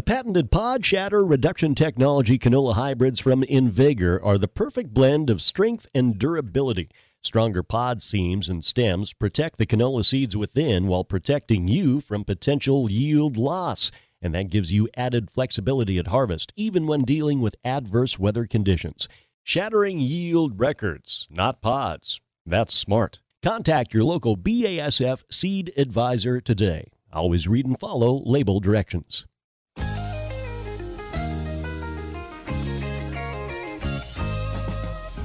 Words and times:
The 0.00 0.04
patented 0.04 0.50
pod 0.50 0.82
shatter 0.86 1.22
reduction 1.22 1.74
technology 1.74 2.38
canola 2.38 2.72
hybrids 2.72 3.20
from 3.20 3.42
Invigor 3.42 4.18
are 4.24 4.38
the 4.38 4.48
perfect 4.48 4.94
blend 4.94 5.28
of 5.28 5.42
strength 5.42 5.86
and 5.94 6.18
durability. 6.18 6.88
Stronger 7.20 7.62
pod 7.62 8.00
seams 8.00 8.48
and 8.48 8.64
stems 8.64 9.12
protect 9.12 9.58
the 9.58 9.66
canola 9.66 10.02
seeds 10.02 10.34
within 10.34 10.86
while 10.86 11.04
protecting 11.04 11.68
you 11.68 12.00
from 12.00 12.24
potential 12.24 12.90
yield 12.90 13.36
loss. 13.36 13.90
And 14.22 14.34
that 14.34 14.48
gives 14.48 14.72
you 14.72 14.88
added 14.96 15.30
flexibility 15.30 15.98
at 15.98 16.06
harvest, 16.06 16.54
even 16.56 16.86
when 16.86 17.02
dealing 17.02 17.42
with 17.42 17.58
adverse 17.62 18.18
weather 18.18 18.46
conditions. 18.46 19.06
Shattering 19.42 19.98
yield 19.98 20.58
records, 20.58 21.28
not 21.30 21.60
pods. 21.60 22.22
That's 22.46 22.72
smart. 22.72 23.20
Contact 23.42 23.92
your 23.92 24.04
local 24.04 24.38
BASF 24.38 25.24
seed 25.30 25.74
advisor 25.76 26.40
today. 26.40 26.88
Always 27.12 27.46
read 27.46 27.66
and 27.66 27.78
follow 27.78 28.22
label 28.24 28.60
directions. 28.60 29.26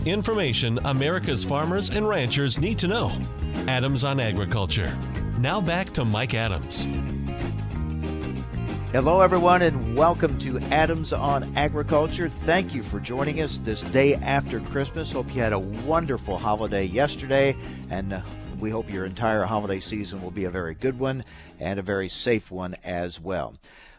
Information 0.05 0.77
America's 0.85 1.43
farmers 1.43 1.89
and 1.89 2.07
ranchers 2.07 2.59
need 2.59 2.77
to 2.77 2.87
know. 2.87 3.11
Adams 3.67 4.03
on 4.03 4.19
Agriculture. 4.19 4.95
Now 5.39 5.59
back 5.59 5.89
to 5.93 6.05
Mike 6.05 6.35
Adams. 6.35 6.87
Hello, 8.91 9.21
everyone, 9.21 9.63
and 9.63 9.97
welcome 9.97 10.37
to 10.39 10.59
Adams 10.71 11.11
on 11.11 11.57
Agriculture. 11.57 12.29
Thank 12.29 12.75
you 12.75 12.83
for 12.83 12.99
joining 12.99 13.41
us 13.41 13.57
this 13.57 13.81
day 13.81 14.13
after 14.13 14.59
Christmas. 14.59 15.11
Hope 15.11 15.33
you 15.33 15.41
had 15.41 15.53
a 15.53 15.59
wonderful 15.59 16.37
holiday 16.37 16.85
yesterday, 16.85 17.57
and 17.89 18.13
uh, 18.13 18.21
we 18.59 18.69
hope 18.69 18.87
your 18.91 19.05
entire 19.05 19.43
holiday 19.43 19.79
season 19.79 20.21
will 20.21 20.29
be 20.29 20.45
a 20.45 20.51
very 20.51 20.75
good 20.75 20.99
one 20.99 21.25
and 21.59 21.79
a 21.79 21.83
very 21.83 22.09
safe 22.09 22.51
one 22.51 22.75
as 22.83 23.19
well. 23.19 23.55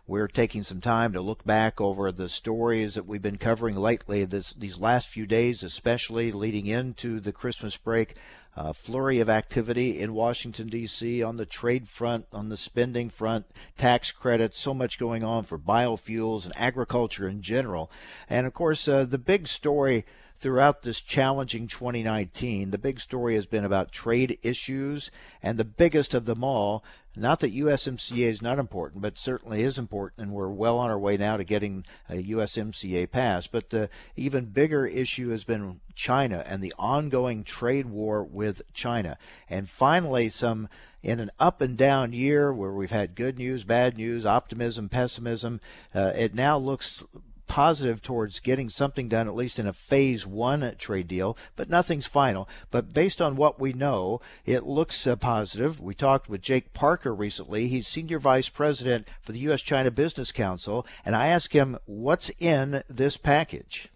We're 0.09 0.29
taking 0.29 0.63
some 0.63 0.81
time 0.81 1.13
to 1.15 1.21
look 1.21 1.45
back 1.45 1.81
over 1.81 2.13
the 2.13 2.29
stories 2.29 2.95
that 2.95 3.07
we've 3.07 3.23
been 3.23 3.39
covering 3.39 3.75
lately, 3.75 4.25
this, 4.25 4.53
these 4.53 4.79
last 4.79 5.09
few 5.09 5.27
days, 5.27 5.65
especially 5.65 6.31
leading 6.31 6.67
into 6.67 7.19
the 7.19 7.33
Christmas 7.33 7.77
break. 7.77 8.15
A 8.55 8.73
flurry 8.73 9.19
of 9.19 9.29
activity 9.29 9.99
in 9.99 10.15
Washington, 10.15 10.69
D.C. 10.69 11.25
on 11.25 11.39
the 11.39 11.45
trade 11.45 11.89
front, 11.89 12.27
on 12.33 12.51
the 12.51 12.57
spending 12.57 13.11
front, 13.11 13.47
tax 13.77 14.13
credits, 14.13 14.61
so 14.61 14.73
much 14.73 14.97
going 14.99 15.25
on 15.25 15.43
for 15.43 15.59
biofuels 15.59 16.45
and 16.45 16.57
agriculture 16.57 17.29
in 17.29 17.43
general. 17.43 17.91
And 18.31 18.47
of 18.47 18.55
course, 18.55 18.87
uh, 18.87 19.07
the 19.07 19.19
big 19.19 19.49
story 19.49 20.07
throughout 20.39 20.83
this 20.83 21.01
challenging 21.01 21.67
2019. 21.67 22.71
The 22.71 22.79
big 22.79 23.01
story 23.01 23.35
has 23.35 23.47
been 23.47 23.65
about 23.65 23.93
trade 23.93 24.39
issues, 24.43 25.11
and 25.43 25.59
the 25.59 25.65
biggest 25.65 26.15
of 26.15 26.27
them 26.27 26.45
all, 26.45 26.85
not 27.17 27.41
that 27.41 27.55
USMCA 27.55 28.27
is 28.27 28.43
not 28.43 28.59
important, 28.59 29.03
but 29.03 29.19
certainly 29.19 29.63
is 29.63 29.79
important, 29.79 30.23
and 30.23 30.33
we're 30.33 30.49
well 30.49 30.79
on 30.79 30.91
our 30.91 30.99
way 30.99 31.17
now 31.17 31.37
to 31.37 31.45
getting 31.45 31.85
a 32.11 32.23
USMCA 32.23 33.11
passed. 33.11 33.51
But 33.51 33.71
the 33.71 33.89
even 34.17 34.47
bigger 34.47 34.87
issue 34.87 35.31
has 35.31 35.43
been 35.43 35.81
China 35.95 36.45
and 36.47 36.63
the 36.63 36.75
ongoing 36.79 37.43
trade 37.43 37.87
war 37.87 38.23
with 38.23 38.63
China. 38.75 39.17
And 39.49 39.69
finally, 39.69 40.29
some 40.29 40.69
in 41.03 41.21
an 41.21 41.31
up 41.39 41.61
and 41.61 41.77
down 41.77 42.13
year 42.13 42.53
where 42.53 42.73
we've 42.73 42.91
had 42.91 43.15
good 43.15 43.39
news, 43.39 43.65
bad 43.65 43.97
news, 43.97 44.27
optimism, 44.27 44.89
pessimism, 44.89 45.61
uh, 45.95 46.13
it 46.17 46.35
now 46.35 46.59
looks 46.59 47.05
positive 47.47 48.03
towards 48.03 48.41
getting 48.41 48.69
something 48.69 49.09
done, 49.09 49.29
at 49.29 49.35
least 49.35 49.59
in 49.59 49.67
a 49.67 49.73
phase 49.73 50.27
one 50.27 50.75
trade 50.79 51.09
deal, 51.09 51.37
but 51.55 51.69
nothing's 51.69 52.07
final. 52.07 52.49
But 52.71 52.93
based 52.93 53.21
on 53.23 53.37
what 53.37 53.61
we 53.61 53.73
know, 53.73 54.21
it 54.45 54.65
looks 54.65 55.07
uh, 55.07 55.17
positive. 55.17 55.81
We 55.81 55.95
talked 55.95 56.29
with 56.29 56.43
Jake 56.43 56.73
Parker 56.73 57.15
recently. 57.15 57.69
He's 57.69 57.89
senior 57.89 58.19
vice 58.19 58.49
president 58.49 59.09
for 59.21 59.33
the 59.33 59.41
U.S. 59.41 59.63
China 59.63 59.91
Business 59.91 60.33
Council, 60.33 60.87
and 61.05 61.17
I 61.17 61.29
asked 61.29 61.53
him 61.53 61.79
what's 61.87 62.31
in 62.39 62.83
this 62.89 63.17
package. 63.17 63.91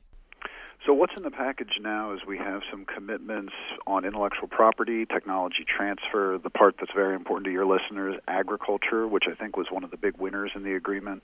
So, 0.86 0.94
what's 0.94 1.12
in 1.14 1.22
the 1.22 1.30
package 1.30 1.78
now 1.78 2.14
is 2.14 2.20
we 2.26 2.38
have 2.38 2.62
some 2.70 2.86
commitments 2.86 3.52
on 3.86 4.06
intellectual 4.06 4.48
property, 4.48 5.04
technology 5.04 5.62
transfer, 5.68 6.38
the 6.42 6.48
part 6.48 6.76
that's 6.80 6.92
very 6.94 7.14
important 7.14 7.44
to 7.44 7.52
your 7.52 7.66
listeners, 7.66 8.18
agriculture, 8.26 9.06
which 9.06 9.24
I 9.30 9.34
think 9.34 9.58
was 9.58 9.66
one 9.70 9.84
of 9.84 9.90
the 9.90 9.98
big 9.98 10.16
winners 10.16 10.52
in 10.54 10.62
the 10.62 10.74
agreement, 10.74 11.22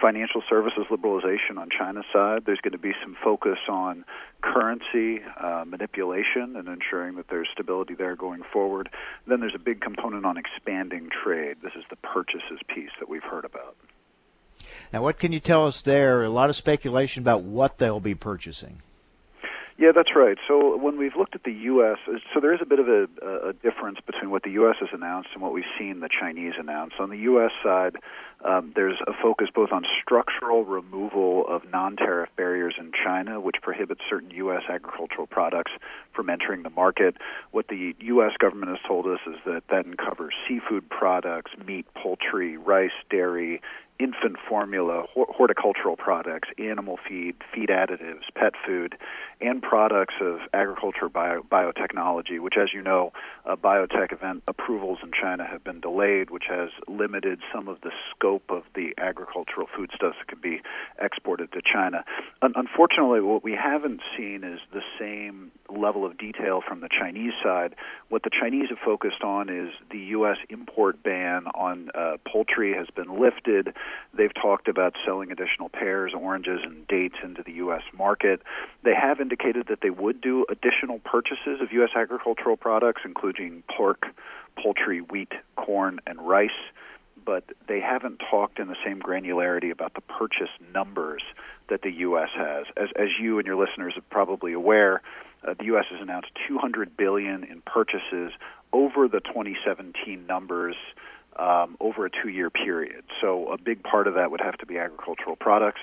financial 0.00 0.42
services 0.48 0.86
liberalization 0.90 1.58
on 1.58 1.68
China's 1.68 2.06
side. 2.14 2.44
There's 2.46 2.62
going 2.62 2.72
to 2.72 2.78
be 2.78 2.92
some 3.02 3.14
focus 3.22 3.58
on 3.68 4.06
currency 4.40 5.20
uh, 5.38 5.64
manipulation 5.66 6.56
and 6.56 6.66
ensuring 6.66 7.16
that 7.16 7.28
there's 7.28 7.48
stability 7.52 7.94
there 7.94 8.16
going 8.16 8.42
forward. 8.54 8.88
Then 9.26 9.40
there's 9.40 9.54
a 9.54 9.62
big 9.62 9.82
component 9.82 10.24
on 10.24 10.38
expanding 10.38 11.10
trade. 11.10 11.58
This 11.62 11.72
is 11.76 11.84
the 11.90 11.96
purchases 11.96 12.58
piece 12.74 12.90
that 13.00 13.10
we've 13.10 13.22
heard 13.22 13.44
about. 13.44 13.76
Now, 14.94 15.02
what 15.02 15.18
can 15.18 15.30
you 15.30 15.40
tell 15.40 15.66
us 15.66 15.82
there? 15.82 16.22
A 16.22 16.30
lot 16.30 16.48
of 16.48 16.56
speculation 16.56 17.22
about 17.22 17.42
what 17.42 17.76
they'll 17.76 18.00
be 18.00 18.14
purchasing. 18.14 18.80
Yeah, 19.76 19.90
that's 19.92 20.10
right. 20.14 20.38
So 20.46 20.76
when 20.76 20.96
we've 20.96 21.16
looked 21.16 21.34
at 21.34 21.42
the 21.42 21.52
U.S., 21.52 21.98
so 22.32 22.40
there 22.40 22.54
is 22.54 22.60
a 22.62 22.64
bit 22.64 22.78
of 22.78 22.86
a, 22.88 23.08
a 23.48 23.52
difference 23.54 23.98
between 24.06 24.30
what 24.30 24.44
the 24.44 24.52
U.S. 24.52 24.76
has 24.78 24.90
announced 24.92 25.30
and 25.32 25.42
what 25.42 25.52
we've 25.52 25.64
seen 25.76 25.98
the 25.98 26.08
Chinese 26.08 26.52
announce. 26.60 26.92
On 27.00 27.10
the 27.10 27.18
U.S. 27.18 27.50
side, 27.60 27.96
um, 28.44 28.72
there's 28.76 28.98
a 29.08 29.12
focus 29.20 29.48
both 29.52 29.72
on 29.72 29.84
structural 30.00 30.64
removal 30.64 31.44
of 31.48 31.62
non-tariff 31.72 32.30
barriers 32.36 32.74
in 32.78 32.92
China, 32.92 33.40
which 33.40 33.56
prohibits 33.62 34.02
certain 34.08 34.30
U.S. 34.30 34.62
agricultural 34.68 35.26
products 35.26 35.72
from 36.14 36.30
entering 36.30 36.62
the 36.62 36.70
market. 36.70 37.16
What 37.50 37.66
the 37.66 37.96
U.S. 37.98 38.32
government 38.38 38.70
has 38.70 38.80
told 38.86 39.06
us 39.06 39.20
is 39.26 39.40
that 39.44 39.64
that 39.70 39.86
covers 39.98 40.34
seafood 40.46 40.88
products, 40.88 41.50
meat, 41.66 41.86
poultry, 41.94 42.56
rice, 42.58 42.92
dairy, 43.10 43.60
infant 43.98 44.36
formula, 44.48 45.04
horticultural 45.14 45.96
products, 45.96 46.48
animal 46.58 46.98
feed, 47.08 47.36
feed 47.54 47.68
additives, 47.68 48.22
pet 48.34 48.54
food, 48.66 48.96
and 49.40 49.62
products 49.62 50.14
of 50.20 50.38
agriculture 50.52 51.08
bio- 51.08 51.42
biotechnology, 51.42 52.40
which, 52.40 52.54
as 52.60 52.72
you 52.72 52.82
know, 52.82 53.12
uh, 53.46 53.56
biotech 53.56 54.12
event 54.12 54.42
approvals 54.46 54.98
in 55.02 55.10
China 55.12 55.44
have 55.44 55.64
been 55.64 55.80
delayed, 55.80 56.30
which 56.30 56.44
has 56.48 56.70
limited 56.88 57.40
some 57.52 57.68
of 57.68 57.80
the 57.82 57.90
scope 58.10 58.50
of 58.50 58.62
the 58.74 58.94
agricultural 58.98 59.66
foodstuffs 59.74 60.16
that 60.18 60.28
can 60.28 60.40
be 60.40 60.60
exported 61.00 61.50
to 61.52 61.60
China. 61.60 62.04
Un- 62.42 62.54
unfortunately, 62.56 63.20
what 63.20 63.44
we 63.44 63.52
haven't 63.52 64.00
seen 64.16 64.44
is 64.44 64.60
the 64.72 64.82
same 64.98 65.50
level 65.68 66.04
of 66.04 66.18
detail 66.18 66.60
from 66.66 66.80
the 66.80 66.88
Chinese 66.88 67.32
side. 67.42 67.74
What 68.08 68.22
the 68.22 68.30
Chinese 68.30 68.68
have 68.68 68.78
focused 68.84 69.22
on 69.22 69.48
is 69.48 69.70
the 69.90 69.98
U.S. 69.98 70.36
import 70.48 71.02
ban 71.02 71.46
on 71.54 71.90
uh, 71.94 72.16
poultry 72.26 72.74
has 72.74 72.86
been 72.94 73.20
lifted. 73.20 73.74
They've 74.16 74.34
talked 74.34 74.68
about 74.68 74.94
selling 75.04 75.30
additional 75.32 75.68
pears, 75.68 76.12
oranges, 76.14 76.60
and 76.64 76.86
dates 76.86 77.16
into 77.22 77.42
the 77.42 77.52
U.S. 77.52 77.82
market. 77.96 78.42
They 78.82 78.94
have 78.94 79.20
indicated 79.24 79.66
that 79.68 79.80
they 79.80 79.88
would 79.90 80.20
do 80.20 80.44
additional 80.50 80.98
purchases 80.98 81.60
of 81.62 81.72
U.S. 81.72 81.90
agricultural 81.96 82.56
products, 82.56 83.02
including 83.04 83.62
pork, 83.74 84.02
poultry, 84.62 85.00
wheat, 85.00 85.32
corn, 85.56 85.98
and 86.06 86.20
rice. 86.20 86.50
But 87.24 87.44
they 87.66 87.80
haven't 87.80 88.20
talked 88.30 88.58
in 88.58 88.68
the 88.68 88.76
same 88.84 89.00
granularity 89.00 89.70
about 89.70 89.94
the 89.94 90.02
purchase 90.02 90.50
numbers 90.74 91.22
that 91.70 91.80
the 91.80 91.90
U.S. 92.08 92.28
has. 92.36 92.66
As, 92.76 92.90
as 92.96 93.08
you 93.18 93.38
and 93.38 93.46
your 93.46 93.56
listeners 93.56 93.94
are 93.96 94.04
probably 94.10 94.52
aware, 94.52 95.00
uh, 95.42 95.54
the 95.58 95.64
U.S. 95.72 95.86
has 95.90 96.02
announced 96.02 96.28
200 96.46 96.94
billion 96.96 97.44
in 97.44 97.62
purchases 97.62 98.32
over 98.74 99.08
the 99.08 99.20
2017 99.20 100.26
numbers 100.26 100.76
um, 101.36 101.76
over 101.80 102.06
a 102.06 102.10
two-year 102.10 102.50
period. 102.50 103.04
So 103.20 103.52
a 103.52 103.58
big 103.58 103.82
part 103.82 104.06
of 104.06 104.14
that 104.14 104.30
would 104.30 104.40
have 104.40 104.56
to 104.58 104.66
be 104.66 104.78
agricultural 104.78 105.36
products. 105.36 105.80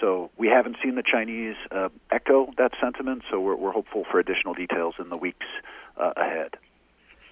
So 0.00 0.30
we 0.36 0.48
haven't 0.48 0.76
seen 0.82 0.94
the 0.94 1.02
Chinese 1.02 1.56
uh, 1.70 1.88
echo 2.10 2.50
that 2.58 2.72
sentiment. 2.80 3.22
So 3.30 3.40
we're, 3.40 3.56
we're, 3.56 3.72
hopeful 3.72 4.04
for 4.10 4.18
additional 4.18 4.54
details 4.54 4.94
in 4.98 5.08
the 5.08 5.16
weeks 5.16 5.46
uh, 5.96 6.12
ahead. 6.16 6.56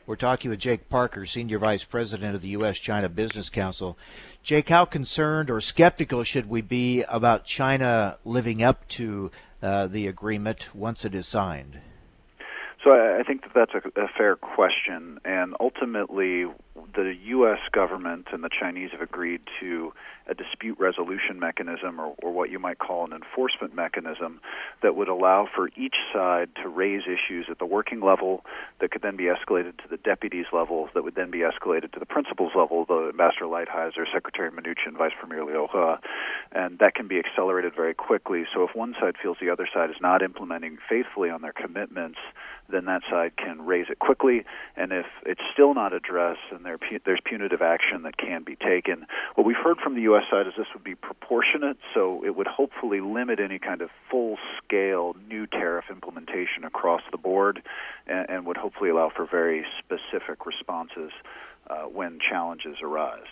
We're 0.06 0.16
talking 0.16 0.50
with 0.50 0.60
Jake 0.60 0.88
Parker, 0.88 1.26
Senior 1.26 1.58
Vice 1.58 1.84
President 1.84 2.34
of 2.34 2.40
the 2.40 2.48
U.S. 2.48 2.78
China 2.78 3.10
Business 3.10 3.50
Council. 3.50 3.98
Jake, 4.42 4.70
how 4.70 4.86
concerned 4.86 5.50
or 5.50 5.60
skeptical 5.60 6.22
should 6.22 6.48
we 6.48 6.62
be 6.62 7.02
about 7.02 7.44
China 7.44 8.16
living 8.24 8.62
up 8.62 8.88
to 8.88 9.30
uh, 9.62 9.86
the 9.86 10.06
agreement 10.06 10.74
once 10.74 11.04
it 11.04 11.14
is 11.14 11.26
signed? 11.26 11.80
So 12.88 12.94
I, 12.94 13.22
think 13.22 13.42
that 13.42 13.50
that's 13.54 13.72
a, 13.74 14.00
a 14.00 14.08
fair 14.16 14.34
question, 14.34 15.20
and 15.22 15.54
ultimately, 15.60 16.46
the 16.94 17.14
U.S. 17.24 17.58
government 17.70 18.28
and 18.32 18.42
the 18.42 18.48
Chinese 18.48 18.92
have 18.92 19.02
agreed 19.02 19.42
to 19.60 19.92
a 20.26 20.34
dispute 20.34 20.78
resolution 20.78 21.38
mechanism, 21.38 22.00
or, 22.00 22.14
or 22.22 22.32
what 22.32 22.50
you 22.50 22.58
might 22.58 22.78
call 22.78 23.04
an 23.04 23.12
enforcement 23.12 23.74
mechanism, 23.74 24.40
that 24.82 24.96
would 24.96 25.08
allow 25.08 25.46
for 25.54 25.68
each 25.76 25.96
side 26.14 26.48
to 26.62 26.68
raise 26.68 27.02
issues 27.02 27.46
at 27.50 27.58
the 27.58 27.66
working 27.66 28.00
level 28.00 28.44
that 28.80 28.90
could 28.90 29.02
then 29.02 29.16
be 29.16 29.24
escalated 29.24 29.76
to 29.78 29.88
the 29.90 29.98
deputies 29.98 30.46
level, 30.52 30.88
that 30.94 31.04
would 31.04 31.14
then 31.14 31.30
be 31.30 31.38
escalated 31.38 31.92
to 31.92 32.00
the 32.00 32.06
principals 32.06 32.52
level, 32.56 32.86
the 32.86 33.08
Ambassador 33.10 33.44
Lighthizer, 33.46 34.04
Secretary 34.12 34.50
Mnuchin, 34.50 34.96
Vice 34.96 35.12
Premier 35.20 35.44
Liu 35.44 35.66
and 36.52 36.78
that 36.78 36.94
can 36.94 37.08
be 37.08 37.18
accelerated 37.18 37.74
very 37.74 37.92
quickly. 37.92 38.44
So 38.54 38.62
if 38.64 38.74
one 38.74 38.94
side 38.98 39.16
feels 39.22 39.36
the 39.40 39.50
other 39.50 39.68
side 39.72 39.90
is 39.90 39.96
not 40.00 40.22
implementing 40.22 40.78
faithfully 40.88 41.28
on 41.28 41.42
their 41.42 41.52
commitments, 41.52 42.18
then 42.70 42.84
that 42.86 43.02
side 43.10 43.36
can 43.36 43.64
raise 43.64 43.86
it 43.90 43.98
quickly. 43.98 44.44
And 44.76 44.92
if 44.92 45.06
it's 45.24 45.40
still 45.52 45.74
not 45.74 45.92
addressed, 45.92 46.40
then 46.52 46.62
there, 46.62 46.78
there's 47.04 47.20
punitive 47.24 47.62
action 47.62 48.02
that 48.02 48.16
can 48.16 48.42
be 48.44 48.56
taken. 48.56 49.06
What 49.34 49.46
we've 49.46 49.56
heard 49.56 49.78
from 49.78 49.94
the 49.94 50.02
U.S. 50.02 50.24
side 50.30 50.46
is 50.46 50.52
this 50.56 50.66
would 50.74 50.84
be 50.84 50.94
proportionate, 50.94 51.78
so 51.94 52.24
it 52.24 52.36
would 52.36 52.46
hopefully 52.46 53.00
limit 53.00 53.40
any 53.40 53.58
kind 53.58 53.80
of 53.80 53.90
full 54.10 54.36
scale 54.62 55.16
new 55.28 55.46
tariff 55.46 55.86
implementation 55.90 56.64
across 56.64 57.02
the 57.10 57.18
board 57.18 57.62
and, 58.06 58.28
and 58.28 58.46
would 58.46 58.56
hopefully 58.56 58.90
allow 58.90 59.10
for 59.14 59.26
very 59.26 59.64
specific 59.78 60.46
responses 60.46 61.12
uh, 61.70 61.82
when 61.82 62.18
challenges 62.18 62.76
arise 62.82 63.26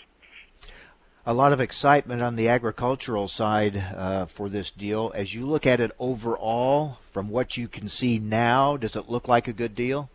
a 1.27 1.35
lot 1.35 1.53
of 1.53 1.61
excitement 1.61 2.23
on 2.23 2.37
the 2.37 2.49
agricultural 2.49 3.27
side 3.27 3.77
uh, 3.77 4.27
for 4.27 4.49
this 4.49 4.71
deal. 4.71 5.11
As 5.15 5.35
you 5.35 5.45
look 5.45 5.67
at 5.67 5.81
it 5.81 5.91
overall, 5.99 6.99
from 7.13 7.29
what 7.29 7.57
you 7.57 7.67
can 7.67 7.89
see 7.89 8.21
now, 8.21 8.77
does 8.77 8.95
it 8.95 9.11
look 9.11 9.27
like 9.27 9.49
a 9.49 9.53
good 9.53 9.75
deal? 9.75 10.09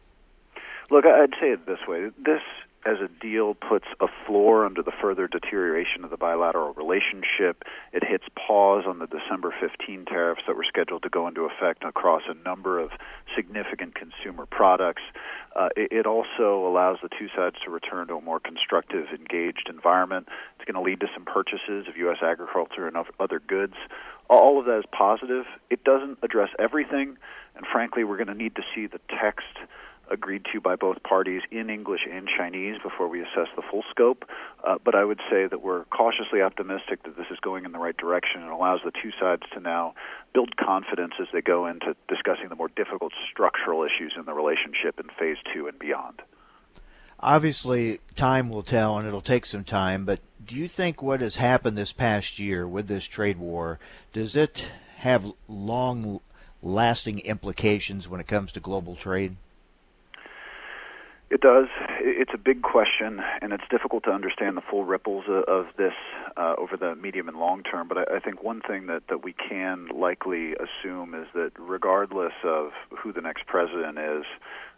Look, 0.90 1.06
I'd 1.06 1.34
say 1.40 1.50
it 1.52 1.66
this 1.66 1.80
way: 1.88 2.10
this 2.18 2.42
as 2.86 2.98
a 3.00 3.08
deal 3.22 3.54
puts 3.54 3.86
a 4.00 4.08
floor 4.26 4.66
under 4.66 4.82
the 4.82 4.92
further 5.02 5.28
deterioration 5.28 6.04
of 6.04 6.10
the 6.10 6.18
bilateral 6.18 6.74
relationship. 6.74 7.64
It 7.94 8.04
hits 8.04 8.26
pause 8.36 8.84
on 8.88 9.00
the 9.00 9.08
December 9.08 9.54
15 9.60 10.06
tariffs 10.06 10.42
that 10.48 10.56
were 10.56 10.66
scheduled 10.68 11.04
to 11.04 11.10
go 11.10 11.28
into 11.28 11.42
effect 11.42 11.84
across 11.84 12.24
a 12.28 12.34
number 12.34 12.80
of 12.80 12.92
significant 13.36 13.94
consumer 13.96 14.46
products. 14.46 15.04
Uh, 15.56 15.70
it, 15.76 15.92
it 15.92 16.06
also 16.06 16.66
allows 16.68 16.98
the 17.04 17.10
two 17.10 17.28
sides 17.36 17.58
to 17.64 17.70
return 17.70 18.08
to 18.08 18.16
a 18.16 18.22
more 18.22 18.40
constructive, 18.40 19.08
engaged 19.10 19.68
environment. 19.70 20.28
It's 20.56 20.66
going 20.66 20.82
to 20.82 20.90
lead 20.90 21.02
to 21.02 21.08
some 21.14 21.26
purchases 21.26 21.88
of 21.88 21.98
U.S. 21.98 22.18
agriculture 22.22 22.88
and 22.88 22.98
other 23.20 23.40
goods. 23.40 23.76
All 24.30 24.60
of 24.60 24.66
that 24.66 24.80
is 24.80 24.86
positive. 24.92 25.46
It 25.70 25.84
doesn't 25.84 26.20
address 26.24 26.50
everything, 26.58 27.18
and 27.56 27.66
frankly, 27.70 28.04
we're 28.04 28.18
going 28.18 28.28
to 28.28 28.34
need 28.34 28.56
to 28.56 28.64
see 28.74 28.88
the 28.88 29.00
text 29.10 29.58
agreed 30.12 30.46
to 30.54 30.60
by 30.60 30.76
both 30.76 31.02
parties 31.04 31.42
in 31.52 31.70
English 31.70 32.02
and 32.12 32.28
Chinese 32.28 32.76
before 32.84 33.08
we 33.08 33.22
assess 33.22 33.48
the 33.56 33.62
full 33.70 33.84
scope. 33.90 34.26
Uh, 34.64 34.78
but 34.84 34.96
I 34.96 35.04
would 35.04 35.20
say 35.30 35.48
that 35.48 35.62
we're 35.62 35.86
cautiously 35.86 36.42
optimistic 36.42 37.04
that 37.04 37.18
this 37.18 37.28
is 37.32 37.40
going 37.40 37.66
in 37.66 37.72
the 37.72 37.80
right 37.80 37.96
direction 37.96 38.42
and 38.42 38.52
allows 38.52 38.82
the 38.84 38.92
two 38.92 39.12
sides 39.20 39.44
to 39.54 39.60
now 39.60 39.94
build 40.34 40.58
confidence 40.58 41.14
as 41.20 41.28
they 41.34 41.42
go 41.42 41.68
into 41.68 41.96
discussing 42.08 42.50
the 42.50 42.56
more 42.56 42.70
difficult 42.70 43.14
structural 43.32 43.84
issues 43.84 44.14
in 44.18 44.26
the 44.26 44.34
relationship 44.34 45.00
in 45.00 45.08
phase 45.18 45.38
two 45.54 45.68
and 45.68 45.80
beyond. 45.80 46.22
Obviously, 47.20 48.00
time 48.16 48.50
will 48.50 48.64
tell, 48.64 48.98
and 48.98 49.08
it'll 49.08 49.22
take 49.22 49.46
some 49.46 49.64
time. 49.64 50.06
But 50.06 50.20
do 50.44 50.56
you 50.56 50.68
think 50.68 51.02
what 51.02 51.22
has 51.22 51.36
happened 51.36 51.78
this 51.78 51.94
past 51.94 52.40
year 52.40 52.68
with 52.68 52.88
this 52.88 53.06
trade 53.06 53.38
war 53.38 53.80
does 54.12 54.36
it 54.36 54.72
have 54.98 55.32
long 55.48 56.20
lasting 56.64 57.20
implications 57.20 58.08
when 58.08 58.20
it 58.20 58.28
comes 58.28 58.52
to 58.52 58.60
global 58.60 58.96
trade? 58.96 59.36
It 61.32 61.40
does. 61.40 61.68
It's 62.02 62.34
a 62.34 62.38
big 62.38 62.62
question, 62.62 63.22
and 63.42 63.54
it's 63.54 63.64
difficult 63.72 64.04
to 64.04 64.10
understand 64.12 64.58
the 64.58 64.62
full 64.70 64.84
ripples 64.84 65.24
of 65.30 65.68
this 65.78 65.94
uh, 66.36 66.56
over 66.58 66.76
the 66.76 66.94
medium 66.96 67.30
and 67.30 67.38
long 67.38 67.64
term. 67.64 67.88
But 67.88 68.12
I, 68.12 68.20
think 68.20 68.44
one 68.44 68.60
thing 68.60 68.88
that, 68.88 69.04
that 69.08 69.24
we 69.24 69.32
can 69.32 69.88
likely 69.88 70.56
assume 70.56 71.16
is 71.16 71.28
that 71.34 71.52
regardless 71.58 72.34
of 72.44 72.72
who 72.90 73.14
the 73.14 73.22
next 73.22 73.48
president 73.48 73.98
is, 73.98 74.26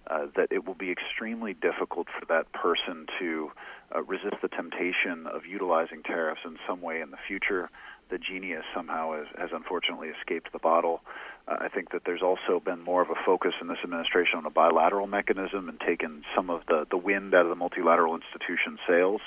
uh, 0.05 0.27
that 0.35 0.51
it 0.51 0.67
will 0.67 0.75
be 0.75 0.91
extremely 0.91 1.55
difficult 1.55 2.07
for 2.07 2.23
that 2.27 2.51
person 2.53 3.07
to 3.17 3.51
uh, 3.95 4.03
resist 4.03 4.35
the 4.44 4.47
temptation 4.47 5.25
of 5.25 5.47
utilizing 5.47 6.03
tariffs 6.03 6.41
in 6.45 6.57
some 6.67 6.81
way 6.81 7.01
in 7.01 7.09
the 7.09 7.17
future. 7.27 7.71
The 8.09 8.17
genius 8.17 8.63
somehow 8.75 9.13
has, 9.13 9.27
has 9.38 9.50
unfortunately 9.53 10.09
escaped 10.09 10.51
the 10.51 10.59
bottle. 10.59 11.01
Uh, 11.47 11.57
I 11.59 11.67
think 11.67 11.91
that 11.91 12.03
there's 12.05 12.21
also 12.21 12.59
been 12.63 12.81
more 12.81 13.01
of 13.01 13.09
a 13.09 13.15
focus 13.25 13.53
in 13.61 13.67
this 13.67 13.79
administration 13.83 14.38
on 14.38 14.45
a 14.45 14.50
bilateral 14.50 15.07
mechanism 15.07 15.67
and 15.67 15.79
taken 15.79 16.23
some 16.35 16.50
of 16.50 16.61
the, 16.67 16.85
the 16.89 16.97
wind 16.97 17.33
out 17.33 17.45
of 17.45 17.50
the 17.50 17.55
multilateral 17.55 18.15
institution 18.15 18.77
sails. 18.88 19.21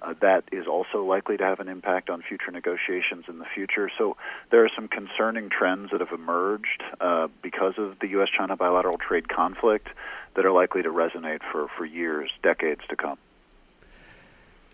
Uh, 0.00 0.14
that 0.20 0.44
is 0.52 0.66
also 0.66 1.04
likely 1.04 1.36
to 1.36 1.44
have 1.44 1.58
an 1.58 1.68
impact 1.68 2.08
on 2.08 2.22
future 2.22 2.52
negotiations 2.52 3.24
in 3.28 3.38
the 3.38 3.44
future. 3.54 3.90
So 3.98 4.16
there 4.50 4.64
are 4.64 4.70
some 4.74 4.88
concerning 4.88 5.50
trends 5.50 5.90
that 5.90 6.00
have 6.00 6.12
emerged 6.12 6.82
uh, 7.00 7.28
because 7.42 7.74
of 7.76 7.98
the 8.00 8.08
U.S. 8.08 8.28
China 8.36 8.56
bilateral 8.56 8.98
trade 8.98 9.28
conflict 9.28 9.88
that 10.36 10.46
are 10.46 10.52
likely 10.52 10.82
to 10.82 10.90
resonate 10.90 11.40
for, 11.50 11.66
for 11.76 11.84
years, 11.84 12.30
decades 12.42 12.82
to 12.90 12.96
come. 12.96 13.18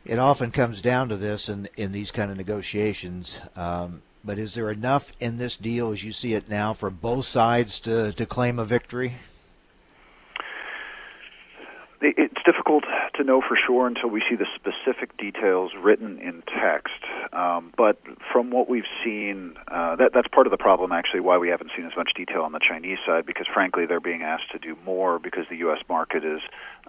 It 0.07 0.19
often 0.19 0.51
comes 0.51 0.83
down 0.83 1.09
to 1.09 1.17
this 1.17 1.49
in, 1.49 1.69
in 1.77 1.93
these 1.93 2.11
kind 2.11 2.31
of 2.31 2.37
negotiations. 2.37 3.41
Um, 3.57 4.03
but 4.23 4.39
is 4.39 4.55
there 4.55 4.71
enough 4.71 5.13
in 5.19 5.39
this 5.39 5.57
deal, 5.57 5.93
as 5.93 6.05
you 6.05 6.13
see 6.13 6.35
it 6.35 6.49
now, 6.49 6.75
for 6.75 6.91
both 6.91 7.25
sides 7.25 7.81
to, 7.81 8.13
to 8.13 8.27
claim 8.27 8.59
a 8.59 8.65
victory? 8.65 9.15
It's 12.01 12.43
difficult 12.45 12.85
to 13.15 13.25
know 13.25 13.41
for 13.41 13.57
sure 13.57 13.87
until 13.87 14.11
we 14.11 14.23
see 14.29 14.37
the 14.37 14.47
specific 14.55 15.17
details 15.17 15.73
written 15.81 16.19
in 16.19 16.43
text. 16.43 17.01
Um, 17.33 17.73
but 17.77 17.99
from 18.31 18.51
what 18.51 18.69
we've 18.69 18.89
seen, 19.03 19.55
uh, 19.69 19.97
that, 19.97 20.11
that's 20.13 20.29
part 20.29 20.47
of 20.47 20.51
the 20.51 20.59
problem, 20.59 20.93
actually, 20.93 21.21
why 21.21 21.39
we 21.39 21.49
haven't 21.49 21.71
seen 21.75 21.87
as 21.87 21.93
much 21.97 22.11
detail 22.15 22.43
on 22.43 22.53
the 22.53 22.61
Chinese 22.61 22.99
side, 23.07 23.25
because 23.25 23.47
frankly, 23.53 23.87
they're 23.87 24.01
being 24.01 24.23
asked 24.23 24.51
to 24.53 24.59
do 24.59 24.77
more 24.85 25.19
because 25.19 25.45
the 25.49 25.57
U.S. 25.57 25.79
market 25.89 26.25
is 26.25 26.41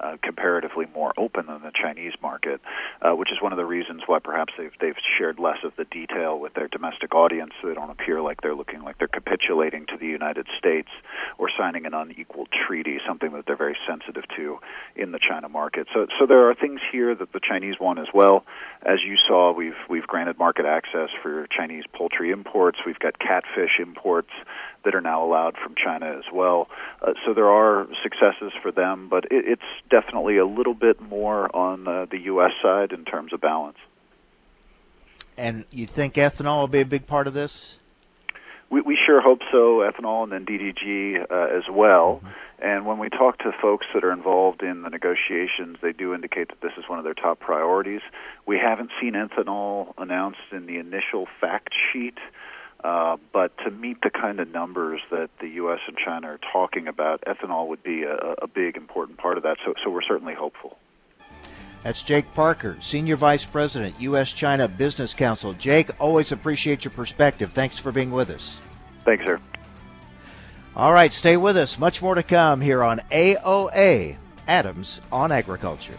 uh, 0.01 0.17
comparatively 0.21 0.85
more 0.93 1.13
open 1.17 1.45
than 1.47 1.61
the 1.61 1.71
Chinese 1.71 2.13
market, 2.21 2.61
uh, 3.01 3.15
which 3.15 3.31
is 3.31 3.41
one 3.41 3.51
of 3.51 3.57
the 3.57 3.65
reasons 3.65 4.01
why 4.05 4.19
perhaps 4.19 4.53
they've, 4.57 4.71
they've 4.81 4.95
shared 5.17 5.39
less 5.39 5.57
of 5.63 5.73
the 5.77 5.85
detail 5.85 6.39
with 6.39 6.53
their 6.53 6.67
domestic 6.67 7.13
audience 7.15 7.51
so 7.61 7.67
they 7.67 7.73
don't 7.73 7.89
appear 7.89 8.21
like 8.21 8.41
they're 8.41 8.55
looking 8.55 8.81
like 8.83 8.97
they're 8.97 9.07
capitulating 9.07 9.85
to 9.85 9.97
the 9.97 10.07
United 10.07 10.47
States 10.57 10.89
or 11.37 11.49
signing 11.57 11.85
an 11.85 11.93
unequal 11.93 12.47
treaty, 12.67 12.97
something 13.07 13.31
that 13.33 13.45
they're 13.45 13.55
very 13.55 13.77
sensitive 13.87 14.23
to 14.35 14.59
in 14.95 15.11
the 15.11 15.19
China 15.19 15.49
market. 15.49 15.87
So, 15.93 16.07
so 16.19 16.25
there 16.25 16.49
are 16.49 16.55
things 16.55 16.79
here 16.91 17.15
that 17.15 17.31
the 17.33 17.39
Chinese 17.39 17.75
want 17.79 17.99
as 17.99 18.07
well. 18.13 18.45
As 18.81 18.99
you 19.05 19.15
saw, 19.27 19.53
we've 19.53 19.73
we've 19.89 20.07
granted 20.07 20.37
market 20.37 20.65
access 20.65 21.09
for 21.21 21.47
Chinese 21.47 21.83
poultry 21.93 22.31
imports. 22.31 22.79
We've 22.85 22.99
got 22.99 23.19
catfish 23.19 23.79
imports 23.79 24.31
that 24.85 24.95
are 24.95 25.01
now 25.01 25.25
allowed 25.25 25.55
from 25.61 25.75
China 25.75 26.15
as 26.17 26.23
well. 26.33 26.69
Uh, 27.01 27.13
so 27.25 27.33
there 27.33 27.49
are 27.49 27.87
successes 28.03 28.53
for 28.61 28.71
them, 28.71 29.09
but 29.09 29.25
it, 29.25 29.45
it's 29.45 29.89
definitely 29.89 30.37
a 30.37 30.45
little 30.45 30.73
bit 30.73 31.01
more 31.01 31.53
on 31.55 31.87
uh, 31.87 32.05
the 32.09 32.19
U.S. 32.25 32.51
side 32.61 32.91
in 32.91 33.03
terms 33.03 33.33
of 33.33 33.41
balance. 33.41 33.77
And 35.37 35.65
you 35.71 35.85
think 35.85 36.13
ethanol 36.13 36.61
will 36.61 36.67
be 36.67 36.81
a 36.81 36.85
big 36.85 37.07
part 37.07 37.27
of 37.27 37.33
this? 37.33 37.79
We, 38.69 38.81
we 38.81 38.97
sure 39.05 39.21
hope 39.21 39.41
so, 39.51 39.79
ethanol 39.79 40.23
and 40.23 40.31
then 40.31 40.45
DDG 40.45 41.29
uh, 41.29 41.57
as 41.57 41.63
well. 41.69 42.21
Mm-hmm. 42.23 42.27
And 42.59 42.85
when 42.85 42.99
we 42.99 43.09
talk 43.09 43.37
to 43.39 43.51
folks 43.61 43.85
that 43.93 44.03
are 44.03 44.11
involved 44.11 44.63
in 44.63 44.81
the 44.81 44.89
negotiations, 44.89 45.77
they 45.81 45.91
do 45.91 46.13
indicate 46.13 46.47
that 46.47 46.61
this 46.61 46.71
is 46.77 46.85
one 46.87 46.99
of 46.99 47.03
their 47.03 47.13
top 47.13 47.39
priorities. 47.39 48.01
We 48.45 48.57
haven't 48.57 48.91
seen 48.99 49.13
ethanol 49.13 49.93
announced 49.97 50.39
in 50.51 50.65
the 50.65 50.77
initial 50.77 51.27
fact 51.41 51.73
sheet. 51.91 52.17
Uh, 52.85 53.17
but 53.33 53.57
to 53.57 53.71
meet 53.71 53.97
the 54.03 54.11
kind 54.11 54.39
of 54.39 54.47
numbers 54.53 55.01
that 55.09 55.31
the 55.41 55.47
U.S. 55.47 55.79
and 55.87 55.97
China 55.97 56.27
are 56.27 56.39
talking 56.53 56.87
about, 56.87 57.19
ethanol 57.25 57.67
would 57.67 57.81
be 57.81 58.03
a, 58.03 58.35
a 58.43 58.47
big, 58.47 58.77
important 58.77 59.17
part 59.17 59.37
of 59.37 59.43
that. 59.43 59.57
So, 59.65 59.73
so 59.83 59.89
we're 59.89 60.03
certainly 60.03 60.35
hopeful. 60.35 60.77
That's 61.81 62.03
Jake 62.03 62.31
Parker, 62.35 62.77
Senior 62.81 63.15
Vice 63.15 63.43
President, 63.43 63.99
U.S. 64.01 64.31
China 64.31 64.67
Business 64.67 65.15
Council. 65.15 65.53
Jake, 65.53 65.89
always 65.99 66.31
appreciate 66.31 66.85
your 66.85 66.91
perspective. 66.91 67.53
Thanks 67.53 67.79
for 67.79 67.91
being 67.91 68.11
with 68.11 68.29
us. 68.29 68.61
Thanks, 69.03 69.25
sir. 69.25 69.39
All 70.75 70.93
right, 70.93 71.11
stay 71.11 71.37
with 71.37 71.57
us. 71.57 71.79
Much 71.79 72.03
more 72.03 72.13
to 72.13 72.21
come 72.21 72.61
here 72.61 72.83
on 72.83 72.99
AOA 73.11 74.15
Adams 74.47 75.01
on 75.11 75.31
Agriculture. 75.31 75.97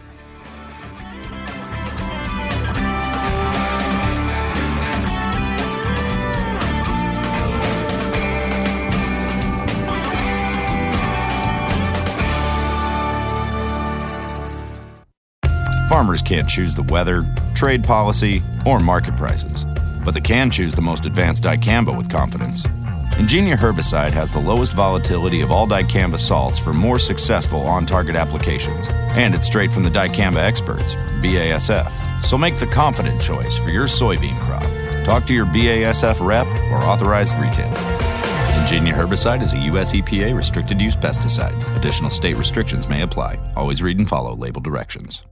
Farmers 15.97 16.21
can't 16.21 16.47
choose 16.47 16.75
the 16.75 16.83
weather, 16.83 17.25
trade 17.55 17.83
policy, 17.83 18.43
or 18.67 18.79
market 18.79 19.17
prices, 19.17 19.65
but 20.05 20.13
they 20.13 20.21
can 20.21 20.51
choose 20.51 20.75
the 20.75 20.81
most 20.83 21.07
advanced 21.07 21.41
dicamba 21.41 21.97
with 21.97 22.07
confidence. 22.07 22.61
Engenia 23.17 23.55
herbicide 23.55 24.11
has 24.11 24.31
the 24.31 24.39
lowest 24.39 24.73
volatility 24.73 25.41
of 25.41 25.49
all 25.49 25.65
dicamba 25.65 26.19
salts 26.19 26.59
for 26.59 26.71
more 26.71 26.99
successful 26.99 27.61
on 27.61 27.83
target 27.87 28.15
applications, 28.15 28.87
and 29.17 29.33
it's 29.33 29.47
straight 29.47 29.73
from 29.73 29.81
the 29.81 29.89
dicamba 29.89 30.37
experts, 30.37 30.93
BASF. 31.23 31.91
So 32.21 32.37
make 32.37 32.57
the 32.57 32.67
confident 32.67 33.19
choice 33.19 33.57
for 33.57 33.71
your 33.71 33.87
soybean 33.87 34.39
crop. 34.41 35.03
Talk 35.03 35.25
to 35.25 35.33
your 35.33 35.47
BASF 35.47 36.23
rep 36.23 36.45
or 36.69 36.77
authorized 36.87 37.33
retailer. 37.37 37.75
Engenia 38.53 38.93
herbicide 38.93 39.41
is 39.41 39.53
a 39.53 39.59
U.S. 39.71 39.93
EPA 39.93 40.35
restricted 40.35 40.79
use 40.79 40.95
pesticide. 40.95 41.57
Additional 41.75 42.11
state 42.11 42.37
restrictions 42.37 42.87
may 42.87 43.01
apply. 43.01 43.39
Always 43.55 43.81
read 43.81 43.97
and 43.97 44.07
follow 44.07 44.35
label 44.35 44.61
directions. 44.61 45.23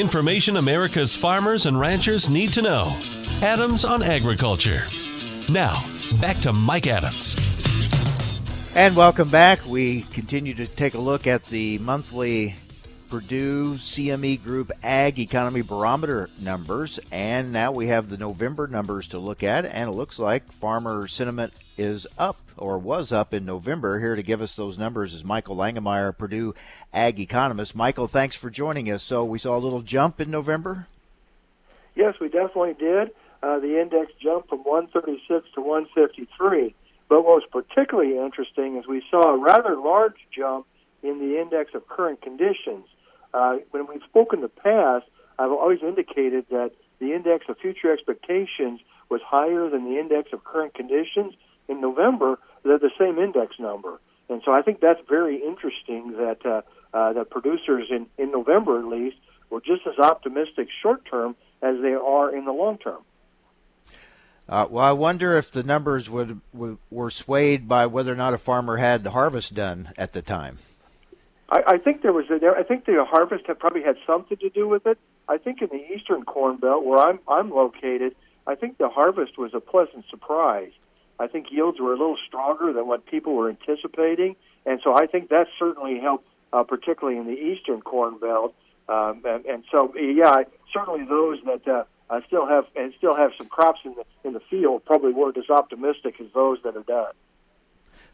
Information 0.00 0.56
America's 0.56 1.14
farmers 1.14 1.66
and 1.66 1.78
ranchers 1.78 2.28
need 2.28 2.52
to 2.52 2.62
know. 2.62 2.96
Adams 3.42 3.84
on 3.84 4.02
Agriculture. 4.02 4.84
Now, 5.48 5.84
Back 6.20 6.38
to 6.40 6.52
Mike 6.52 6.86
Adams. 6.86 7.36
And 8.76 8.96
welcome 8.96 9.28
back. 9.28 9.66
We 9.66 10.02
continue 10.02 10.54
to 10.54 10.66
take 10.66 10.94
a 10.94 10.98
look 10.98 11.26
at 11.26 11.44
the 11.46 11.78
monthly 11.78 12.54
Purdue 13.08 13.74
CME 13.74 14.42
Group 14.42 14.72
Ag 14.82 15.18
Economy 15.18 15.62
Barometer 15.62 16.28
numbers. 16.40 16.98
And 17.12 17.52
now 17.52 17.72
we 17.72 17.88
have 17.88 18.08
the 18.08 18.16
November 18.16 18.66
numbers 18.66 19.08
to 19.08 19.18
look 19.18 19.42
at. 19.42 19.64
And 19.64 19.88
it 19.88 19.92
looks 19.92 20.18
like 20.18 20.50
farmer 20.52 21.06
sentiment 21.06 21.52
is 21.76 22.06
up 22.18 22.36
or 22.56 22.78
was 22.78 23.12
up 23.12 23.34
in 23.34 23.44
November. 23.44 23.98
Here 23.98 24.16
to 24.16 24.22
give 24.22 24.40
us 24.40 24.56
those 24.56 24.78
numbers 24.78 25.14
is 25.14 25.24
Michael 25.24 25.56
Langemeier, 25.56 26.16
Purdue 26.16 26.54
Ag 26.92 27.20
Economist. 27.20 27.74
Michael, 27.74 28.08
thanks 28.08 28.36
for 28.36 28.50
joining 28.50 28.90
us. 28.90 29.02
So 29.02 29.24
we 29.24 29.38
saw 29.38 29.56
a 29.56 29.58
little 29.58 29.82
jump 29.82 30.20
in 30.20 30.30
November? 30.30 30.86
Yes, 31.94 32.14
we 32.20 32.28
definitely 32.28 32.74
did. 32.74 33.10
Uh, 33.42 33.58
the 33.58 33.80
index 33.80 34.12
jumped 34.20 34.48
from 34.48 34.60
136 34.60 35.46
to 35.54 35.60
153. 35.60 36.74
But 37.08 37.24
what 37.24 37.42
was 37.42 37.44
particularly 37.50 38.18
interesting 38.18 38.76
is 38.76 38.86
we 38.86 39.02
saw 39.10 39.34
a 39.34 39.38
rather 39.38 39.76
large 39.76 40.16
jump 40.34 40.66
in 41.02 41.18
the 41.18 41.40
index 41.40 41.74
of 41.74 41.86
current 41.86 42.22
conditions. 42.22 42.86
Uh, 43.34 43.56
when 43.72 43.86
we've 43.88 44.02
spoken 44.08 44.38
in 44.38 44.42
the 44.42 44.48
past, 44.48 45.06
I've 45.38 45.50
always 45.50 45.80
indicated 45.82 46.46
that 46.50 46.70
the 47.00 47.12
index 47.12 47.46
of 47.48 47.58
future 47.58 47.92
expectations 47.92 48.80
was 49.10 49.20
higher 49.26 49.68
than 49.68 49.84
the 49.84 49.98
index 49.98 50.32
of 50.32 50.44
current 50.44 50.74
conditions. 50.74 51.34
In 51.68 51.80
November, 51.80 52.38
they're 52.62 52.78
the 52.78 52.92
same 52.98 53.18
index 53.18 53.58
number. 53.58 54.00
And 54.28 54.40
so 54.44 54.52
I 54.52 54.62
think 54.62 54.80
that's 54.80 55.00
very 55.08 55.42
interesting 55.42 56.12
that 56.12 56.38
uh, 56.46 56.62
uh, 56.96 57.12
that 57.14 57.30
producers 57.30 57.88
in, 57.90 58.06
in 58.16 58.30
November 58.30 58.78
at 58.78 58.86
least 58.86 59.16
were 59.50 59.60
just 59.60 59.82
as 59.86 59.98
optimistic 59.98 60.68
short 60.80 61.04
term 61.10 61.34
as 61.60 61.76
they 61.82 61.92
are 61.92 62.34
in 62.34 62.44
the 62.44 62.52
long 62.52 62.78
term. 62.78 63.02
Uh, 64.48 64.66
well, 64.70 64.84
I 64.84 64.92
wonder 64.92 65.36
if 65.36 65.50
the 65.50 65.62
numbers 65.62 66.08
would, 66.08 66.40
would, 66.52 66.78
were 66.90 67.10
swayed 67.10 67.66
by 67.66 67.86
whether 67.86 68.12
or 68.12 68.16
not 68.16 68.34
a 68.34 68.38
farmer 68.38 68.76
had 68.76 69.02
the 69.02 69.10
harvest 69.10 69.54
done 69.54 69.90
at 69.96 70.12
the 70.12 70.22
time. 70.22 70.58
I, 71.48 71.62
I 71.66 71.78
think 71.78 72.02
there 72.02 72.12
was 72.12 72.26
there. 72.28 72.56
I 72.56 72.62
think 72.62 72.86
the 72.86 73.04
harvest 73.04 73.46
had 73.46 73.58
probably 73.58 73.82
had 73.82 73.96
something 74.06 74.36
to 74.38 74.50
do 74.50 74.68
with 74.68 74.86
it. 74.86 74.98
I 75.28 75.38
think 75.38 75.62
in 75.62 75.68
the 75.68 75.82
eastern 75.94 76.24
corn 76.24 76.56
belt 76.56 76.84
where 76.84 76.98
I'm 76.98 77.18
I'm 77.28 77.50
located, 77.50 78.14
I 78.46 78.54
think 78.54 78.78
the 78.78 78.88
harvest 78.88 79.38
was 79.38 79.52
a 79.54 79.60
pleasant 79.60 80.04
surprise. 80.10 80.72
I 81.18 81.28
think 81.28 81.46
yields 81.50 81.78
were 81.80 81.92
a 81.92 81.98
little 81.98 82.18
stronger 82.26 82.72
than 82.72 82.86
what 82.86 83.06
people 83.06 83.34
were 83.34 83.48
anticipating, 83.48 84.36
and 84.66 84.80
so 84.82 84.94
I 84.94 85.06
think 85.06 85.28
that 85.28 85.46
certainly 85.58 86.00
helped, 86.00 86.26
uh, 86.52 86.64
particularly 86.64 87.18
in 87.18 87.26
the 87.26 87.38
eastern 87.38 87.80
corn 87.82 88.18
belt. 88.18 88.54
Um, 88.88 89.22
and, 89.24 89.46
and 89.46 89.64
so, 89.70 89.94
yeah, 89.96 90.42
certainly 90.72 91.04
those 91.04 91.38
that 91.46 91.66
uh, 91.66 91.84
uh, 92.10 92.20
still 92.26 92.46
have 92.46 92.64
and 92.76 92.92
still 92.98 93.14
have 93.14 93.30
some 93.38 93.46
crops 93.46 93.80
in 93.84 93.94
the 93.94 94.04
in 94.24 94.34
the 94.34 94.40
field 94.50 94.84
probably 94.84 95.12
weren't 95.12 95.38
as 95.38 95.48
optimistic 95.48 96.20
as 96.20 96.26
those 96.34 96.58
that 96.64 96.76
are 96.76 96.82
done. 96.82 97.12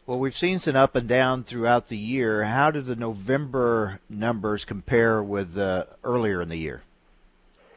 Well, 0.07 0.17
we've 0.17 0.35
seen 0.35 0.57
some 0.59 0.75
up 0.75 0.95
and 0.95 1.07
down 1.07 1.43
throughout 1.43 1.87
the 1.87 1.97
year. 1.97 2.43
How 2.43 2.71
do 2.71 2.81
the 2.81 2.95
November 2.95 3.99
numbers 4.09 4.65
compare 4.65 5.21
with 5.21 5.57
uh, 5.57 5.85
earlier 6.03 6.41
in 6.41 6.49
the 6.49 6.57
year? 6.57 6.81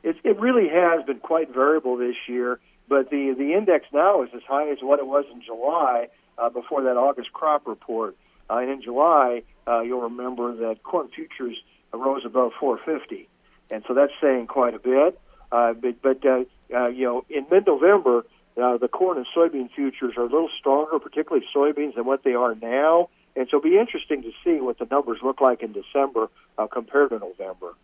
It, 0.03 0.17
it 0.25 0.41
really 0.41 0.69
has 0.69 1.05
been 1.05 1.19
quite 1.19 1.53
variable 1.53 1.97
this 1.99 2.17
year, 2.27 2.61
but 2.89 3.11
the 3.11 3.35
the 3.37 3.53
index 3.53 3.87
now 3.93 4.23
is 4.23 4.31
as 4.35 4.43
high 4.49 4.71
as 4.71 4.79
what 4.81 5.01
it 5.01 5.07
was 5.07 5.27
in 5.33 5.43
July 5.43 6.09
uh, 6.39 6.49
before 6.49 6.83
that 6.83 6.97
August 6.97 7.33
crop 7.33 7.67
report. 7.67 8.17
Uh, 8.49 8.57
and 8.57 8.71
in 8.71 8.83
July, 8.83 9.43
uh, 9.67 9.81
you'll 9.81 10.03
remember 10.03 10.55
that 10.57 10.83
corn 10.83 11.09
futures 11.09 11.57
rose 11.93 12.23
above 12.25 12.53
450, 12.59 13.29
and 13.71 13.85
so 13.87 13.95
that's 13.95 14.13
saying 14.21 14.47
quite 14.47 14.75
a 14.75 14.79
bit. 14.79 15.19
Uh, 15.53 15.75
but 15.75 16.01
but 16.01 16.25
uh, 16.25 16.45
you 16.89 17.05
know, 17.05 17.25
in 17.29 17.47
mid-November, 17.51 18.25
uh, 18.57 18.77
the 18.79 18.89
corn 18.89 19.19
and 19.19 19.27
soybean 19.35 19.71
futures 19.71 20.15
are 20.17 20.23
a 20.23 20.29
little 20.29 20.51
stronger, 20.59 20.99
particularly 20.99 21.45
soybeans, 21.55 21.95
than 21.97 22.05
what 22.05 22.23
they 22.23 22.35
are 22.35 22.55
now. 22.55 23.09
And 23.37 23.49
so 23.51 23.59
it'll 23.59 23.69
be 23.69 23.79
interesting 23.79 24.23
to 24.23 24.31
see 24.45 24.61
what 24.61 24.79
the 24.79 24.87
numbers 24.89 25.19
look 25.23 25.41
like 25.41 25.63
in 25.63 25.73
December 25.73 26.31
uh, 26.57 26.67
compared 26.69 27.11
to 27.11 27.19
November. 27.19 27.75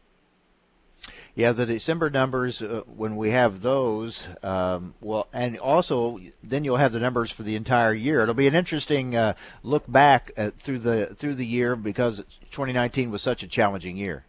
Yeah, 1.35 1.53
the 1.53 1.67
December 1.67 2.11
numbers 2.11 2.61
uh, 2.61 2.83
when 2.87 3.17
we 3.17 3.31
have 3.31 3.63
those, 3.63 4.29
um, 4.43 4.95
well, 5.01 5.29
and 5.33 5.59
also 5.59 6.19
then 6.43 6.65
you'll 6.65 6.77
have 6.77 6.93
the 6.93 7.01
numbers 7.01 7.31
for 7.31 7.43
the 7.43 7.57
entire 7.57 7.95
year. 7.95 8.23
It'll 8.23 8.35
be 8.35 8.47
an 8.47 8.55
interesting 8.55 9.17
uh, 9.17 9.35
look 9.63 9.91
back 9.91 10.33
uh, 10.37 10.51
through 10.59 10.81
the 10.81 11.15
through 11.17 11.37
the 11.37 11.47
year 11.47 11.77
because 11.77 12.19
2019 12.51 13.11
was 13.11 13.23
such 13.23 13.43
a 13.43 13.47
challenging 13.47 13.97
year. 13.97 14.25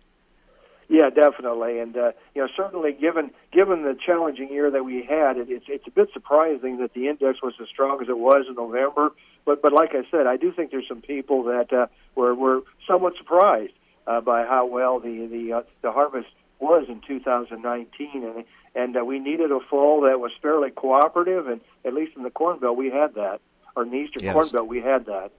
Yeah, 0.91 1.09
definitely, 1.09 1.79
and 1.79 1.95
uh, 1.95 2.11
you 2.35 2.41
know 2.41 2.49
certainly 2.53 2.91
given 2.91 3.31
given 3.53 3.83
the 3.83 3.95
challenging 4.05 4.51
year 4.51 4.69
that 4.69 4.83
we 4.83 5.05
had, 5.09 5.37
it, 5.37 5.49
it's 5.49 5.63
it's 5.69 5.87
a 5.87 5.89
bit 5.89 6.09
surprising 6.11 6.79
that 6.79 6.93
the 6.93 7.07
index 7.07 7.41
was 7.41 7.53
as 7.61 7.69
strong 7.69 8.01
as 8.01 8.09
it 8.09 8.17
was 8.17 8.45
in 8.49 8.55
November. 8.55 9.11
But 9.45 9.61
but 9.61 9.71
like 9.71 9.91
I 9.95 10.03
said, 10.11 10.27
I 10.27 10.35
do 10.35 10.51
think 10.51 10.71
there's 10.71 10.89
some 10.89 10.99
people 10.99 11.43
that 11.43 11.71
uh, 11.71 11.87
were 12.13 12.35
were 12.35 12.63
somewhat 12.85 13.15
surprised 13.15 13.71
uh, 14.05 14.19
by 14.19 14.43
how 14.43 14.65
well 14.65 14.99
the 14.99 15.27
the 15.27 15.53
uh, 15.53 15.61
the 15.81 15.93
harvest 15.93 16.27
was 16.59 16.89
in 16.89 16.99
2019, 17.07 18.23
and 18.25 18.43
and 18.75 18.97
uh, 18.97 19.05
we 19.05 19.17
needed 19.17 19.49
a 19.49 19.61
fall 19.61 20.01
that 20.01 20.19
was 20.19 20.33
fairly 20.41 20.71
cooperative, 20.71 21.47
and 21.47 21.61
at 21.85 21.93
least 21.93 22.17
in 22.17 22.23
the 22.23 22.31
Corn 22.31 22.59
Belt 22.59 22.75
we 22.75 22.89
had 22.89 23.15
that, 23.15 23.39
or 23.77 23.83
in 23.83 23.91
the 23.91 23.97
Eastern 23.97 24.23
yes. 24.23 24.33
Corn 24.33 24.49
Belt 24.49 24.67
we 24.67 24.81
had 24.81 25.05
that. 25.05 25.31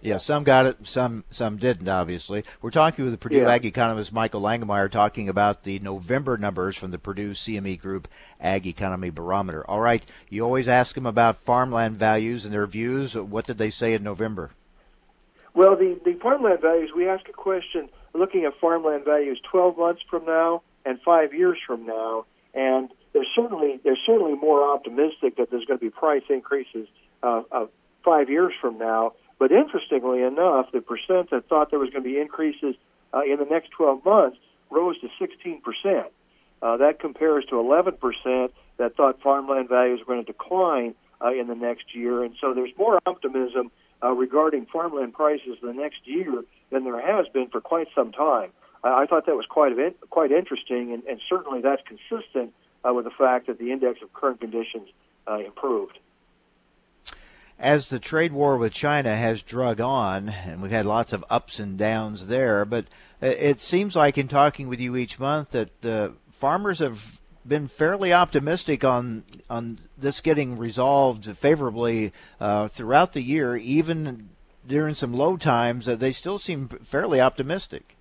Yeah, 0.00 0.18
some 0.18 0.44
got 0.44 0.66
it, 0.66 0.76
some 0.84 1.24
some 1.30 1.56
didn't. 1.56 1.88
Obviously, 1.88 2.44
we're 2.62 2.70
talking 2.70 3.04
with 3.04 3.12
the 3.12 3.18
Purdue 3.18 3.38
yeah. 3.38 3.50
Ag 3.50 3.66
economist 3.66 4.12
Michael 4.12 4.40
Langemeier, 4.40 4.90
talking 4.90 5.28
about 5.28 5.64
the 5.64 5.80
November 5.80 6.36
numbers 6.36 6.76
from 6.76 6.92
the 6.92 6.98
Purdue 6.98 7.32
CME 7.32 7.80
Group 7.80 8.06
Ag 8.40 8.66
Economy 8.66 9.10
Barometer. 9.10 9.68
All 9.68 9.80
right, 9.80 10.04
you 10.28 10.44
always 10.44 10.68
ask 10.68 10.94
them 10.94 11.06
about 11.06 11.42
farmland 11.42 11.96
values 11.96 12.44
and 12.44 12.54
their 12.54 12.66
views. 12.66 13.16
What 13.16 13.46
did 13.46 13.58
they 13.58 13.70
say 13.70 13.92
in 13.94 14.04
November? 14.04 14.50
Well, 15.52 15.74
the 15.74 15.98
the 16.04 16.14
farmland 16.22 16.60
values. 16.60 16.90
We 16.94 17.08
asked 17.08 17.28
a 17.28 17.32
question 17.32 17.88
looking 18.14 18.44
at 18.44 18.52
farmland 18.60 19.04
values 19.04 19.40
12 19.50 19.78
months 19.78 20.02
from 20.08 20.24
now 20.26 20.62
and 20.84 21.00
five 21.02 21.34
years 21.34 21.58
from 21.66 21.86
now, 21.86 22.24
and 22.54 22.88
they're 23.12 23.26
certainly 23.34 23.80
they're 23.82 23.98
certainly 24.06 24.34
more 24.36 24.72
optimistic 24.72 25.36
that 25.38 25.50
there's 25.50 25.64
going 25.64 25.80
to 25.80 25.84
be 25.84 25.90
price 25.90 26.22
increases 26.30 26.86
uh, 27.24 27.42
uh, 27.50 27.66
five 28.04 28.30
years 28.30 28.52
from 28.60 28.78
now 28.78 29.12
but 29.38 29.52
interestingly 29.52 30.22
enough, 30.22 30.72
the 30.72 30.80
percent 30.80 31.30
that 31.30 31.48
thought 31.48 31.70
there 31.70 31.78
was 31.78 31.90
going 31.90 32.02
to 32.02 32.08
be 32.08 32.18
increases 32.18 32.74
uh, 33.14 33.22
in 33.22 33.38
the 33.38 33.46
next 33.48 33.70
12 33.70 34.04
months 34.04 34.38
rose 34.70 34.96
to 35.00 35.08
16%. 35.20 36.04
Uh, 36.60 36.76
that 36.78 36.98
compares 36.98 37.44
to 37.46 37.54
11% 37.54 38.50
that 38.78 38.96
thought 38.96 39.20
farmland 39.22 39.68
values 39.68 40.00
were 40.00 40.14
going 40.14 40.24
to 40.24 40.32
decline 40.32 40.94
uh, 41.22 41.32
in 41.32 41.46
the 41.46 41.54
next 41.54 41.94
year. 41.94 42.24
And 42.24 42.34
so 42.40 42.52
there's 42.52 42.72
more 42.76 43.00
optimism 43.06 43.70
uh, 44.02 44.12
regarding 44.12 44.66
farmland 44.66 45.14
prices 45.14 45.58
the 45.62 45.72
next 45.72 46.00
year 46.04 46.42
than 46.70 46.84
there 46.84 47.00
has 47.00 47.26
been 47.32 47.48
for 47.48 47.60
quite 47.60 47.88
some 47.94 48.12
time. 48.12 48.50
I 48.84 49.06
thought 49.06 49.26
that 49.26 49.34
was 49.34 49.46
quite 49.46 49.72
quite 50.08 50.30
interesting, 50.30 50.92
and, 50.92 51.02
and 51.04 51.20
certainly 51.28 51.60
that's 51.60 51.82
consistent 51.82 52.54
uh, 52.88 52.94
with 52.94 53.06
the 53.06 53.10
fact 53.10 53.48
that 53.48 53.58
the 53.58 53.72
index 53.72 54.00
of 54.02 54.12
current 54.12 54.40
conditions 54.40 54.88
uh, 55.26 55.38
improved 55.38 55.98
as 57.58 57.88
the 57.88 57.98
trade 57.98 58.32
war 58.32 58.56
with 58.56 58.72
China 58.72 59.16
has 59.16 59.42
drug 59.42 59.80
on, 59.80 60.28
and 60.28 60.62
we've 60.62 60.70
had 60.70 60.86
lots 60.86 61.12
of 61.12 61.24
ups 61.28 61.58
and 61.58 61.76
downs 61.76 62.28
there, 62.28 62.64
but 62.64 62.86
it 63.20 63.60
seems 63.60 63.96
like 63.96 64.16
in 64.16 64.28
talking 64.28 64.68
with 64.68 64.80
you 64.80 64.96
each 64.96 65.18
month 65.18 65.50
that 65.50 65.84
uh, 65.84 66.10
farmers 66.30 66.78
have 66.78 67.18
been 67.46 67.66
fairly 67.66 68.12
optimistic 68.12 68.84
on 68.84 69.24
on 69.48 69.78
this 69.96 70.20
getting 70.20 70.58
resolved 70.58 71.36
favorably 71.36 72.12
uh, 72.40 72.68
throughout 72.68 73.12
the 73.12 73.22
year, 73.22 73.56
even 73.56 74.28
during 74.66 74.94
some 74.94 75.12
low 75.12 75.36
times. 75.36 75.86
That 75.86 75.98
they 75.98 76.12
still 76.12 76.38
seem 76.38 76.68
fairly 76.68 77.20
optimistic. 77.20 77.96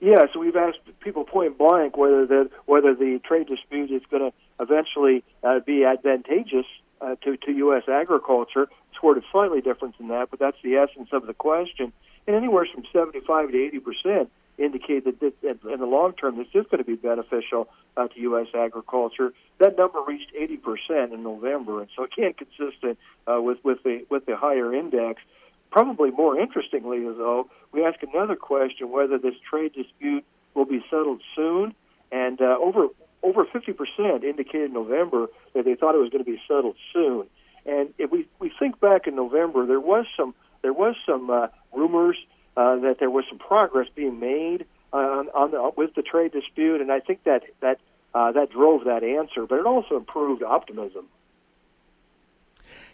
Yeah, 0.00 0.22
so 0.32 0.40
we've 0.40 0.56
asked 0.56 0.80
people 0.98 1.24
point 1.24 1.56
blank 1.56 1.96
whether 1.96 2.26
the 2.26 2.50
whether 2.66 2.94
the 2.94 3.20
trade 3.24 3.46
dispute 3.46 3.92
is 3.92 4.02
going 4.10 4.30
to 4.30 4.32
eventually 4.60 5.22
uh, 5.44 5.60
be 5.60 5.84
advantageous 5.84 6.66
uh, 7.02 7.16
to, 7.22 7.36
to 7.36 7.52
U.S. 7.52 7.84
agriculture. 7.88 8.68
It's 8.90 9.02
worded 9.02 9.24
slightly 9.32 9.60
different 9.60 9.98
than 9.98 10.08
that, 10.08 10.30
but 10.30 10.38
that's 10.38 10.56
the 10.62 10.76
essence 10.76 11.08
of 11.12 11.26
the 11.26 11.34
question. 11.34 11.92
And 12.26 12.36
anywhere 12.36 12.66
from 12.72 12.84
75 12.92 13.50
to 13.50 13.64
80 13.64 13.78
percent 13.80 14.30
indicate 14.58 15.04
that, 15.04 15.20
that 15.20 15.58
in 15.72 15.80
the 15.80 15.86
long 15.86 16.12
term 16.12 16.36
this 16.36 16.46
is 16.48 16.66
going 16.70 16.78
to 16.78 16.84
be 16.84 16.94
beneficial 16.94 17.68
uh, 17.96 18.06
to 18.08 18.20
U.S. 18.20 18.48
agriculture. 18.54 19.32
That 19.58 19.76
number 19.76 20.00
reached 20.06 20.30
80 20.38 20.56
percent 20.58 21.12
in 21.12 21.22
November, 21.22 21.80
and 21.80 21.90
so 21.96 22.04
again 22.04 22.34
consistent 22.34 22.98
uh, 23.26 23.40
with 23.40 23.58
with 23.64 23.82
the 23.82 24.04
with 24.08 24.26
the 24.26 24.36
higher 24.36 24.74
index. 24.74 25.22
Probably 25.70 26.10
more 26.10 26.38
interestingly, 26.38 27.00
though, 27.00 27.48
we 27.72 27.82
ask 27.84 28.02
another 28.02 28.36
question 28.36 28.90
whether 28.90 29.16
this 29.16 29.34
trade 29.48 29.72
dispute 29.72 30.22
will 30.54 30.66
be 30.66 30.84
settled 30.90 31.22
soon. 31.34 31.74
And 32.12 32.42
uh, 32.42 32.58
over 32.60 32.88
over 33.22 33.44
50% 33.44 34.24
indicated 34.24 34.66
in 34.66 34.72
November 34.72 35.28
that 35.54 35.64
they 35.64 35.74
thought 35.74 35.94
it 35.94 35.98
was 35.98 36.10
going 36.10 36.24
to 36.24 36.30
be 36.30 36.40
settled 36.48 36.76
soon. 36.92 37.26
And 37.64 37.94
if 37.98 38.10
we, 38.10 38.28
we 38.38 38.52
think 38.58 38.80
back 38.80 39.06
in 39.06 39.14
November, 39.14 39.66
there 39.66 39.80
was 39.80 40.06
some 40.16 40.34
there 40.62 40.72
was 40.72 40.94
some 41.06 41.28
uh, 41.30 41.48
rumors 41.72 42.16
uh, 42.56 42.76
that 42.76 42.96
there 43.00 43.10
was 43.10 43.24
some 43.28 43.38
progress 43.38 43.88
being 43.94 44.20
made 44.20 44.64
on, 44.92 45.28
on 45.30 45.50
the, 45.50 45.72
with 45.76 45.94
the 45.94 46.02
trade 46.02 46.32
dispute, 46.32 46.80
and 46.80 46.90
I 46.92 47.00
think 47.00 47.24
that 47.24 47.42
that 47.60 47.78
uh, 48.14 48.32
that 48.32 48.50
drove 48.50 48.84
that 48.84 49.02
answer. 49.02 49.46
But 49.46 49.58
it 49.58 49.66
also 49.66 49.96
improved 49.96 50.42
optimism. 50.42 51.06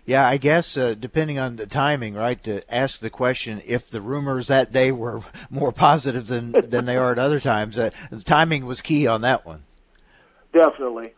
Yeah, 0.04 0.26
I 0.26 0.38
guess 0.38 0.76
uh, 0.76 0.94
depending 0.98 1.38
on 1.38 1.56
the 1.56 1.66
timing, 1.66 2.14
right? 2.14 2.42
To 2.44 2.74
ask 2.74 3.00
the 3.00 3.10
question 3.10 3.60
if 3.66 3.90
the 3.90 4.00
rumors 4.00 4.46
that 4.46 4.72
day 4.72 4.92
were 4.92 5.20
more 5.50 5.72
positive 5.72 6.26
than 6.26 6.52
than 6.52 6.84
they 6.84 6.96
are 6.96 7.12
at 7.12 7.18
other 7.18 7.40
times. 7.40 7.78
Uh, 7.78 7.90
the 8.10 8.22
timing 8.22 8.66
was 8.66 8.80
key 8.80 9.06
on 9.06 9.22
that 9.22 9.44
one. 9.44 9.64
Definitely. 10.52 11.12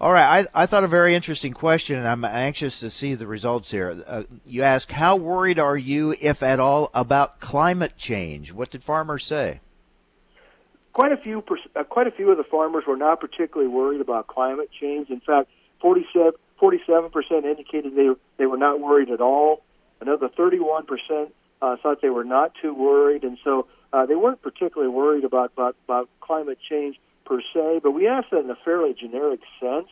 All 0.00 0.12
right, 0.12 0.48
I, 0.54 0.62
I 0.62 0.66
thought 0.66 0.82
a 0.82 0.88
very 0.88 1.14
interesting 1.14 1.52
question, 1.52 1.96
and 1.96 2.08
I'm 2.08 2.24
anxious 2.24 2.80
to 2.80 2.90
see 2.90 3.14
the 3.14 3.26
results 3.28 3.70
here. 3.70 4.02
Uh, 4.04 4.24
you 4.44 4.62
ask, 4.62 4.90
how 4.90 5.14
worried 5.14 5.60
are 5.60 5.76
you, 5.76 6.16
if 6.20 6.42
at 6.42 6.58
all, 6.58 6.90
about 6.92 7.38
climate 7.38 7.96
change? 7.96 8.52
What 8.52 8.70
did 8.70 8.82
farmers 8.82 9.24
say? 9.24 9.60
Quite 10.92 11.12
a 11.12 11.16
few, 11.16 11.44
uh, 11.76 11.84
quite 11.84 12.08
a 12.08 12.10
few 12.10 12.32
of 12.32 12.36
the 12.36 12.44
farmers 12.44 12.82
were 12.86 12.96
not 12.96 13.20
particularly 13.20 13.70
worried 13.72 14.00
about 14.00 14.26
climate 14.26 14.70
change. 14.78 15.08
In 15.08 15.20
fact, 15.20 15.48
47 15.82 17.10
percent 17.10 17.44
indicated 17.44 17.94
they 17.94 18.08
they 18.38 18.46
were 18.46 18.56
not 18.56 18.80
worried 18.80 19.10
at 19.10 19.20
all. 19.20 19.62
Another 20.00 20.28
31 20.28 20.86
percent 20.86 21.34
uh, 21.60 21.76
thought 21.82 22.02
they 22.02 22.10
were 22.10 22.24
not 22.24 22.52
too 22.60 22.74
worried, 22.74 23.24
and 23.24 23.38
so 23.42 23.66
uh, 23.92 24.04
they 24.06 24.14
weren't 24.14 24.42
particularly 24.42 24.92
worried 24.92 25.24
about, 25.24 25.52
about 25.52 25.76
about 25.84 26.08
climate 26.20 26.58
change 26.68 27.00
per 27.32 27.40
se, 27.54 27.80
but 27.82 27.92
we 27.92 28.06
asked 28.06 28.30
that 28.30 28.40
in 28.40 28.50
a 28.50 28.56
fairly 28.56 28.92
generic 28.92 29.40
sense. 29.58 29.88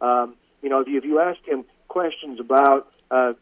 Um, 0.00 0.34
you 0.62 0.68
know, 0.68 0.80
if 0.80 0.88
you, 0.88 0.98
if 0.98 1.04
you 1.04 1.20
ask 1.20 1.38
him 1.46 1.64
questions 1.86 2.40
about 2.40 2.88
uh, 3.10 3.34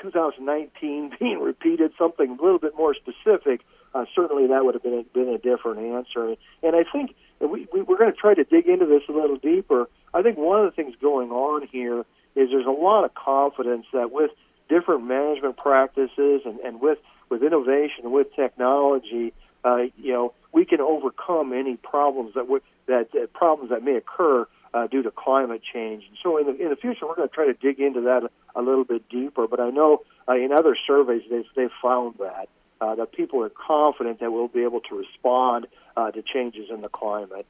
2019 0.00 1.12
being 1.20 1.38
repeated, 1.38 1.92
something 1.98 2.38
a 2.38 2.42
little 2.42 2.58
bit 2.58 2.74
more 2.76 2.94
specific, 2.94 3.60
uh, 3.94 4.06
certainly 4.14 4.46
that 4.46 4.64
would 4.64 4.74
have 4.74 4.82
been 4.82 5.00
a, 5.00 5.02
been 5.02 5.28
a 5.28 5.38
different 5.38 5.80
answer. 5.80 6.34
And 6.62 6.74
I 6.74 6.84
think 6.90 7.14
we, 7.40 7.68
we, 7.72 7.82
we're 7.82 7.98
going 7.98 8.12
to 8.12 8.16
try 8.18 8.32
to 8.32 8.44
dig 8.44 8.66
into 8.66 8.86
this 8.86 9.02
a 9.08 9.12
little 9.12 9.36
deeper. 9.36 9.86
I 10.14 10.22
think 10.22 10.38
one 10.38 10.58
of 10.58 10.64
the 10.64 10.70
things 10.70 10.94
going 11.00 11.30
on 11.30 11.66
here 11.66 12.00
is 12.34 12.48
there's 12.50 12.66
a 12.66 12.70
lot 12.70 13.04
of 13.04 13.14
confidence 13.14 13.84
that 13.92 14.10
with 14.10 14.30
different 14.70 15.04
management 15.04 15.58
practices 15.58 16.42
and, 16.44 16.58
and 16.60 16.80
with 16.80 16.98
with 17.28 17.42
innovation 17.42 18.04
and 18.04 18.12
with 18.12 18.34
technology, 18.34 19.34
uh, 19.62 19.82
you 19.98 20.12
know, 20.12 20.32
we 20.52 20.64
can 20.64 20.80
overcome 20.80 21.52
any 21.52 21.76
problems 21.76 22.32
that 22.34 22.48
would 22.48 22.62
that 22.88 23.08
uh, 23.14 23.26
problems 23.32 23.70
that 23.70 23.82
may 23.82 23.96
occur 23.96 24.46
uh, 24.74 24.86
due 24.86 25.02
to 25.02 25.10
climate 25.10 25.62
change. 25.72 26.04
And 26.08 26.18
so 26.22 26.36
in 26.38 26.46
the 26.46 26.62
in 26.62 26.70
the 26.70 26.76
future, 26.76 27.06
we're 27.06 27.14
going 27.14 27.28
to 27.28 27.34
try 27.34 27.46
to 27.46 27.54
dig 27.54 27.80
into 27.80 28.02
that 28.02 28.24
a, 28.24 28.60
a 28.60 28.62
little 28.62 28.84
bit 28.84 29.08
deeper. 29.08 29.46
But 29.46 29.60
I 29.60 29.70
know 29.70 30.02
uh, 30.28 30.34
in 30.34 30.52
other 30.52 30.76
surveys 30.86 31.22
they've 31.30 31.44
they've 31.56 31.70
found 31.80 32.16
that 32.18 32.48
uh, 32.80 32.94
that 32.96 33.12
people 33.12 33.42
are 33.42 33.50
confident 33.50 34.20
that 34.20 34.32
we'll 34.32 34.48
be 34.48 34.64
able 34.64 34.80
to 34.80 34.96
respond 34.96 35.66
uh, 35.96 36.10
to 36.10 36.22
changes 36.22 36.68
in 36.70 36.80
the 36.80 36.88
climate. 36.88 37.46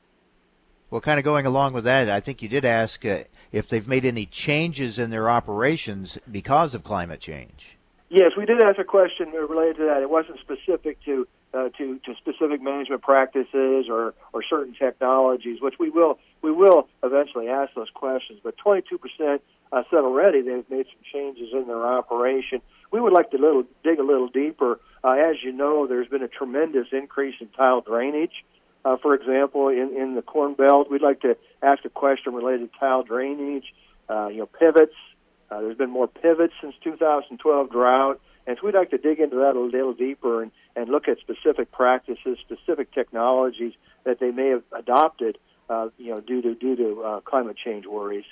Well, 0.90 1.02
kind 1.02 1.18
of 1.18 1.25
going 1.25 1.45
along 1.45 1.75
with 1.75 1.85
that, 1.85 2.09
I 2.09 2.21
think 2.21 2.40
you 2.40 2.49
did 2.49 2.64
ask 2.64 3.04
uh, 3.04 3.25
if 3.52 3.68
they've 3.68 3.87
made 3.87 4.07
any 4.07 4.25
changes 4.25 4.99
in 4.99 5.11
their 5.11 5.28
operations 5.28 6.18
because 6.30 6.75
of 6.75 6.83
climate 6.83 7.21
change. 7.21 7.76
Yes, 8.09 8.33
we 8.38 8.47
did 8.47 8.62
ask 8.62 8.78
a 8.78 8.85
question 8.85 9.28
related 9.33 9.76
to 9.76 9.85
that. 9.85 10.00
It 10.00 10.09
wasn't 10.09 10.38
specific 10.40 11.02
to 11.04 11.28
uh, 11.55 11.69
to 11.78 11.99
to 12.05 12.14
specific 12.17 12.61
management 12.62 13.02
practices 13.02 13.87
or 13.88 14.14
or 14.33 14.43
certain 14.49 14.75
technologies, 14.75 15.61
which 15.61 15.75
we 15.78 15.90
will 15.90 16.19
we 16.43 16.52
will 16.52 16.88
eventually 17.02 17.49
ask 17.49 17.75
those 17.75 17.90
questions. 17.95 18.40
But 18.43 18.57
22 18.59 18.99
percent 18.99 19.43
uh, 19.73 19.83
said 19.90 19.99
already 19.99 20.43
they've 20.43 20.69
made 20.71 20.87
some 20.87 21.02
changes 21.12 21.49
in 21.52 21.67
their 21.67 21.87
operation. 21.87 22.61
We 22.90 23.00
would 23.00 23.12
like 23.12 23.31
to 23.31 23.38
little 23.38 23.64
dig 23.85 23.99
a 23.99 24.02
little 24.02 24.28
deeper. 24.28 24.81
Uh, 25.05 25.12
as 25.12 25.37
you 25.43 25.52
know, 25.52 25.87
there's 25.87 26.09
been 26.09 26.23
a 26.23 26.28
tremendous 26.28 26.88
increase 26.93 27.35
in 27.40 27.49
tile 27.49 27.81
drainage. 27.81 28.45
Uh, 28.85 28.97
for 28.97 29.14
example, 29.14 29.69
in, 29.69 29.95
in 29.97 30.14
the 30.14 30.23
Corn 30.23 30.55
Belt, 30.55 30.90
we'd 30.90 31.02
like 31.02 31.21
to 31.21 31.37
ask 31.62 31.85
a 31.85 31.90
question 31.90 32.33
related 32.35 32.73
to 32.73 32.78
tile 32.78 33.02
drainage, 33.02 33.75
uh, 34.09 34.28
you 34.28 34.38
know, 34.38 34.47
pivots. 34.47 34.95
Uh, 35.50 35.61
there's 35.61 35.76
been 35.76 35.90
more 35.90 36.09
pivots 36.09 36.55
since 36.61 36.75
2012 36.85 37.71
drought. 37.71 38.21
And 38.47 38.57
so 38.59 38.67
we'd 38.67 38.75
like 38.75 38.90
to 38.90 38.99
dig 38.99 39.21
into 39.21 39.37
that 39.37 39.57
a 39.57 39.61
little 39.61 39.93
deeper 39.93 40.43
and, 40.43 40.50
and 40.79 40.89
look 40.89 41.09
at 41.09 41.19
specific 41.19 41.73
practices, 41.73 42.39
specific 42.41 42.93
technologies 42.93 43.73
that 44.05 44.21
they 44.21 44.31
may 44.31 44.51
have 44.51 44.63
adopted, 44.73 45.37
uh, 45.69 45.89
you 45.99 46.11
know, 46.11 46.21
due 46.21 46.41
to 46.41 46.55
due 46.55 46.77
to 46.77 47.03
uh, 47.03 47.21
climate 47.21 47.57
change 47.63 47.85
worries. 47.85 48.25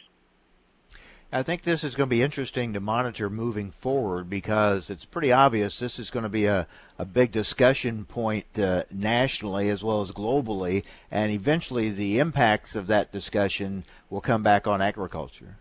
I 1.32 1.42
think 1.42 1.62
this 1.62 1.82
is 1.82 1.96
going 1.96 2.08
to 2.08 2.14
be 2.14 2.22
interesting 2.22 2.72
to 2.72 2.80
monitor 2.80 3.28
moving 3.28 3.72
forward 3.72 4.30
because 4.30 4.90
it's 4.90 5.04
pretty 5.04 5.32
obvious 5.32 5.80
this 5.80 5.98
is 5.98 6.08
going 6.08 6.22
to 6.22 6.28
be 6.28 6.46
a, 6.46 6.68
a 7.00 7.04
big 7.04 7.32
discussion 7.32 8.04
point 8.04 8.56
uh, 8.56 8.84
nationally 8.92 9.68
as 9.68 9.82
well 9.82 10.00
as 10.00 10.12
globally, 10.12 10.84
and 11.10 11.32
eventually 11.32 11.90
the 11.90 12.20
impacts 12.20 12.76
of 12.76 12.86
that 12.86 13.10
discussion 13.10 13.82
will 14.08 14.20
come 14.20 14.44
back 14.44 14.68
on 14.68 14.80
agriculture. 14.80 15.56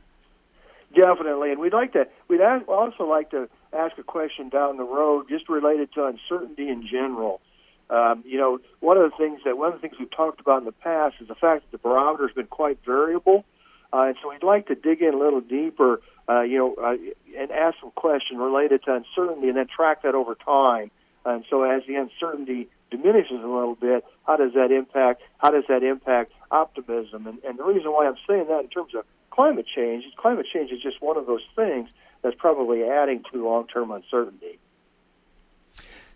Definitely, 0.93 1.51
and 1.51 1.59
we'd 1.59 1.73
like 1.73 1.93
to. 1.93 2.05
We'd 2.27 2.41
also 2.41 3.05
like 3.05 3.31
to 3.31 3.49
ask 3.75 3.97
a 3.97 4.03
question 4.03 4.49
down 4.49 4.77
the 4.77 4.83
road, 4.83 5.27
just 5.29 5.49
related 5.49 5.93
to 5.93 6.05
uncertainty 6.05 6.69
in 6.69 6.87
general. 6.87 7.41
Um, 7.89 8.23
you 8.25 8.37
know, 8.37 8.59
one 8.79 8.97
of 8.97 9.11
the 9.11 9.17
things 9.17 9.41
that 9.45 9.57
one 9.57 9.67
of 9.67 9.75
the 9.75 9.87
things 9.87 9.99
we've 9.99 10.09
talked 10.09 10.39
about 10.39 10.59
in 10.59 10.65
the 10.65 10.71
past 10.71 11.15
is 11.21 11.27
the 11.27 11.35
fact 11.35 11.65
that 11.65 11.71
the 11.71 11.77
barometer 11.77 12.27
has 12.27 12.35
been 12.35 12.47
quite 12.47 12.79
variable, 12.85 13.45
uh, 13.93 14.05
and 14.07 14.15
so 14.21 14.29
we'd 14.31 14.43
like 14.43 14.67
to 14.67 14.75
dig 14.75 15.01
in 15.01 15.13
a 15.13 15.17
little 15.17 15.41
deeper, 15.41 16.01
uh, 16.27 16.41
you 16.41 16.57
know, 16.57 16.75
uh, 16.75 16.95
and 17.37 17.51
ask 17.51 17.77
some 17.79 17.91
questions 17.91 18.39
related 18.39 18.83
to 18.85 18.95
uncertainty, 18.95 19.49
and 19.49 19.57
then 19.57 19.67
track 19.67 20.01
that 20.01 20.15
over 20.15 20.35
time. 20.35 20.89
And 21.25 21.43
so, 21.49 21.63
as 21.63 21.83
the 21.87 21.95
uncertainty 21.95 22.69
diminishes 22.89 23.43
a 23.43 23.47
little 23.47 23.75
bit, 23.75 24.03
how 24.25 24.37
does 24.37 24.53
that 24.53 24.71
impact? 24.71 25.21
How 25.37 25.51
does 25.51 25.65
that 25.69 25.83
impact 25.83 26.31
optimism? 26.49 27.27
And, 27.27 27.37
and 27.43 27.59
the 27.59 27.63
reason 27.63 27.91
why 27.91 28.07
I'm 28.07 28.17
saying 28.27 28.47
that 28.47 28.61
in 28.61 28.69
terms 28.69 28.95
of 28.95 29.05
climate 29.29 29.65
change 29.67 30.05
is 30.05 30.13
climate 30.17 30.47
change 30.51 30.71
is 30.71 30.81
just 30.81 31.01
one 31.01 31.17
of 31.17 31.27
those 31.27 31.45
things 31.55 31.89
that's 32.25 32.35
probably 32.39 32.83
adding 32.83 33.23
to 33.31 33.45
long-term 33.47 33.91
uncertainty. 33.91 34.57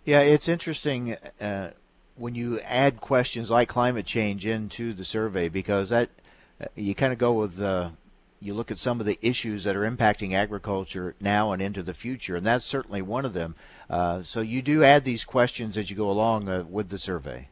Yeah, 0.05 0.21
it's 0.21 0.49
interesting 0.49 1.15
uh, 1.39 1.69
when 2.15 2.33
you 2.33 2.59
add 2.61 2.99
questions 2.99 3.51
like 3.51 3.69
climate 3.69 4.07
change 4.07 4.43
into 4.47 4.93
the 4.93 5.05
survey 5.05 5.49
because 5.49 5.89
that 5.89 6.09
uh, 6.59 6.65
you 6.73 6.95
kind 6.95 7.13
of 7.13 7.19
go 7.19 7.33
with 7.33 7.61
uh, 7.61 7.91
you 8.39 8.55
look 8.55 8.71
at 8.71 8.79
some 8.79 8.99
of 8.99 9.05
the 9.05 9.19
issues 9.21 9.65
that 9.65 9.75
are 9.75 9.87
impacting 9.87 10.33
agriculture 10.33 11.13
now 11.21 11.51
and 11.51 11.61
into 11.61 11.83
the 11.83 11.93
future, 11.93 12.35
and 12.35 12.43
that's 12.43 12.65
certainly 12.65 13.03
one 13.03 13.23
of 13.23 13.33
them. 13.33 13.53
Uh, 13.87 14.23
so 14.23 14.41
you 14.41 14.63
do 14.63 14.83
add 14.83 15.03
these 15.03 15.23
questions 15.23 15.77
as 15.77 15.91
you 15.91 15.95
go 15.95 16.09
along 16.09 16.49
uh, 16.49 16.63
with 16.67 16.89
the 16.89 16.97
survey. 16.97 17.49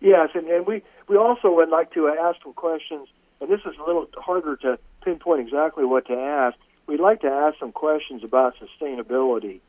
Yes, 0.00 0.28
and, 0.34 0.46
and 0.46 0.64
we 0.64 0.84
we 1.08 1.16
also 1.16 1.50
would 1.50 1.70
like 1.70 1.92
to 1.94 2.06
ask 2.06 2.40
some 2.40 2.52
questions, 2.52 3.08
and 3.40 3.50
this 3.50 3.62
is 3.62 3.74
a 3.82 3.84
little 3.84 4.06
harder 4.16 4.54
to 4.58 4.78
pinpoint 5.02 5.40
exactly 5.40 5.84
what 5.84 6.06
to 6.06 6.14
ask 6.14 6.56
we'd 6.88 7.00
like 7.00 7.20
to 7.20 7.28
ask 7.28 7.58
some 7.60 7.70
questions 7.70 8.24
about 8.24 8.54
sustainability. 8.56 9.60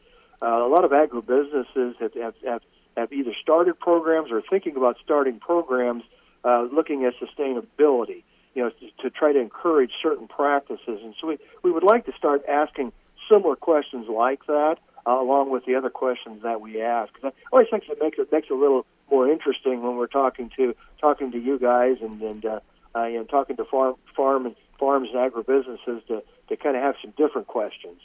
Uh, 0.41 0.65
a 0.65 0.69
lot 0.69 0.85
of 0.85 0.91
agribusinesses 0.91 1.95
have, 1.99 2.13
have, 2.13 2.33
have, 2.45 2.61
have 2.95 3.13
either 3.13 3.33
started 3.39 3.77
programs 3.79 4.31
or 4.31 4.41
thinking 4.49 4.75
about 4.77 4.97
starting 5.03 5.39
programs 5.39 6.03
uh, 6.45 6.65
looking 6.73 7.03
at 7.03 7.13
sustainability, 7.15 8.23
you 8.55 8.63
know, 8.63 8.69
to, 8.69 9.03
to 9.03 9.09
try 9.09 9.33
to 9.33 9.39
encourage 9.39 9.91
certain 10.01 10.27
practices. 10.27 10.99
And 11.03 11.13
so 11.19 11.27
we, 11.27 11.37
we 11.61 11.71
would 11.71 11.83
like 11.83 12.05
to 12.05 12.13
start 12.17 12.43
asking 12.47 12.93
similar 13.29 13.57
questions 13.57 14.07
like 14.07 14.45
that, 14.47 14.77
uh, 15.05 15.11
along 15.11 15.51
with 15.51 15.65
the 15.65 15.75
other 15.75 15.89
questions 15.89 16.41
that 16.43 16.61
we 16.61 16.81
ask. 16.81 17.11
I 17.21 17.31
always 17.51 17.67
think 17.69 17.83
it 17.89 17.97
makes 18.01 18.17
it 18.17 18.31
makes 18.31 18.47
it 18.49 18.53
a 18.53 18.55
little 18.55 18.85
more 19.11 19.29
interesting 19.29 19.83
when 19.83 19.97
we're 19.97 20.07
talking 20.07 20.49
to 20.55 20.73
talking 21.01 21.31
to 21.33 21.37
you 21.37 21.59
guys 21.59 21.97
and 22.01 22.21
and 22.21 22.45
uh, 22.45 22.59
uh, 22.95 23.07
know 23.07 23.23
talking 23.25 23.57
to 23.57 23.65
farm 23.65 23.95
farm 24.15 24.45
and 24.45 24.55
farms 24.79 25.09
and 25.13 25.31
agribusinesses 25.31 26.05
to 26.07 26.23
to 26.49 26.57
kind 26.57 26.75
of 26.75 26.83
have 26.83 26.95
some 27.01 27.13
different 27.17 27.47
questions. 27.47 28.01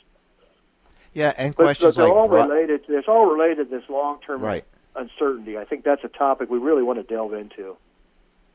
Yeah, 1.15 1.33
and 1.37 1.55
but, 1.55 1.65
questions 1.65 1.97
but 1.97 2.03
they're 2.03 2.13
like 2.13 2.17
all 2.17 2.29
related. 2.29 2.87
To, 2.87 2.99
it's 2.99 3.09
all 3.09 3.27
related 3.27 3.71
to 3.71 3.79
this 3.79 3.89
long-term 3.89 4.41
right. 4.41 4.65
uncertainty. 4.97 5.57
I 5.57 5.65
think 5.65 5.85
that's 5.85 6.05
a 6.05 6.09
topic 6.09 6.51
we 6.51 6.59
really 6.59 6.83
want 6.83 6.99
to 6.99 7.15
delve 7.15 7.35
into. 7.35 7.77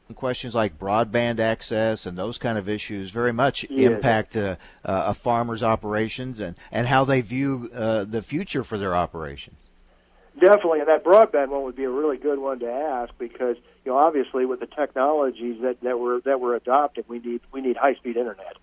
And 0.07 0.17
questions 0.17 0.55
like 0.55 0.77
broadband 0.77 1.39
access 1.39 2.05
and 2.05 2.17
those 2.17 2.37
kind 2.37 2.57
of 2.57 2.67
issues 2.67 3.11
very 3.11 3.31
much 3.31 3.65
yes. 3.69 3.91
impact 3.91 4.35
uh, 4.35 4.55
uh, 4.83 5.03
a 5.07 5.13
farmer's 5.13 5.63
operations 5.63 6.39
and, 6.39 6.55
and 6.71 6.87
how 6.87 7.05
they 7.05 7.21
view 7.21 7.69
uh, 7.73 8.03
the 8.03 8.21
future 8.21 8.63
for 8.63 8.77
their 8.77 8.95
operation. 8.95 9.55
Definitely, 10.39 10.79
and 10.79 10.87
that 10.87 11.03
broadband 11.03 11.49
one 11.49 11.63
would 11.63 11.75
be 11.75 11.83
a 11.83 11.89
really 11.89 12.17
good 12.17 12.39
one 12.39 12.59
to 12.59 12.71
ask 12.71 13.13
because 13.19 13.57
you 13.85 13.91
know 13.91 13.97
obviously 13.97 14.45
with 14.45 14.61
the 14.61 14.67
technologies 14.67 15.61
that, 15.61 15.81
that 15.81 15.99
we're 15.99 16.21
that 16.21 16.39
we're 16.39 16.55
adopting, 16.55 17.03
we 17.07 17.19
need 17.19 17.41
we 17.51 17.61
need 17.61 17.75
high 17.75 17.95
speed 17.95 18.15
internet 18.15 18.55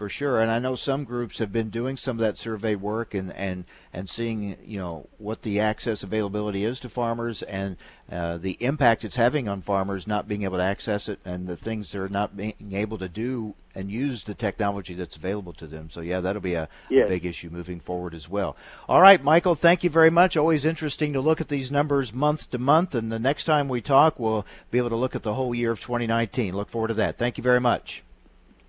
for 0.00 0.08
sure. 0.08 0.40
And 0.40 0.50
I 0.50 0.58
know 0.58 0.76
some 0.76 1.04
groups 1.04 1.40
have 1.40 1.52
been 1.52 1.68
doing 1.68 1.98
some 1.98 2.16
of 2.16 2.20
that 2.20 2.38
survey 2.38 2.74
work 2.74 3.12
and 3.12 3.34
and 3.34 3.66
and 3.92 4.08
seeing 4.08 4.56
you 4.64 4.78
know 4.78 5.06
what 5.18 5.42
the 5.42 5.60
access 5.60 6.02
availability 6.02 6.64
is 6.64 6.80
to 6.80 6.88
farmers 6.88 7.42
and 7.42 7.76
uh, 8.10 8.38
the 8.38 8.52
impact 8.60 9.04
it's 9.04 9.16
having 9.16 9.46
on 9.46 9.60
farmers 9.60 10.06
not 10.06 10.26
being 10.26 10.44
able 10.44 10.56
to 10.56 10.62
access 10.62 11.06
it 11.06 11.20
and 11.26 11.46
the 11.46 11.56
things 11.56 11.92
they're 11.92 12.08
not 12.08 12.34
being 12.34 12.54
able 12.72 12.96
to 12.96 13.10
do 13.10 13.54
and 13.74 13.90
use 13.90 14.22
the 14.22 14.32
technology 14.32 14.94
that's 14.94 15.16
available 15.16 15.52
to 15.52 15.66
them. 15.66 15.90
So 15.90 16.00
yeah, 16.00 16.20
that'll 16.20 16.40
be 16.40 16.54
a, 16.54 16.70
yes. 16.88 17.04
a 17.04 17.08
big 17.08 17.26
issue 17.26 17.50
moving 17.50 17.78
forward 17.78 18.14
as 18.14 18.26
well. 18.26 18.56
All 18.88 19.02
right, 19.02 19.22
Michael, 19.22 19.54
thank 19.54 19.84
you 19.84 19.90
very 19.90 20.08
much. 20.08 20.34
Always 20.34 20.64
interesting 20.64 21.12
to 21.12 21.20
look 21.20 21.42
at 21.42 21.48
these 21.48 21.70
numbers 21.70 22.14
month 22.14 22.50
to 22.52 22.58
month, 22.58 22.94
and 22.94 23.12
the 23.12 23.18
next 23.18 23.44
time 23.44 23.68
we 23.68 23.82
talk, 23.82 24.18
we'll 24.18 24.46
be 24.70 24.78
able 24.78 24.88
to 24.88 24.96
look 24.96 25.14
at 25.14 25.22
the 25.22 25.34
whole 25.34 25.54
year 25.54 25.72
of 25.72 25.80
2019. 25.80 26.56
Look 26.56 26.70
forward 26.70 26.88
to 26.88 26.94
that. 26.94 27.18
Thank 27.18 27.36
you 27.36 27.42
very 27.42 27.60
much. 27.60 28.02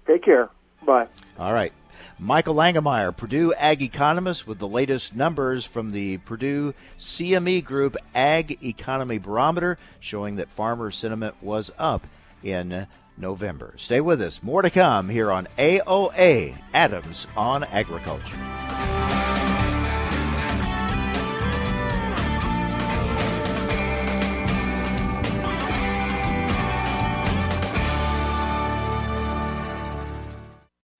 Take 0.05 0.25
care. 0.25 0.49
Bye. 0.83 1.07
All 1.37 1.53
right. 1.53 1.73
Michael 2.19 2.53
Langemeier, 2.53 3.15
Purdue 3.15 3.51
Ag 3.55 3.81
economist, 3.81 4.45
with 4.45 4.59
the 4.59 4.67
latest 4.67 5.15
numbers 5.15 5.65
from 5.65 5.91
the 5.91 6.17
Purdue 6.19 6.75
CME 6.99 7.63
Group 7.63 7.97
Ag 8.13 8.63
Economy 8.63 9.17
Barometer, 9.17 9.79
showing 9.99 10.35
that 10.35 10.49
farmer 10.49 10.91
sentiment 10.91 11.35
was 11.41 11.71
up 11.79 12.05
in 12.43 12.85
November. 13.17 13.73
Stay 13.77 14.01
with 14.01 14.21
us. 14.21 14.43
More 14.43 14.61
to 14.61 14.69
come 14.69 15.09
here 15.09 15.31
on 15.31 15.47
AOA 15.57 16.55
Adams 16.73 17.25
on 17.35 17.63
Agriculture. 17.63 19.10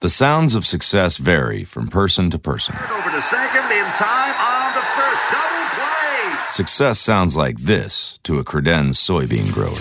The 0.02 0.10
sounds 0.10 0.56
of 0.56 0.66
success 0.66 1.18
vary 1.18 1.64
from 1.64 1.88
person 1.88 2.32
to 2.32 2.40
person. 2.40 2.76
Over 2.90 3.12
to 3.12 3.22
second 3.22 3.72
in 3.72 3.86
time 3.94 4.34
on 4.34 4.74
the 4.74 4.82
first 4.96 5.22
double 5.30 5.70
play. 5.76 6.50
Success 6.50 7.00
sounds 7.00 7.38
like 7.38 7.60
this 7.60 8.18
to 8.24 8.40
a 8.40 8.44
Credenz 8.44 8.98
soybean 8.98 9.54
grower. 9.54 9.78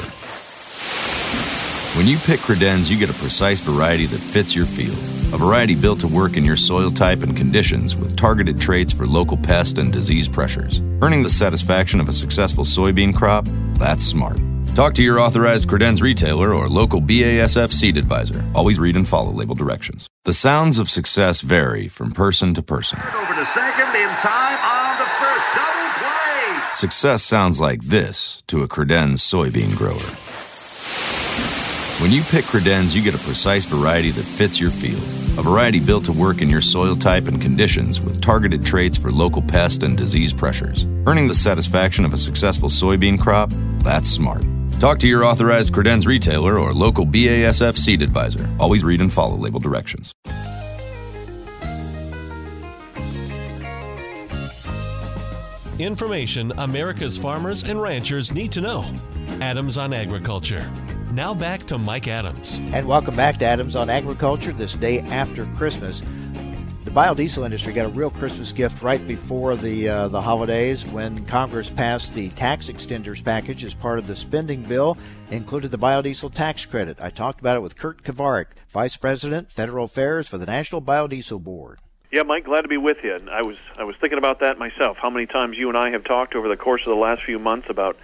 When 1.97 2.07
you 2.07 2.19
pick 2.19 2.41
Credenz, 2.41 2.91
you 2.91 2.99
get 2.99 3.09
a 3.09 3.19
precise 3.19 3.63
variety 3.63 4.05
that 4.05 4.19
fits 4.21 4.55
your 4.55 4.67
field. 4.67 4.99
A 5.33 5.39
variety 5.39 5.75
built 5.75 6.01
to 6.01 6.07
work 6.07 6.37
in 6.37 6.45
your 6.45 6.55
soil 6.55 6.91
type 6.91 7.23
and 7.23 7.35
conditions 7.35 7.97
with 7.97 8.15
targeted 8.15 8.61
traits 8.61 8.93
for 8.93 9.07
local 9.07 9.39
pest 9.39 9.79
and 9.79 9.91
disease 9.91 10.29
pressures. 10.29 10.83
Earning 11.01 11.23
the 11.23 11.31
satisfaction 11.31 11.99
of 11.99 12.11
a 12.11 12.13
successful 12.13 12.65
soybean 12.65 13.17
crop? 13.17 13.47
That's 13.79 14.05
smart. 14.05 14.39
Talk 14.75 14.93
to 14.97 15.03
your 15.03 15.19
authorized 15.19 15.67
Credenz 15.67 16.03
retailer 16.03 16.53
or 16.53 16.69
local 16.69 17.01
BASF 17.01 17.73
seed 17.73 17.97
advisor. 17.97 18.45
Always 18.55 18.79
read 18.79 18.97
and 18.97 19.09
follow 19.09 19.33
label 19.33 19.55
directions. 19.55 20.10
The 20.25 20.35
sounds 20.35 20.79
of 20.79 20.91
success 20.91 21.41
vary 21.41 21.89
from 21.89 22.13
person 22.13 22.53
to 22.53 22.63
person. 22.63 23.01
Over 23.01 23.35
to 23.37 23.45
second 23.47 23.97
in 23.97 24.09
time 24.21 24.59
on 24.63 24.99
the 24.99 25.07
first 25.19 25.47
double 25.55 25.91
play. 25.97 26.61
Success 26.75 27.23
sounds 27.23 27.59
like 27.59 27.81
this 27.85 28.43
to 28.49 28.63
a 28.63 28.69
Credenz 28.69 29.21
soybean 29.21 29.75
grower. 29.75 29.97
When 32.03 32.13
you 32.13 32.21
pick 32.21 32.45
Credenz, 32.45 32.95
you 32.95 33.03
get 33.03 33.15
a 33.15 33.25
precise 33.25 33.65
variety 33.65 34.11
that 34.11 34.23
fits 34.23 34.61
your 34.61 34.71
field. 34.71 35.01
A 35.39 35.43
variety 35.43 35.81
built 35.81 36.05
to 36.05 36.13
work 36.13 36.43
in 36.43 36.51
your 36.51 36.61
soil 36.61 36.97
type 36.97 37.27
and 37.27 37.41
conditions 37.41 38.03
with 38.03 38.21
targeted 38.21 38.63
traits 38.63 38.99
for 38.99 39.11
local 39.11 39.41
pest 39.41 39.83
and 39.83 39.97
disease 39.97 40.35
pressures. 40.35 40.85
Earning 41.07 41.29
the 41.29 41.35
satisfaction 41.35 42.05
of 42.05 42.13
a 42.13 42.19
successful 42.19 42.69
soybean 42.69 43.19
crop? 43.19 43.51
That's 43.79 44.11
smart. 44.11 44.45
Talk 44.81 44.99
to 45.01 45.07
your 45.07 45.27
authorized 45.27 45.75
Credenz 45.75 46.07
retailer 46.07 46.59
or 46.59 46.73
local 46.73 47.05
BASF 47.05 47.77
seed 47.77 48.01
advisor. 48.01 48.49
Always 48.59 48.83
read 48.83 49.03
and 49.03 49.13
follow 49.13 49.37
label 49.37 49.61
directions. 49.61 50.15
Information 55.79 56.53
America's 56.53 57.19
farmers 57.19 57.63
and 57.65 57.83
ranchers 57.83 58.33
need 58.33 58.53
to 58.53 58.63
know. 58.63 58.91
Adams 59.43 59.77
on 59.77 59.93
Agriculture. 59.93 60.67
Now 61.13 61.35
back 61.35 61.67
to 61.67 61.77
Mike 61.77 62.09
Adams. 62.09 62.59
And 62.73 62.89
welcome 62.89 63.15
back 63.15 63.37
to 63.41 63.45
Adams 63.45 63.77
on 63.77 63.91
Agriculture 63.91 64.53
this 64.53 64.73
day 64.73 65.01
after 65.01 65.45
Christmas. 65.57 66.01
The 66.83 66.91
biodiesel 66.91 67.45
industry 67.45 67.75
got 67.75 67.85
a 67.85 67.91
real 67.91 68.11
Christmas 68.11 68.53
gift 68.53 68.83
right 68.83 69.07
before 69.07 69.55
the 69.55 69.87
uh, 69.87 70.09
the 70.09 70.23
holidays 70.23 70.87
when 70.87 71.27
Congress 71.27 71.69
passed 71.69 72.15
the 72.15 72.31
tax 72.31 72.71
extenders 72.71 73.23
package 73.23 73.65
as 73.65 73.75
part 73.75 73.99
of 73.99 74.07
the 74.07 74.17
spending 74.17 74.63
bill, 74.63 74.97
included 75.31 75.73
the 75.73 75.79
biodiesel 75.79 76.33
tax 76.33 76.65
credit. 76.65 76.99
I 76.99 77.11
talked 77.11 77.39
about 77.39 77.59
it 77.59 77.61
with 77.61 77.77
Kurt 77.77 78.03
Kovarik, 78.03 78.47
Vice 78.71 78.97
President, 78.97 79.53
Federal 79.53 79.85
Affairs 79.85 80.27
for 80.27 80.39
the 80.39 80.47
National 80.47 80.81
Biodiesel 80.81 81.45
Board. 81.45 81.81
Yeah, 82.11 82.23
Mike, 82.23 82.47
glad 82.47 82.63
to 82.63 82.69
be 82.69 82.79
with 82.79 82.97
you. 83.05 83.15
And 83.15 83.29
I 83.29 83.43
was 83.43 83.59
I 83.77 83.85
was 83.85 83.95
thinking 84.01 84.19
about 84.19 84.41
that 84.41 84.59
myself. 84.59 84.97
How 85.01 85.11
many 85.11 85.27
times 85.27 85.59
you 85.59 85.69
and 85.69 85.77
I 85.77 85.91
have 85.91 86.05
talked 86.05 86.35
over 86.35 86.49
the 86.49 86.57
course 86.57 86.81
of 86.87 86.91
the 86.91 87.01
last 87.01 87.23
few 87.25 87.39
months 87.39 87.67
about 87.69 87.99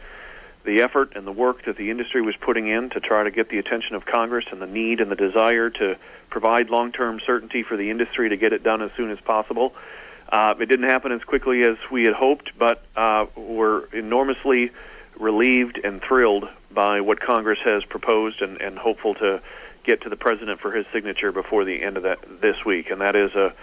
the 0.66 0.82
effort 0.82 1.12
and 1.16 1.26
the 1.26 1.32
work 1.32 1.64
that 1.64 1.76
the 1.76 1.90
industry 1.90 2.20
was 2.20 2.34
putting 2.40 2.68
in 2.68 2.90
to 2.90 3.00
try 3.00 3.22
to 3.22 3.30
get 3.30 3.48
the 3.48 3.58
attention 3.58 3.94
of 3.94 4.04
Congress 4.04 4.44
and 4.50 4.60
the 4.60 4.66
need 4.66 5.00
and 5.00 5.10
the 5.10 5.16
desire 5.16 5.70
to 5.70 5.96
provide 6.28 6.68
long-term 6.68 7.20
certainty 7.24 7.62
for 7.62 7.76
the 7.76 7.88
industry 7.88 8.28
to 8.28 8.36
get 8.36 8.52
it 8.52 8.62
done 8.62 8.82
as 8.82 8.90
soon 8.96 9.10
as 9.10 9.18
possible. 9.20 9.72
Uh, 10.28 10.54
it 10.60 10.66
didn't 10.66 10.88
happen 10.88 11.12
as 11.12 11.22
quickly 11.22 11.62
as 11.62 11.76
we 11.90 12.04
had 12.04 12.12
hoped, 12.12 12.50
but 12.58 12.82
uh, 12.96 13.26
we're 13.36 13.86
enormously 13.86 14.72
relieved 15.18 15.80
and 15.82 16.02
thrilled 16.02 16.44
by 16.70 17.00
what 17.00 17.20
Congress 17.20 17.60
has 17.64 17.84
proposed 17.84 18.42
and, 18.42 18.60
and 18.60 18.76
hopeful 18.76 19.14
to 19.14 19.40
get 19.84 20.02
to 20.02 20.08
the 20.08 20.16
president 20.16 20.60
for 20.60 20.72
his 20.72 20.84
signature 20.92 21.30
before 21.30 21.64
the 21.64 21.80
end 21.82 21.96
of 21.96 22.02
that 22.02 22.18
this 22.42 22.56
week. 22.66 22.90
And 22.90 23.00
that 23.00 23.16
is 23.16 23.32
a 23.34 23.54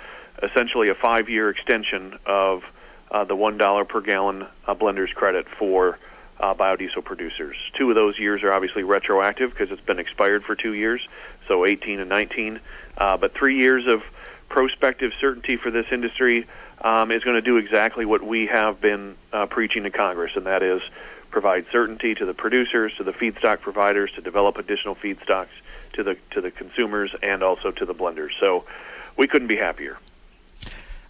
essentially 0.41 0.89
a 0.89 0.95
five-year 0.95 1.49
extension 1.49 2.17
of 2.25 2.63
uh, 3.11 3.23
the 3.23 3.35
one 3.35 3.57
dollar 3.57 3.85
per 3.85 4.01
gallon 4.01 4.47
uh, 4.65 4.73
blender's 4.73 5.11
credit 5.13 5.45
for 5.59 5.99
uh, 6.43 6.53
biodiesel 6.53 7.05
producers. 7.05 7.55
Two 7.77 7.89
of 7.89 7.95
those 7.95 8.19
years 8.19 8.43
are 8.43 8.51
obviously 8.51 8.83
retroactive 8.83 9.51
because 9.51 9.71
it's 9.71 9.85
been 9.85 9.97
expired 9.97 10.43
for 10.43 10.55
two 10.55 10.73
years, 10.73 11.01
so 11.47 11.65
18 11.65 12.01
and 12.01 12.09
19. 12.09 12.59
Uh, 12.97 13.15
but 13.15 13.33
three 13.33 13.57
years 13.57 13.87
of 13.87 14.03
prospective 14.49 15.13
certainty 15.21 15.55
for 15.55 15.71
this 15.71 15.85
industry 15.89 16.45
um, 16.81 17.11
is 17.11 17.23
going 17.23 17.37
to 17.37 17.41
do 17.41 17.55
exactly 17.55 18.05
what 18.05 18.21
we 18.21 18.47
have 18.47 18.81
been 18.81 19.15
uh, 19.31 19.45
preaching 19.45 19.83
to 19.83 19.89
Congress, 19.89 20.33
and 20.35 20.45
that 20.45 20.61
is 20.61 20.81
provide 21.31 21.65
certainty 21.71 22.13
to 22.13 22.25
the 22.25 22.33
producers, 22.33 22.93
to 22.97 23.05
the 23.05 23.13
feedstock 23.13 23.61
providers, 23.61 24.11
to 24.15 24.21
develop 24.21 24.57
additional 24.57 24.95
feedstocks 24.95 25.47
to 25.93 26.03
the 26.03 26.17
to 26.31 26.41
the 26.41 26.51
consumers, 26.51 27.15
and 27.23 27.41
also 27.41 27.71
to 27.71 27.85
the 27.85 27.95
blenders. 27.95 28.31
So 28.41 28.65
we 29.15 29.27
couldn't 29.27 29.47
be 29.47 29.55
happier. 29.55 29.97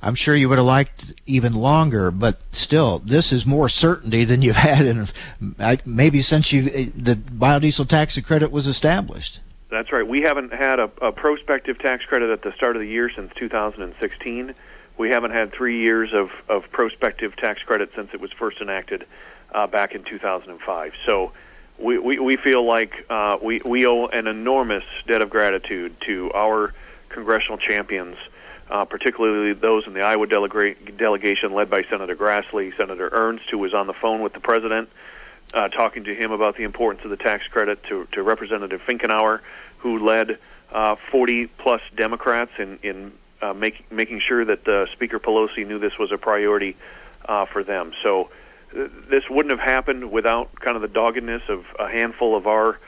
I'm 0.03 0.15
sure 0.15 0.35
you 0.35 0.49
would 0.49 0.57
have 0.57 0.67
liked 0.67 1.13
even 1.25 1.53
longer, 1.53 2.11
but 2.11 2.41
still, 2.51 2.99
this 2.99 3.31
is 3.31 3.45
more 3.45 3.69
certainty 3.69 4.25
than 4.25 4.41
you've 4.41 4.57
had 4.71 4.85
in 4.85 5.07
maybe 5.85 6.21
since 6.21 6.51
you 6.51 6.63
the 6.63 7.15
biodiesel 7.15 7.87
tax 7.87 8.19
credit 8.19 8.51
was 8.51 8.67
established. 8.67 9.39
That's 9.71 9.91
right. 9.91 10.05
We 10.05 10.21
haven't 10.21 10.53
had 10.53 10.79
a, 10.79 10.91
a 11.01 11.11
prospective 11.11 11.79
tax 11.79 12.05
credit 12.05 12.29
at 12.29 12.43
the 12.43 12.51
start 12.51 12.75
of 12.75 12.81
the 12.81 12.87
year 12.87 13.09
since 13.15 13.31
2016. 13.35 14.53
We 14.97 15.09
haven't 15.09 15.31
had 15.31 15.51
three 15.51 15.81
years 15.81 16.13
of, 16.13 16.29
of 16.47 16.69
prospective 16.71 17.35
tax 17.37 17.63
credit 17.63 17.89
since 17.95 18.09
it 18.13 18.19
was 18.19 18.31
first 18.33 18.61
enacted 18.61 19.07
uh, 19.55 19.65
back 19.65 19.95
in 19.95 20.03
2005. 20.03 20.93
So 21.07 21.31
we, 21.79 21.97
we, 21.97 22.19
we 22.19 22.35
feel 22.35 22.63
like 22.63 23.05
uh, 23.09 23.37
we, 23.41 23.61
we 23.65 23.87
owe 23.87 24.05
an 24.07 24.27
enormous 24.27 24.83
debt 25.07 25.23
of 25.23 25.31
gratitude 25.31 25.95
to 26.01 26.31
our 26.33 26.73
congressional 27.09 27.57
champions 27.57 28.17
uh, 28.69 28.85
particularly 28.85 29.53
those 29.53 29.85
in 29.87 29.93
the 29.93 30.01
Iowa 30.01 30.27
delega- 30.27 30.97
delegation 30.97 31.53
led 31.53 31.69
by 31.69 31.83
Senator 31.89 32.15
Grassley, 32.15 32.75
Senator 32.77 33.09
Ernst, 33.11 33.45
who 33.49 33.57
was 33.57 33.73
on 33.73 33.87
the 33.87 33.93
phone 33.93 34.21
with 34.21 34.33
the 34.33 34.39
president, 34.39 34.89
uh, 35.53 35.67
talking 35.69 36.05
to 36.05 36.15
him 36.15 36.31
about 36.31 36.57
the 36.57 36.63
importance 36.63 37.03
of 37.03 37.11
the 37.11 37.17
tax 37.17 37.45
credit, 37.47 37.83
to, 37.85 38.07
to 38.13 38.23
Representative 38.23 38.81
Finkenauer, 38.87 39.41
who 39.79 40.05
led 40.05 40.37
uh, 40.71 40.95
40 41.11 41.47
plus 41.47 41.81
Democrats 41.95 42.51
in, 42.57 42.79
in 42.81 43.11
uh, 43.41 43.53
make, 43.53 43.91
making 43.91 44.21
sure 44.25 44.45
that 44.45 44.67
uh, 44.67 44.91
Speaker 44.93 45.19
Pelosi 45.19 45.67
knew 45.67 45.77
this 45.77 45.97
was 45.99 46.11
a 46.11 46.17
priority 46.17 46.75
for 47.51 47.63
them. 47.63 47.93
So 48.03 48.29
this 48.73 49.23
wouldn't 49.29 49.57
have 49.57 49.65
happened 49.65 50.11
without 50.11 50.59
kind 50.59 50.75
of 50.75 50.81
the 50.81 50.87
doggedness 50.87 51.43
of 51.47 51.65
a 51.79 51.87
handful 51.87 52.35
of 52.35 52.47
our 52.47 52.79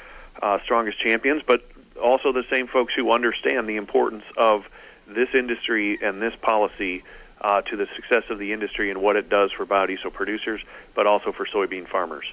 uh, 0.41 0.59
strongest 0.63 0.99
champions, 0.99 1.41
but 1.45 1.63
also 2.01 2.31
the 2.31 2.43
same 2.49 2.67
folks 2.67 2.93
who 2.93 3.11
understand 3.11 3.69
the 3.69 3.77
importance 3.77 4.23
of 4.37 4.65
this 5.07 5.29
industry 5.37 5.99
and 6.01 6.21
this 6.21 6.33
policy 6.41 7.03
uh, 7.41 7.61
to 7.61 7.75
the 7.75 7.87
success 7.95 8.23
of 8.29 8.39
the 8.39 8.53
industry 8.53 8.89
and 8.89 9.01
what 9.01 9.15
it 9.15 9.29
does 9.29 9.51
for 9.51 9.65
biodiesel 9.65 10.11
producers, 10.13 10.61
but 10.95 11.05
also 11.05 11.31
for 11.31 11.45
soybean 11.45 11.87
farmers. 11.87 12.25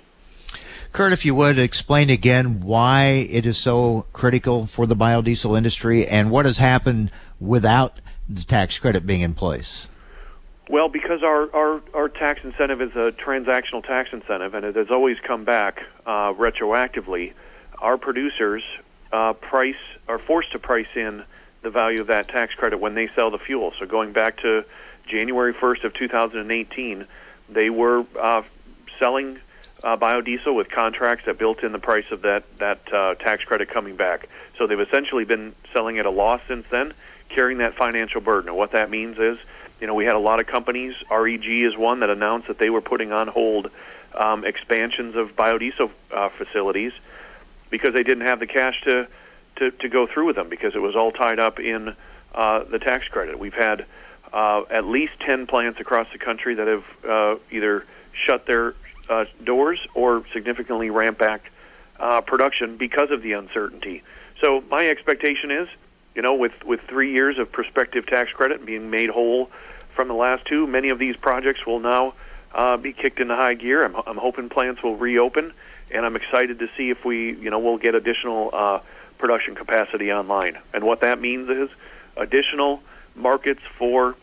Kurt, 0.92 1.12
if 1.12 1.24
you 1.24 1.34
would 1.34 1.58
explain 1.58 2.10
again 2.10 2.60
why 2.60 3.26
it 3.30 3.46
is 3.46 3.56
so 3.56 4.06
critical 4.12 4.66
for 4.66 4.86
the 4.86 4.96
biodiesel 4.96 5.56
industry 5.56 6.06
and 6.06 6.30
what 6.30 6.44
has 6.44 6.58
happened 6.58 7.10
without 7.40 8.00
the 8.28 8.42
tax 8.42 8.78
credit 8.78 9.06
being 9.06 9.22
in 9.22 9.34
place. 9.34 9.88
Well, 10.68 10.88
because 10.88 11.22
our, 11.22 11.54
our, 11.54 11.82
our 11.92 12.08
tax 12.08 12.40
incentive 12.44 12.80
is 12.80 12.92
a 12.92 13.12
transactional 13.12 13.84
tax 13.84 14.10
incentive 14.12 14.54
and 14.54 14.64
it 14.64 14.76
has 14.76 14.90
always 14.90 15.18
come 15.26 15.44
back 15.44 15.82
uh, 16.06 16.32
retroactively, 16.34 17.32
our 17.78 17.98
producers 17.98 18.62
uh, 19.12 19.32
price 19.34 19.74
are 20.08 20.18
forced 20.18 20.52
to 20.52 20.58
price 20.58 20.86
in 20.94 21.24
the 21.62 21.70
value 21.70 22.00
of 22.00 22.08
that 22.08 22.28
tax 22.28 22.54
credit 22.54 22.78
when 22.78 22.94
they 22.94 23.08
sell 23.14 23.30
the 23.30 23.38
fuel. 23.38 23.72
So 23.78 23.86
going 23.86 24.12
back 24.12 24.38
to 24.38 24.64
January 25.06 25.54
1st 25.54 25.84
of 25.84 25.94
2018, 25.94 27.06
they 27.48 27.70
were 27.70 28.04
uh, 28.20 28.42
selling 28.98 29.38
uh, 29.82 29.96
biodiesel 29.96 30.54
with 30.54 30.70
contracts 30.70 31.24
that 31.26 31.38
built 31.38 31.62
in 31.62 31.72
the 31.72 31.78
price 31.78 32.04
of 32.10 32.22
that 32.22 32.44
that 32.58 32.80
uh, 32.92 33.14
tax 33.16 33.44
credit 33.44 33.68
coming 33.68 33.96
back. 33.96 34.28
So 34.58 34.66
they've 34.66 34.78
essentially 34.80 35.24
been 35.24 35.54
selling 35.72 35.98
at 35.98 36.06
a 36.06 36.10
loss 36.10 36.40
since 36.46 36.66
then, 36.70 36.94
carrying 37.28 37.58
that 37.58 37.74
financial 37.74 38.20
burden. 38.20 38.48
And 38.48 38.56
what 38.56 38.72
that 38.72 38.90
means 38.90 39.18
is, 39.18 39.38
you 39.80 39.86
know, 39.86 39.94
we 39.94 40.04
had 40.04 40.14
a 40.14 40.20
lot 40.20 40.40
of 40.40 40.46
companies. 40.46 40.94
REG 41.10 41.46
is 41.46 41.76
one 41.76 42.00
that 42.00 42.10
announced 42.10 42.48
that 42.48 42.58
they 42.58 42.70
were 42.70 42.80
putting 42.80 43.12
on 43.12 43.28
hold 43.28 43.70
um, 44.14 44.44
expansions 44.44 45.16
of 45.16 45.34
biodiesel 45.34 45.90
uh, 46.12 46.28
facilities 46.30 46.92
because 47.70 47.94
they 47.94 48.02
didn't 48.02 48.26
have 48.26 48.38
the 48.38 48.46
cash 48.46 48.80
to 48.82 49.08
to, 49.56 49.70
to 49.70 49.88
go 49.88 50.06
through 50.06 50.26
with 50.26 50.36
them 50.36 50.48
because 50.48 50.74
it 50.74 50.80
was 50.80 50.96
all 50.96 51.12
tied 51.12 51.38
up 51.38 51.60
in 51.60 51.94
uh, 52.34 52.64
the 52.64 52.78
tax 52.78 53.06
credit. 53.08 53.38
We've 53.38 53.54
had 53.54 53.86
uh, 54.32 54.62
at 54.70 54.84
least 54.86 55.12
10 55.20 55.46
plants 55.46 55.80
across 55.80 56.06
the 56.12 56.18
country 56.18 56.54
that 56.54 56.66
have 56.66 56.84
uh, 57.08 57.36
either 57.50 57.84
shut 58.26 58.46
their 58.46 58.74
uh, 59.08 59.24
doors 59.44 59.78
or 59.94 60.24
significantly 60.32 60.90
ramped 60.90 61.20
back 61.20 61.50
uh, 62.00 62.20
production 62.20 62.76
because 62.76 63.10
of 63.10 63.22
the 63.22 63.32
uncertainty. 63.32 64.02
So 64.40 64.62
my 64.70 64.88
expectation 64.88 65.50
is, 65.50 65.68
you 66.14 66.22
know, 66.22 66.34
with, 66.34 66.52
with 66.64 66.80
three 66.88 67.12
years 67.12 67.38
of 67.38 67.52
prospective 67.52 68.06
tax 68.06 68.32
credit 68.32 68.64
being 68.64 68.90
made 68.90 69.10
whole 69.10 69.50
from 69.94 70.08
the 70.08 70.14
last 70.14 70.46
two, 70.46 70.66
many 70.66 70.88
of 70.88 70.98
these 70.98 71.16
projects 71.16 71.66
will 71.66 71.80
now 71.80 72.14
uh, 72.54 72.76
be 72.76 72.92
kicked 72.92 73.20
into 73.20 73.36
high 73.36 73.54
gear. 73.54 73.84
I'm, 73.84 73.94
I'm 74.06 74.16
hoping 74.16 74.48
plants 74.48 74.82
will 74.82 74.96
reopen, 74.96 75.52
and 75.90 76.04
I'm 76.04 76.16
excited 76.16 76.58
to 76.58 76.68
see 76.76 76.90
if 76.90 77.04
we, 77.04 77.34
you 77.36 77.50
know, 77.50 77.58
we'll 77.58 77.78
get 77.78 77.94
additional 77.94 78.50
uh, 78.52 78.80
production 79.22 79.54
capacity 79.54 80.12
online. 80.12 80.58
And 80.74 80.82
what 80.82 81.00
that 81.02 81.20
means 81.20 81.48
is 81.48 81.70
additional 82.16 82.82
markets 83.14 83.62
for 83.78 84.16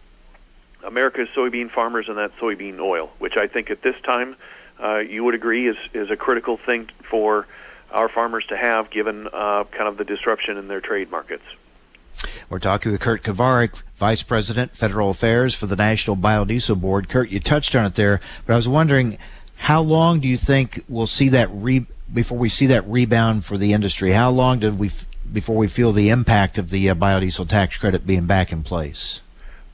America's 0.83 1.29
soybean 1.33 1.71
farmers 1.71 2.09
and 2.09 2.17
that 2.17 2.35
soybean 2.37 2.79
oil, 2.81 3.09
which 3.17 3.37
I 3.37 3.47
think 3.47 3.71
at 3.71 3.81
this 3.81 3.95
time 4.05 4.35
uh, 4.83 4.97
you 4.97 5.23
would 5.23 5.35
agree 5.35 5.69
is 5.69 5.77
is 5.93 6.11
a 6.11 6.17
critical 6.17 6.57
thing 6.57 6.89
for 7.09 7.47
our 7.91 8.09
farmers 8.09 8.45
to 8.47 8.57
have, 8.57 8.91
given 8.91 9.29
uh, 9.31 9.63
kind 9.71 9.87
of 9.87 9.95
the 9.95 10.03
disruption 10.03 10.57
in 10.57 10.67
their 10.67 10.81
trade 10.81 11.09
markets. 11.09 11.45
We're 12.49 12.59
talking 12.59 12.91
with 12.91 12.99
Kurt 12.99 13.23
Kovarik, 13.23 13.81
Vice 13.95 14.21
President, 14.21 14.75
Federal 14.75 15.09
Affairs 15.09 15.55
for 15.55 15.65
the 15.65 15.77
National 15.77 16.17
Biodiesel 16.17 16.79
Board. 16.79 17.07
Kurt, 17.07 17.29
you 17.29 17.39
touched 17.39 17.73
on 17.73 17.85
it 17.85 17.95
there, 17.95 18.19
but 18.45 18.53
I 18.53 18.55
was 18.57 18.67
wondering, 18.67 19.17
how 19.55 19.81
long 19.81 20.19
do 20.19 20.27
you 20.27 20.37
think 20.37 20.83
we'll 20.89 21.07
see 21.07 21.29
that 21.29 21.49
re- 21.51 21.87
before 22.13 22.37
we 22.37 22.49
see 22.49 22.67
that 22.67 22.87
rebound 22.87 23.45
for 23.45 23.57
the 23.57 23.73
industry? 23.73 24.11
How 24.11 24.29
long 24.29 24.59
do 24.59 24.73
we 24.73 24.91
before 25.31 25.55
we 25.55 25.67
feel 25.67 25.91
the 25.91 26.09
impact 26.09 26.57
of 26.57 26.69
the 26.69 26.89
uh, 26.89 26.95
biodiesel 26.95 27.47
tax 27.47 27.77
credit 27.77 28.05
being 28.05 28.25
back 28.25 28.51
in 28.51 28.63
place? 28.63 29.21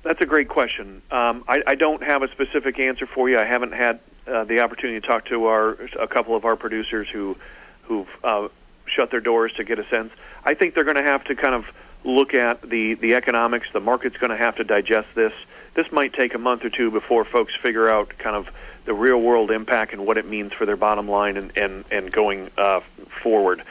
That's 0.03 0.21
a 0.21 0.25
great 0.25 0.49
question. 0.49 1.01
Um, 1.11 1.43
I, 1.47 1.63
I, 1.65 1.75
don't 1.75 2.03
have 2.03 2.21
a 2.21 2.27
specific 2.29 2.77
answer 2.77 3.07
for 3.07 3.27
you. 3.27 3.39
I 3.39 3.45
haven't 3.45 3.73
had 3.73 3.99
uh, 4.27 4.43
the 4.43 4.59
opportunity 4.59 4.99
to 4.99 5.07
talk 5.07 5.25
to 5.25 5.45
our 5.45 5.77
a 5.99 6.07
couple 6.07 6.35
of 6.35 6.45
our 6.45 6.55
producers 6.55 7.07
who 7.11 7.35
who've 7.83 8.07
uh, 8.23 8.49
shut 8.85 9.11
their 9.11 9.21
doors 9.21 9.51
to 9.53 9.63
get 9.63 9.79
a 9.79 9.87
sense. 9.89 10.11
I 10.43 10.53
think 10.53 10.75
they're 10.75 10.83
going 10.83 10.97
to 10.97 11.03
have 11.03 11.23
to 11.25 11.35
kind 11.35 11.55
of 11.55 11.65
look 12.03 12.33
at 12.33 12.61
the 12.61 12.95
the 12.95 13.15
economics. 13.15 13.67
The 13.73 13.79
market's 13.79 14.17
going 14.17 14.29
to 14.31 14.37
have 14.37 14.55
to 14.57 14.63
digest 14.63 15.07
this. 15.15 15.33
This 15.75 15.91
might 15.91 16.13
take 16.13 16.33
a 16.33 16.39
month 16.39 16.65
or 16.65 16.69
two 16.69 16.89
before 16.89 17.25
folks 17.25 17.53
figure 17.61 17.89
out 17.89 18.17
kind 18.17 18.35
of 18.35 18.49
the 18.85 18.93
real 18.93 19.21
world 19.21 19.51
impact 19.51 19.93
and 19.93 20.05
what 20.05 20.17
it 20.17 20.27
means 20.27 20.53
for 20.53 20.65
their 20.65 20.77
bottom 20.77 21.07
line 21.07 21.37
and 21.37 21.55
and 21.57 21.85
and 21.91 22.11
going 22.11 22.49
uh, 22.57 22.81
forward 23.21 23.61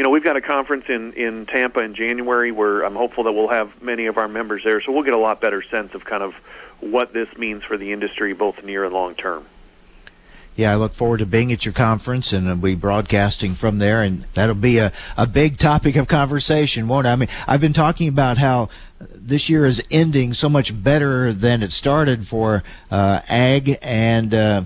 you 0.00 0.04
know, 0.04 0.10
we've 0.10 0.24
got 0.24 0.36
a 0.36 0.40
conference 0.40 0.84
in 0.88 1.12
in 1.14 1.46
Tampa 1.46 1.80
in 1.80 1.94
January 1.94 2.52
where 2.52 2.82
I'm 2.82 2.94
hopeful 2.94 3.24
that 3.24 3.32
we'll 3.32 3.48
have 3.48 3.82
many 3.82 4.06
of 4.06 4.16
our 4.16 4.28
members 4.28 4.62
there, 4.64 4.80
so 4.80 4.92
we'll 4.92 5.02
get 5.02 5.14
a 5.14 5.18
lot 5.18 5.40
better 5.40 5.62
sense 5.62 5.94
of 5.94 6.04
kind 6.04 6.22
of 6.22 6.34
what 6.80 7.12
this 7.12 7.28
means 7.36 7.64
for 7.64 7.76
the 7.76 7.92
industry, 7.92 8.32
both 8.32 8.62
near 8.64 8.84
and 8.84 8.94
long 8.94 9.14
term. 9.14 9.44
Yeah, 10.60 10.72
I 10.72 10.74
look 10.74 10.92
forward 10.92 11.20
to 11.20 11.26
being 11.26 11.50
at 11.52 11.64
your 11.64 11.72
conference 11.72 12.34
and 12.34 12.44
we'll 12.46 12.72
be 12.72 12.74
broadcasting 12.74 13.54
from 13.54 13.78
there, 13.78 14.02
and 14.02 14.26
that'll 14.34 14.54
be 14.54 14.76
a, 14.76 14.92
a 15.16 15.26
big 15.26 15.56
topic 15.56 15.96
of 15.96 16.06
conversation, 16.06 16.86
won't 16.86 17.06
it? 17.06 17.10
I 17.10 17.16
mean, 17.16 17.30
I've 17.48 17.62
been 17.62 17.72
talking 17.72 18.08
about 18.08 18.36
how 18.36 18.68
this 19.00 19.48
year 19.48 19.64
is 19.64 19.82
ending 19.90 20.34
so 20.34 20.50
much 20.50 20.82
better 20.82 21.32
than 21.32 21.62
it 21.62 21.72
started 21.72 22.26
for 22.26 22.62
uh, 22.90 23.22
ag 23.30 23.78
and. 23.80 24.34
Uh, 24.34 24.64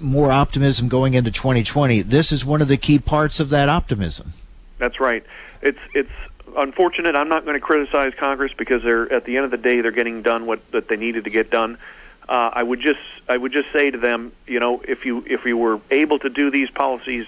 more 0.00 0.32
optimism 0.32 0.88
going 0.88 1.14
into 1.14 1.30
2020. 1.30 2.02
This 2.02 2.32
is 2.32 2.44
one 2.44 2.60
of 2.60 2.66
the 2.66 2.76
key 2.76 2.98
parts 2.98 3.38
of 3.38 3.48
that 3.50 3.68
optimism. 3.68 4.32
That's 4.78 4.98
right. 4.98 5.24
It's 5.60 5.78
it's 5.94 6.10
unfortunate. 6.56 7.14
I'm 7.14 7.28
not 7.28 7.44
going 7.44 7.54
to 7.54 7.60
criticize 7.60 8.12
Congress 8.18 8.50
because 8.58 8.82
they're 8.82 9.12
at 9.12 9.24
the 9.24 9.36
end 9.36 9.44
of 9.44 9.52
the 9.52 9.56
day 9.58 9.80
they're 9.80 9.92
getting 9.92 10.22
done 10.22 10.46
what 10.46 10.68
that 10.72 10.88
they 10.88 10.96
needed 10.96 11.22
to 11.22 11.30
get 11.30 11.50
done. 11.50 11.78
Uh, 12.28 12.50
I 12.52 12.62
would 12.62 12.80
just 12.80 13.00
I 13.28 13.36
would 13.36 13.52
just 13.52 13.72
say 13.72 13.90
to 13.90 13.98
them, 13.98 14.32
you 14.46 14.60
know, 14.60 14.80
if 14.86 15.04
you 15.04 15.24
if 15.26 15.44
you 15.44 15.56
were 15.56 15.80
able 15.90 16.18
to 16.20 16.30
do 16.30 16.50
these 16.50 16.70
policies 16.70 17.26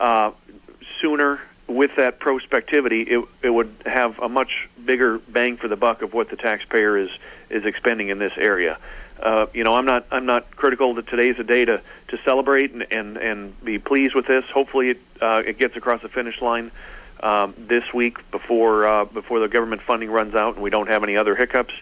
uh, 0.00 0.32
sooner 1.00 1.40
with 1.66 1.90
that 1.96 2.20
prospectivity, 2.20 3.06
it 3.06 3.24
it 3.42 3.50
would 3.50 3.74
have 3.84 4.18
a 4.18 4.28
much 4.28 4.68
bigger 4.84 5.18
bang 5.18 5.56
for 5.56 5.68
the 5.68 5.76
buck 5.76 6.02
of 6.02 6.14
what 6.14 6.30
the 6.30 6.36
taxpayer 6.36 6.96
is 6.96 7.10
is 7.50 7.64
expending 7.64 8.08
in 8.08 8.18
this 8.18 8.32
area 8.36 8.78
uh, 9.20 9.46
you 9.54 9.64
know, 9.64 9.74
I'm 9.74 9.84
not 9.84 10.06
I'm 10.10 10.26
not 10.26 10.54
critical 10.56 10.94
that 10.94 11.06
today's 11.06 11.38
a 11.38 11.44
day 11.44 11.64
to, 11.64 11.80
to 12.08 12.18
celebrate 12.24 12.72
and, 12.72 12.86
and, 12.90 13.16
and 13.16 13.64
be 13.64 13.78
pleased 13.78 14.14
with 14.14 14.26
this. 14.26 14.44
Hopefully, 14.52 14.90
it 14.90 15.00
uh, 15.20 15.42
it 15.44 15.58
gets 15.58 15.76
across 15.76 16.02
the 16.02 16.08
finish 16.08 16.40
line 16.42 16.70
um, 17.20 17.54
this 17.56 17.84
week 17.94 18.30
before 18.30 18.86
uh, 18.86 19.04
before 19.06 19.40
the 19.40 19.48
government 19.48 19.82
funding 19.82 20.10
runs 20.10 20.34
out 20.34 20.54
and 20.54 20.62
we 20.62 20.70
don't 20.70 20.88
have 20.88 21.02
any 21.02 21.16
other 21.16 21.34
hiccups. 21.34 21.74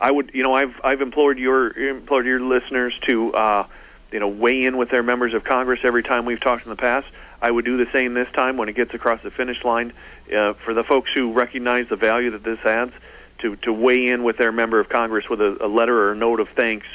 I 0.00 0.10
would, 0.10 0.30
you 0.34 0.42
know, 0.42 0.54
I've 0.54 0.74
I've 0.82 1.00
implored 1.00 1.38
your 1.38 1.70
implored 1.70 2.26
your 2.26 2.40
listeners 2.40 2.94
to 3.06 3.34
uh, 3.34 3.66
you 4.12 4.20
know 4.20 4.28
weigh 4.28 4.64
in 4.64 4.76
with 4.76 4.90
their 4.90 5.02
members 5.02 5.34
of 5.34 5.44
Congress 5.44 5.80
every 5.84 6.02
time 6.02 6.24
we've 6.24 6.40
talked 6.40 6.64
in 6.64 6.70
the 6.70 6.76
past. 6.76 7.06
I 7.40 7.50
would 7.50 7.64
do 7.64 7.76
the 7.76 7.90
same 7.92 8.14
this 8.14 8.28
time 8.32 8.56
when 8.56 8.68
it 8.68 8.74
gets 8.74 8.94
across 8.94 9.22
the 9.22 9.30
finish 9.30 9.62
line. 9.64 9.92
Uh, 10.34 10.52
for 10.54 10.74
the 10.74 10.84
folks 10.84 11.10
who 11.14 11.32
recognize 11.32 11.88
the 11.88 11.96
value 11.96 12.30
that 12.32 12.42
this 12.42 12.58
adds, 12.64 12.92
to, 13.38 13.56
to 13.56 13.72
weigh 13.72 14.08
in 14.08 14.24
with 14.24 14.36
their 14.36 14.52
member 14.52 14.80
of 14.80 14.88
Congress 14.88 15.28
with 15.28 15.40
a, 15.40 15.64
a 15.64 15.68
letter 15.68 16.08
or 16.08 16.12
a 16.12 16.16
note 16.16 16.40
of 16.40 16.48
thanks 16.50 16.86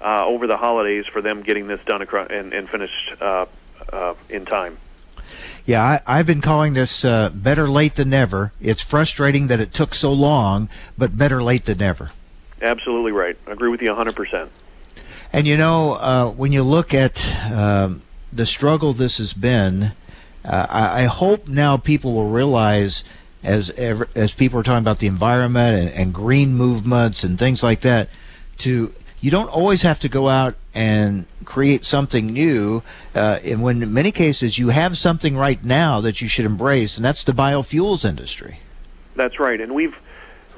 uh, 0.00 0.26
over 0.26 0.46
the 0.46 0.56
holidays 0.56 1.06
for 1.06 1.22
them 1.22 1.42
getting 1.42 1.66
this 1.66 1.80
done 1.86 2.02
across, 2.02 2.28
and, 2.30 2.52
and 2.52 2.68
finished 2.68 3.12
uh, 3.20 3.46
uh, 3.92 4.14
in 4.28 4.44
time. 4.44 4.76
Yeah, 5.64 6.00
I, 6.06 6.18
have 6.18 6.26
been 6.26 6.42
calling 6.42 6.74
this 6.74 7.04
uh, 7.04 7.30
better 7.30 7.68
late 7.68 7.94
than 7.94 8.10
never. 8.10 8.52
It's 8.60 8.82
frustrating 8.82 9.46
that 9.46 9.60
it 9.60 9.72
took 9.72 9.94
so 9.94 10.12
long, 10.12 10.68
but 10.98 11.16
better 11.16 11.42
late 11.42 11.64
than 11.64 11.78
never. 11.78 12.10
Absolutely 12.64 13.12
right. 13.12 13.36
I 13.46 13.52
agree 13.52 13.68
with 13.68 13.80
you 13.82 13.90
100%. 13.90 14.48
And 15.32 15.46
you 15.46 15.56
know, 15.56 15.94
uh, 15.94 16.30
when 16.30 16.52
you 16.52 16.62
look 16.62 16.94
at 16.94 17.36
um, 17.50 18.02
the 18.32 18.46
struggle 18.46 18.92
this 18.92 19.18
has 19.18 19.32
been, 19.32 19.92
uh, 20.44 20.66
I, 20.68 21.02
I 21.02 21.04
hope 21.04 21.46
now 21.46 21.76
people 21.76 22.12
will 22.12 22.30
realize– 22.30 23.04
as 23.44 23.68
as 23.70 24.32
people 24.32 24.58
are 24.58 24.62
talking 24.62 24.78
about 24.78 24.98
the 24.98 25.06
environment 25.06 25.78
and, 25.78 25.94
and 25.94 26.14
green 26.14 26.54
movements 26.54 27.22
and 27.22 27.38
things 27.38 27.62
like 27.62 27.82
that, 27.82 28.08
to 28.58 28.92
you 29.20 29.30
don't 29.30 29.48
always 29.48 29.82
have 29.82 30.00
to 30.00 30.08
go 30.08 30.28
out 30.28 30.54
and 30.74 31.26
create 31.44 31.84
something 31.84 32.26
new. 32.26 32.82
Uh, 33.14 33.38
and 33.44 33.62
when 33.62 33.82
in 33.82 33.92
many 33.92 34.10
cases 34.10 34.58
you 34.58 34.70
have 34.70 34.98
something 34.98 35.36
right 35.36 35.62
now 35.62 36.00
that 36.00 36.20
you 36.20 36.28
should 36.28 36.46
embrace, 36.46 36.96
and 36.96 37.04
that's 37.04 37.22
the 37.22 37.32
biofuels 37.32 38.04
industry. 38.04 38.60
That's 39.14 39.38
right, 39.38 39.60
and 39.60 39.74
we've 39.74 39.96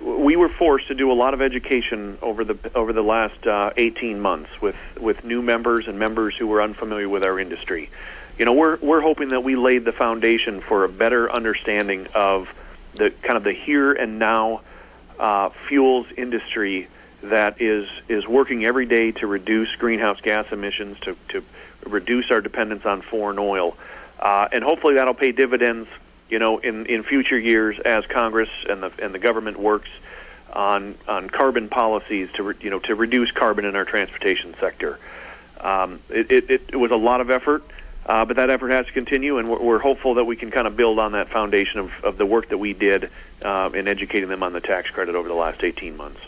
we 0.03 0.37
were 0.37 0.49
forced 0.49 0.89
to 0.89 0.95
do 0.95 1.11
a 1.11 1.15
lot 1.15 1.35
of 1.35 1.41
education 1.41 2.19
over 2.23 2.45
the 2.45 2.59
over 2.75 2.93
the 2.93 3.03
last 3.03 3.47
uh, 3.47 3.71
18 3.77 4.21
months 4.21 4.51
with 4.61 4.77
with 5.01 5.25
new 5.25 5.43
members 5.43 5.89
and 5.89 5.99
members 5.99 6.37
who 6.37 6.47
were 6.47 6.63
unfamiliar 6.63 7.09
with 7.09 7.25
our 7.25 7.39
industry. 7.39 7.91
You 8.39 8.45
know, 8.45 8.53
we're 8.53 8.77
we're 8.77 9.01
hoping 9.01 9.31
that 9.31 9.43
we 9.43 9.57
laid 9.57 9.85
the 9.85 9.93
foundation 9.93 10.61
for 10.61 10.85
a 10.85 10.89
better 10.89 11.31
understanding 11.31 12.07
of 12.15 12.49
the 12.95 13.11
kind 13.11 13.37
of 13.37 13.45
the 13.45 13.53
here 13.53 13.93
and 13.93 14.19
now 14.19 14.63
uh, 15.19 15.51
fuels 15.69 16.07
industry 16.17 16.89
that 17.23 17.61
is 17.61 17.89
is 18.09 18.27
working 18.27 18.65
every 18.65 18.87
day 18.87 19.13
to 19.13 19.27
reduce 19.27 19.75
greenhouse 19.77 20.21
gas 20.21 20.47
emissions, 20.53 20.99
to 21.01 21.17
to 21.29 21.43
reduce 21.87 22.31
our 22.31 22.41
dependence 22.41 22.85
on 22.85 23.03
foreign 23.03 23.39
oil, 23.39 23.77
uh, 24.21 24.49
and 24.53 24.63
hopefully 24.63 24.95
that'll 24.95 25.15
pay 25.15 25.33
dividends. 25.33 25.89
You 26.29 26.39
know, 26.39 26.59
in, 26.59 26.87
in 26.87 27.03
future 27.05 27.39
years, 27.39 27.79
as 27.79 28.05
Congress 28.07 28.51
and 28.69 28.83
the 28.83 28.93
and 29.01 29.15
the 29.15 29.19
government 29.19 29.59
works 29.59 29.89
on 30.53 30.97
on 31.07 31.31
carbon 31.31 31.69
policies 31.69 32.29
to 32.35 32.43
re, 32.43 32.55
you 32.61 32.71
know 32.71 32.81
to 32.81 32.95
reduce 32.95 33.31
carbon 33.31 33.65
in 33.65 33.77
our 33.77 33.85
transportation 33.85 34.55
sector. 34.59 34.99
Um, 35.61 36.01
it, 36.11 36.31
it, 36.31 36.51
it 36.69 36.77
was 36.77 36.91
a 36.91 36.97
lot 36.97 37.21
of 37.21 37.31
effort. 37.31 37.65
Uh, 38.05 38.25
but 38.25 38.37
that 38.37 38.51
effort 38.51 38.71
has 38.71 38.87
to 38.87 38.93
continue, 38.93 39.39
and 39.39 39.49
we're, 39.49 39.59
we're, 39.59 39.79
hopeful 39.81 40.15
that 40.15 40.25
we 40.25 40.37
can 40.37 40.49
kind 40.53 40.69
of 40.69 40.77
build 40.77 41.01
on 41.01 41.11
that 41.11 41.29
foundation 41.29 41.81
of, 41.81 41.91
of 42.05 42.17
the 42.19 42.25
work 42.25 42.49
that 42.51 42.59
we 42.59 42.73
did 42.73 43.11
uh, 43.43 43.69
in 43.75 43.89
educating 43.89 44.29
them 44.29 44.45
on 44.45 44.53
the 44.53 44.61
tax 44.61 44.89
credit 44.91 45.17
over 45.17 45.27
the 45.27 45.35
last 45.35 45.65
18 45.65 45.97
months. 45.97 46.21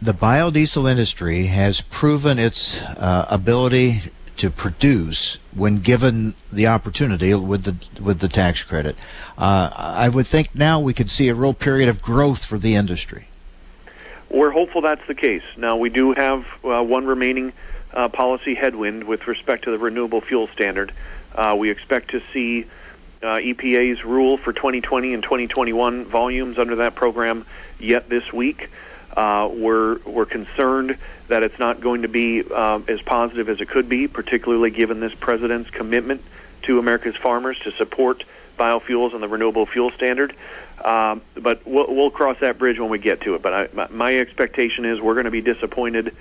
The 0.00 0.12
biodiesel 0.12 0.88
industry 0.88 1.46
has 1.46 1.80
proven 1.80 2.38
its 2.38 2.80
uh, 2.80 3.26
ability 3.28 4.02
to 4.36 4.50
produce 4.50 5.38
when 5.54 5.78
given 5.78 6.34
the 6.52 6.66
opportunity 6.66 7.34
with 7.34 7.64
the 7.64 8.02
with 8.02 8.20
the 8.20 8.28
tax 8.28 8.62
credit. 8.62 8.96
Uh, 9.38 9.70
I 9.74 10.08
would 10.08 10.26
think 10.26 10.54
now 10.54 10.80
we 10.80 10.94
could 10.94 11.10
see 11.10 11.28
a 11.28 11.34
real 11.34 11.54
period 11.54 11.88
of 11.88 12.02
growth 12.02 12.44
for 12.44 12.58
the 12.58 12.74
industry. 12.74 13.28
We're 14.28 14.50
hopeful 14.50 14.80
that's 14.80 15.06
the 15.06 15.14
case. 15.14 15.42
Now 15.56 15.76
we 15.76 15.88
do 15.88 16.12
have 16.12 16.46
uh, 16.64 16.82
one 16.82 17.06
remaining 17.06 17.52
uh, 17.94 18.08
policy 18.08 18.54
headwind 18.54 19.04
with 19.04 19.26
respect 19.26 19.64
to 19.64 19.70
the 19.70 19.78
renewable 19.78 20.20
fuel 20.20 20.48
standard. 20.48 20.92
Uh, 21.34 21.56
we 21.58 21.70
expect 21.70 22.10
to 22.10 22.22
see 22.32 22.66
uh, 23.22 23.38
EPA's 23.38 24.04
rule 24.04 24.36
for 24.36 24.52
2020 24.52 25.14
and 25.14 25.22
2021 25.22 26.04
volumes 26.04 26.58
under 26.58 26.76
that 26.76 26.94
program 26.94 27.46
yet 27.78 28.08
this 28.08 28.32
week. 28.32 28.68
Uh, 29.14 29.48
we're 29.52 29.98
we're 30.00 30.26
concerned 30.26 30.96
that 31.28 31.42
it's 31.42 31.58
not 31.58 31.80
going 31.80 32.02
to 32.02 32.08
be 32.08 32.44
uh, 32.50 32.80
as 32.88 33.00
positive 33.02 33.48
as 33.48 33.60
it 33.60 33.68
could 33.68 33.88
be, 33.88 34.06
particularly 34.08 34.70
given 34.70 35.00
this 35.00 35.14
president's 35.14 35.70
commitment 35.70 36.22
to 36.62 36.78
America's 36.78 37.16
farmers 37.16 37.58
to 37.60 37.72
support 37.72 38.24
biofuels 38.58 39.14
and 39.14 39.22
the 39.22 39.28
renewable 39.28 39.66
fuel 39.66 39.90
standard. 39.90 40.34
Um, 40.84 41.22
but 41.34 41.66
we'll, 41.66 41.92
we'll 41.94 42.10
cross 42.10 42.38
that 42.40 42.58
bridge 42.58 42.78
when 42.78 42.90
we 42.90 42.98
get 42.98 43.22
to 43.22 43.34
it. 43.34 43.42
But 43.42 43.54
I, 43.54 43.68
my, 43.72 43.88
my 43.88 44.18
expectation 44.18 44.84
is 44.84 45.00
we're 45.00 45.14
going 45.14 45.24
to 45.24 45.30
be 45.30 45.40
disappointed 45.40 46.14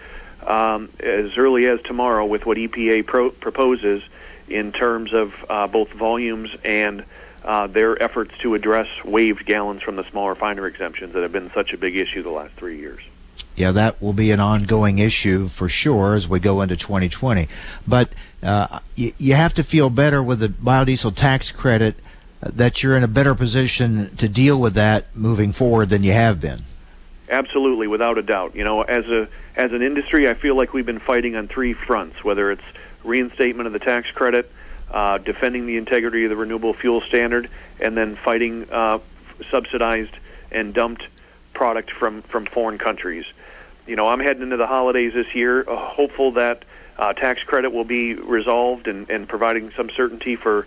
um, 0.46 0.90
as 1.00 1.38
early 1.38 1.68
as 1.68 1.82
tomorrow 1.82 2.26
with 2.26 2.46
what 2.46 2.58
EPA 2.58 3.06
pro- 3.06 3.32
proposes 3.32 4.04
in 4.48 4.72
terms 4.72 5.14
of 5.14 5.34
uh, 5.50 5.68
both 5.68 5.90
volumes 5.92 6.50
and 6.64 7.04
uh, 7.46 7.68
their 7.68 8.02
efforts 8.02 8.36
to 8.40 8.56
address 8.56 8.88
waived 9.04 9.46
gallons 9.46 9.82
from 9.84 9.96
the 9.96 10.04
small 10.10 10.28
refiner 10.30 10.66
exemptions 10.66 11.14
that 11.14 11.22
have 11.22 11.32
been 11.32 11.52
such 11.54 11.74
a 11.74 11.78
big 11.78 11.96
issue 11.96 12.24
the 12.24 12.30
last 12.30 12.54
three 12.56 12.80
years. 12.80 13.02
Yeah, 13.56 13.72
that 13.72 14.02
will 14.02 14.14
be 14.14 14.32
an 14.32 14.40
ongoing 14.40 15.00
issue 15.00 15.48
for 15.48 15.70
sure 15.70 16.16
as 16.16 16.28
we 16.28 16.40
go 16.40 16.62
into 16.62 16.76
2020. 16.76 17.48
But 17.88 18.10
uh, 18.42 18.80
you, 18.96 19.14
you 19.18 19.36
have 19.36 19.54
to 19.54 19.64
feel 19.64 19.90
better 19.90 20.24
with 20.24 20.40
the 20.40 20.50
biodiesel 20.50 21.16
tax 21.16 21.52
credit 21.52 21.96
that 22.42 22.82
you're 22.82 22.98
in 22.98 23.04
a 23.04 23.08
better 23.08 23.36
position 23.36 24.16
to 24.18 24.28
deal 24.28 24.60
with 24.60 24.74
that 24.74 25.16
moving 25.16 25.52
forward 25.52 25.90
than 25.90 26.04
you 26.04 26.12
have 26.14 26.42
been. 26.42 26.64
Absolutely, 27.30 27.88
without 27.88 28.18
a 28.18 28.22
doubt. 28.22 28.56
You 28.56 28.64
know, 28.64 28.82
as 28.82 29.06
a 29.06 29.28
as 29.56 29.72
an 29.72 29.82
industry, 29.82 30.30
I 30.30 30.34
feel 30.34 30.56
like 30.56 30.74
we've 30.74 30.86
been 30.86 31.00
fighting 31.00 31.36
on 31.36 31.48
three 31.48 31.74
fronts. 31.74 32.24
Whether 32.24 32.52
it's 32.52 32.64
reinstatement 33.04 33.68
of 33.68 33.74
the 33.74 33.80
tax 33.80 34.12
credit, 34.12 34.52
uh, 34.92 35.18
defending 35.18 35.66
the 35.66 35.78
integrity 35.78 36.24
of 36.24 36.30
the 36.30 36.36
renewable 36.36 36.74
fuel 36.74 37.02
standard, 37.02 37.50
and 37.80 37.98
then 37.98 38.16
fighting 38.16 38.68
uh, 38.72 39.00
subsidized 39.50 40.14
and 40.52 40.74
dumped 40.74 41.04
product 41.54 41.92
from 41.92 42.22
from 42.24 42.46
foreign 42.46 42.78
countries. 42.78 43.26
You 43.88 43.96
know, 43.96 44.08
I'm 44.08 44.20
heading 44.20 44.42
into 44.42 44.58
the 44.58 44.68
holidays 44.68 45.14
this 45.14 45.34
year, 45.36 45.68
uh, 45.70 45.76
hopeful 45.76 46.32
that 46.34 46.64
uh, 46.98 47.14
tax 47.14 47.44
credit 47.44 47.72
will 47.72 47.84
be 47.84 48.14
resolved 48.14 48.88
and, 48.88 49.10
and 49.10 49.28
providing 49.28 49.72
some 49.76 49.90
certainty 49.90 50.36
for 50.36 50.66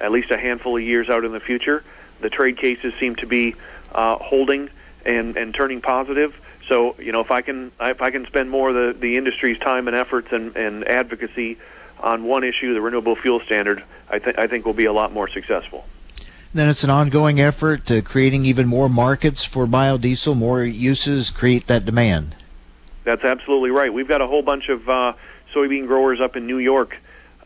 at 0.00 0.12
least 0.12 0.30
a 0.30 0.38
handful 0.38 0.76
of 0.76 0.82
years 0.82 1.08
out 1.08 1.24
in 1.24 1.32
the 1.32 1.40
future. 1.40 1.82
The 2.20 2.30
trade 2.30 2.58
cases 2.58 2.92
seem 2.98 3.16
to 3.16 3.26
be 3.26 3.54
uh, 3.92 4.16
holding 4.16 4.70
and, 5.06 5.36
and 5.36 5.54
turning 5.54 5.80
positive. 5.80 6.38
So 6.68 6.96
you 6.98 7.12
know, 7.12 7.20
if 7.20 7.30
I 7.30 7.40
can 7.40 7.72
if 7.80 8.02
I 8.02 8.10
can 8.10 8.26
spend 8.26 8.50
more 8.50 8.68
of 8.70 8.74
the, 8.74 8.98
the 8.98 9.16
industry's 9.16 9.58
time 9.58 9.88
and 9.88 9.96
efforts 9.96 10.28
and, 10.32 10.54
and 10.56 10.86
advocacy 10.86 11.58
on 12.00 12.24
one 12.24 12.44
issue, 12.44 12.74
the 12.74 12.80
renewable 12.80 13.16
fuel 13.16 13.40
standard, 13.40 13.82
I 14.08 14.18
think 14.18 14.38
I 14.38 14.46
think 14.46 14.64
we'll 14.64 14.74
be 14.74 14.86
a 14.86 14.92
lot 14.92 15.12
more 15.12 15.28
successful. 15.28 15.84
Then 16.54 16.68
it's 16.68 16.82
an 16.82 16.90
ongoing 16.90 17.40
effort 17.40 17.84
to 17.86 18.00
creating 18.00 18.46
even 18.46 18.66
more 18.66 18.88
markets 18.88 19.44
for 19.44 19.66
biodiesel, 19.66 20.36
more 20.36 20.62
uses, 20.62 21.30
create 21.30 21.66
that 21.66 21.84
demand. 21.84 22.34
That's 23.04 23.24
absolutely 23.24 23.70
right. 23.70 23.92
We've 23.92 24.08
got 24.08 24.22
a 24.22 24.26
whole 24.26 24.42
bunch 24.42 24.68
of 24.68 24.88
uh, 24.88 25.12
soybean 25.54 25.86
growers 25.86 26.20
up 26.20 26.36
in 26.36 26.46
New 26.46 26.58
York 26.58 26.96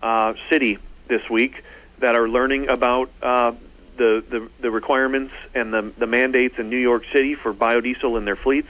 uh, 0.03 0.35
City 0.49 0.79
this 1.09 1.29
week 1.29 1.65
that 1.99 2.15
are 2.15 2.29
learning 2.29 2.69
about 2.69 3.11
uh, 3.23 3.53
the, 3.97 4.25
the, 4.29 4.49
the 4.61 4.71
requirements 4.71 5.33
and 5.55 5.73
the, 5.73 5.93
the 5.99 6.07
mandates 6.07 6.59
in 6.59 6.71
New 6.71 6.79
York 6.79 7.05
City 7.13 7.35
for 7.35 7.53
biodiesel 7.53 8.17
in 8.19 8.25
their 8.25 8.37
fleets, 8.37 8.69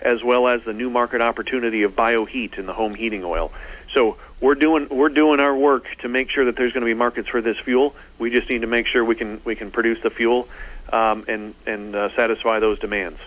as 0.00 0.22
well 0.22 0.48
as 0.48 0.62
the 0.64 0.72
new 0.72 0.90
market 0.90 1.20
opportunity 1.20 1.82
of 1.82 1.94
bioheat 1.94 2.58
in 2.58 2.66
the 2.66 2.74
home 2.74 2.94
heating 2.94 3.24
oil. 3.24 3.52
So 3.92 4.16
we're 4.44 4.54
doing 4.54 4.86
we're 4.90 5.08
doing 5.08 5.40
our 5.40 5.56
work 5.56 5.86
to 6.00 6.08
make 6.08 6.28
sure 6.28 6.44
that 6.44 6.54
there's 6.54 6.74
going 6.74 6.82
to 6.82 6.86
be 6.86 6.92
markets 6.92 7.28
for 7.30 7.40
this 7.40 7.56
fuel. 7.58 7.96
We 8.18 8.28
just 8.28 8.46
need 8.50 8.60
to 8.60 8.66
make 8.66 8.86
sure 8.86 9.02
we 9.02 9.14
can 9.14 9.40
we 9.42 9.56
can 9.56 9.70
produce 9.70 10.02
the 10.02 10.10
fuel 10.10 10.48
um, 10.92 11.24
and 11.26 11.54
and 11.66 11.96
uh, 11.96 12.14
satisfy 12.14 12.60
those 12.60 12.78
demands. 12.78 13.18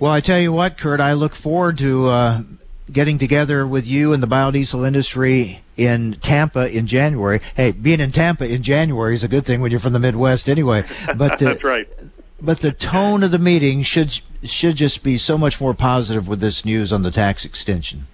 Well, 0.00 0.10
I 0.10 0.20
tell 0.20 0.40
you 0.40 0.52
what, 0.52 0.76
Kurt, 0.76 1.00
I 1.00 1.12
look 1.12 1.36
forward 1.36 1.78
to 1.78 2.08
uh, 2.08 2.42
getting 2.90 3.16
together 3.16 3.64
with 3.64 3.86
you 3.86 4.12
and 4.12 4.20
the 4.20 4.26
biodiesel 4.26 4.84
industry 4.84 5.62
in 5.76 6.14
Tampa 6.14 6.68
in 6.76 6.88
January. 6.88 7.40
Hey, 7.54 7.70
being 7.70 8.00
in 8.00 8.10
Tampa 8.10 8.46
in 8.46 8.64
January 8.64 9.14
is 9.14 9.22
a 9.22 9.28
good 9.28 9.46
thing 9.46 9.60
when 9.60 9.70
you're 9.70 9.78
from 9.78 9.92
the 9.92 10.00
Midwest, 10.00 10.48
anyway. 10.48 10.84
But 11.16 11.32
uh, 11.42 11.50
that's 11.50 11.62
right. 11.62 11.88
But 12.40 12.58
the 12.60 12.72
tone 12.72 13.22
of 13.22 13.30
the 13.30 13.38
meeting 13.38 13.82
should 13.82 14.20
should 14.42 14.74
just 14.74 15.04
be 15.04 15.16
so 15.16 15.38
much 15.38 15.60
more 15.60 15.74
positive 15.74 16.26
with 16.26 16.40
this 16.40 16.64
news 16.64 16.92
on 16.92 17.04
the 17.04 17.12
tax 17.12 17.44
extension. 17.44 18.08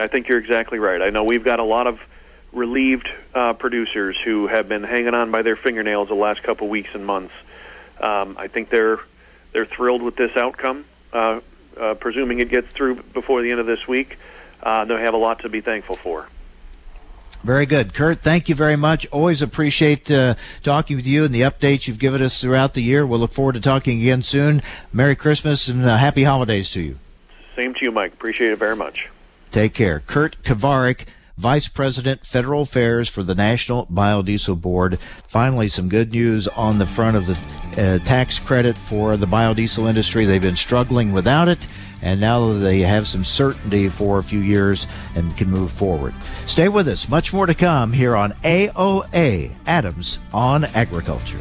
I 0.00 0.06
think 0.06 0.28
you're 0.28 0.38
exactly 0.38 0.78
right. 0.78 1.00
I 1.02 1.10
know 1.10 1.24
we've 1.24 1.44
got 1.44 1.60
a 1.60 1.64
lot 1.64 1.86
of 1.86 2.00
relieved 2.52 3.08
uh, 3.34 3.52
producers 3.52 4.16
who 4.24 4.46
have 4.48 4.68
been 4.68 4.82
hanging 4.82 5.14
on 5.14 5.30
by 5.30 5.42
their 5.42 5.56
fingernails 5.56 6.08
the 6.08 6.14
last 6.14 6.42
couple 6.42 6.68
weeks 6.68 6.90
and 6.94 7.06
months. 7.06 7.34
Um, 8.00 8.36
I 8.38 8.48
think 8.48 8.70
they're 8.70 9.00
they're 9.52 9.66
thrilled 9.66 10.02
with 10.02 10.16
this 10.16 10.36
outcome. 10.36 10.84
Uh, 11.12 11.40
uh, 11.76 11.94
presuming 11.94 12.40
it 12.40 12.48
gets 12.48 12.72
through 12.72 12.96
before 13.14 13.42
the 13.42 13.50
end 13.50 13.60
of 13.60 13.66
this 13.66 13.86
week, 13.86 14.18
uh, 14.62 14.84
they 14.84 15.00
have 15.00 15.14
a 15.14 15.18
lot 15.18 15.40
to 15.40 15.48
be 15.48 15.60
thankful 15.60 15.96
for. 15.96 16.26
Very 17.42 17.64
good. 17.64 17.94
Kurt, 17.94 18.20
thank 18.20 18.48
you 18.50 18.54
very 18.54 18.76
much. 18.76 19.06
Always 19.06 19.40
appreciate 19.40 20.10
uh, 20.10 20.34
talking 20.62 20.96
with 20.96 21.06
you 21.06 21.24
and 21.24 21.34
the 21.34 21.40
updates 21.40 21.88
you've 21.88 21.98
given 21.98 22.20
us 22.20 22.38
throughout 22.40 22.74
the 22.74 22.82
year. 22.82 23.06
We'll 23.06 23.20
look 23.20 23.32
forward 23.32 23.54
to 23.54 23.60
talking 23.60 24.00
again 24.00 24.22
soon. 24.22 24.60
Merry 24.92 25.16
Christmas 25.16 25.66
and 25.68 25.84
uh, 25.86 25.96
happy 25.96 26.24
holidays 26.24 26.70
to 26.72 26.82
you. 26.82 26.98
Same 27.56 27.72
to 27.74 27.80
you, 27.82 27.92
Mike. 27.92 28.12
Appreciate 28.12 28.50
it 28.50 28.58
very 28.58 28.76
much. 28.76 29.08
Take 29.50 29.74
care. 29.74 30.00
Kurt 30.00 30.42
Kovarik, 30.42 31.08
Vice 31.36 31.68
President, 31.68 32.26
Federal 32.26 32.62
Affairs 32.62 33.08
for 33.08 33.22
the 33.22 33.34
National 33.34 33.86
Biodiesel 33.86 34.60
Board. 34.60 34.98
Finally, 35.26 35.68
some 35.68 35.88
good 35.88 36.12
news 36.12 36.46
on 36.48 36.78
the 36.78 36.86
front 36.86 37.16
of 37.16 37.26
the 37.26 37.38
uh, 37.78 37.98
tax 38.00 38.38
credit 38.38 38.76
for 38.76 39.16
the 39.16 39.26
biodiesel 39.26 39.88
industry. 39.88 40.24
They've 40.26 40.42
been 40.42 40.54
struggling 40.54 41.12
without 41.12 41.48
it, 41.48 41.66
and 42.02 42.20
now 42.20 42.52
they 42.52 42.80
have 42.80 43.08
some 43.08 43.24
certainty 43.24 43.88
for 43.88 44.18
a 44.18 44.22
few 44.22 44.40
years 44.40 44.86
and 45.14 45.34
can 45.36 45.50
move 45.50 45.72
forward. 45.72 46.14
Stay 46.46 46.68
with 46.68 46.88
us. 46.88 47.08
Much 47.08 47.32
more 47.32 47.46
to 47.46 47.54
come 47.54 47.92
here 47.92 48.14
on 48.14 48.32
AOA 48.44 49.50
Adams 49.66 50.18
on 50.32 50.64
Agriculture. 50.64 51.38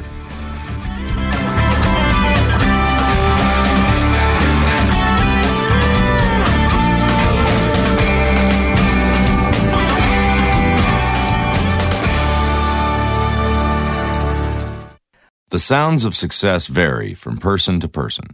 The 15.52 15.58
sounds 15.58 16.06
of 16.06 16.14
success 16.14 16.68
vary 16.68 17.16
from 17.16 17.38
person 17.38 17.80
to 17.80 17.88
person. 17.88 18.26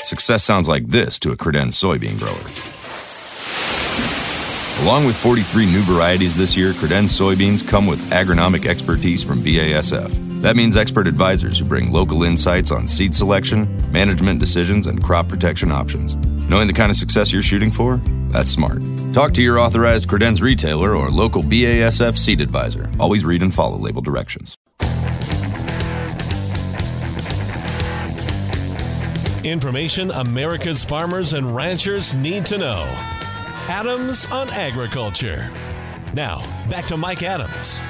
Success 0.00 0.44
sounds 0.44 0.68
like 0.68 0.88
this 0.88 1.18
to 1.20 1.30
a 1.30 1.36
Credenz 1.38 1.72
soybean 1.72 2.18
grower. 2.18 2.36
Along 4.84 5.06
with 5.06 5.16
43 5.16 5.64
new 5.64 5.80
varieties 5.84 6.36
this 6.36 6.54
year, 6.54 6.72
Credenz 6.72 7.18
soybeans 7.18 7.66
come 7.66 7.86
with 7.86 7.98
agronomic 8.10 8.66
expertise 8.66 9.24
from 9.24 9.38
BASF. 9.38 10.42
That 10.42 10.54
means 10.54 10.76
expert 10.76 11.06
advisors 11.06 11.58
who 11.58 11.64
bring 11.64 11.90
local 11.90 12.24
insights 12.24 12.70
on 12.70 12.86
seed 12.86 13.14
selection, 13.14 13.74
management 13.90 14.38
decisions, 14.38 14.86
and 14.86 15.02
crop 15.02 15.28
protection 15.28 15.72
options. 15.72 16.14
Knowing 16.50 16.66
the 16.66 16.74
kind 16.74 16.90
of 16.90 16.96
success 16.96 17.32
you're 17.32 17.40
shooting 17.40 17.70
for? 17.70 18.02
That's 18.28 18.50
smart. 18.50 18.82
Talk 19.18 19.34
to 19.34 19.42
your 19.42 19.58
authorized 19.58 20.08
Credenz 20.08 20.40
retailer 20.42 20.94
or 20.94 21.10
local 21.10 21.42
BASF 21.42 22.16
seed 22.16 22.40
advisor. 22.40 22.88
Always 23.00 23.24
read 23.24 23.42
and 23.42 23.52
follow 23.52 23.76
label 23.76 24.00
directions. 24.00 24.54
Information 29.42 30.12
America's 30.12 30.84
farmers 30.84 31.32
and 31.32 31.56
ranchers 31.56 32.14
need 32.14 32.46
to 32.46 32.58
know. 32.58 32.84
Adams 33.66 34.24
on 34.30 34.50
Agriculture. 34.50 35.50
Now, 36.14 36.44
back 36.70 36.86
to 36.86 36.96
Mike 36.96 37.24
Adams. 37.24 37.82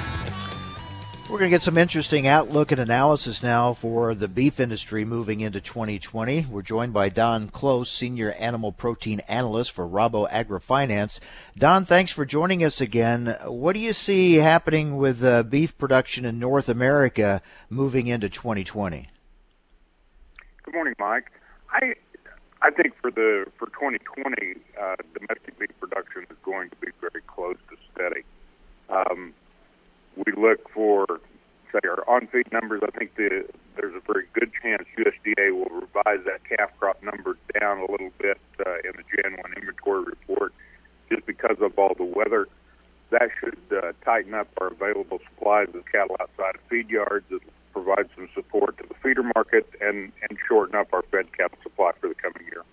We're 1.29 1.37
going 1.37 1.51
to 1.51 1.55
get 1.55 1.61
some 1.61 1.77
interesting 1.77 2.25
outlook 2.25 2.71
and 2.71 2.81
analysis 2.81 3.43
now 3.43 3.73
for 3.73 4.15
the 4.15 4.27
beef 4.27 4.59
industry 4.59 5.05
moving 5.05 5.41
into 5.41 5.61
2020. 5.61 6.47
We're 6.49 6.63
joined 6.63 6.91
by 6.91 7.09
Don 7.09 7.49
Close, 7.49 7.91
Senior 7.91 8.31
Animal 8.31 8.71
Protein 8.71 9.19
Analyst 9.27 9.71
for 9.73 9.87
Rabo 9.87 10.27
AgriFinance. 10.27 11.19
Don, 11.55 11.85
thanks 11.85 12.09
for 12.09 12.25
joining 12.25 12.63
us 12.63 12.81
again. 12.81 13.37
What 13.45 13.73
do 13.73 13.79
you 13.79 13.93
see 13.93 14.37
happening 14.37 14.97
with 14.97 15.23
uh, 15.23 15.43
beef 15.43 15.77
production 15.77 16.25
in 16.25 16.39
North 16.39 16.67
America 16.67 17.43
moving 17.69 18.07
into 18.07 18.27
2020? 18.27 19.07
Good 20.63 20.73
morning, 20.73 20.95
Mike. 20.97 21.31
I 21.71 21.93
I 22.63 22.71
think 22.71 22.95
for 22.99 23.11
the 23.11 23.45
for 23.59 23.67
2020, 23.67 24.55
uh, 24.81 24.95
domestic 25.13 25.59
beef 25.59 25.79
production 25.79 26.23
is 26.23 26.37
going 26.41 26.71
to 26.71 26.75
be 26.77 26.87
very 26.99 27.21
close 27.27 27.57
to 27.69 27.77
steady. 27.93 28.23
Um, 28.89 29.35
we 30.25 30.33
look 30.33 30.69
for, 30.69 31.05
say, 31.71 31.79
our 31.87 32.07
on-feed 32.09 32.51
numbers. 32.51 32.81
I 32.83 32.91
think 32.97 33.15
the, 33.15 33.45
there's 33.75 33.95
a 33.95 34.11
very 34.11 34.25
good 34.33 34.51
chance 34.61 34.83
USDA 34.97 35.53
will 35.53 35.81
revise 35.81 36.25
that 36.25 36.41
calf 36.43 36.71
crop 36.79 37.01
number 37.03 37.37
down 37.59 37.79
a 37.79 37.91
little 37.91 38.11
bit 38.19 38.37
uh, 38.65 38.75
in 38.83 38.93
the 38.95 39.03
Jan 39.15 39.37
1 39.37 39.53
inventory 39.57 40.03
report 40.03 40.53
just 41.09 41.25
because 41.25 41.57
of 41.61 41.77
all 41.77 41.93
the 41.95 42.03
weather. 42.03 42.47
That 43.11 43.29
should 43.39 43.57
uh, 43.71 43.93
tighten 44.05 44.33
up 44.33 44.47
our 44.61 44.67
available 44.67 45.19
supplies 45.29 45.69
of 45.73 45.83
cattle 45.91 46.15
outside 46.19 46.55
of 46.55 46.61
feed 46.69 46.89
yards. 46.89 47.25
It'll 47.31 47.41
provide 47.73 48.09
some 48.15 48.29
support 48.35 48.77
to 48.77 48.87
the 48.87 48.93
feeder 48.95 49.23
market 49.35 49.67
and, 49.81 50.11
and 50.29 50.37
shorten 50.47 50.75
up 50.75 50.93
our 50.93 51.01
fed 51.03 51.35
cattle 51.35 51.57
supply 51.63 51.91
for 51.99 52.07
the 52.07 52.15
coming 52.15 52.45
year. 52.47 52.63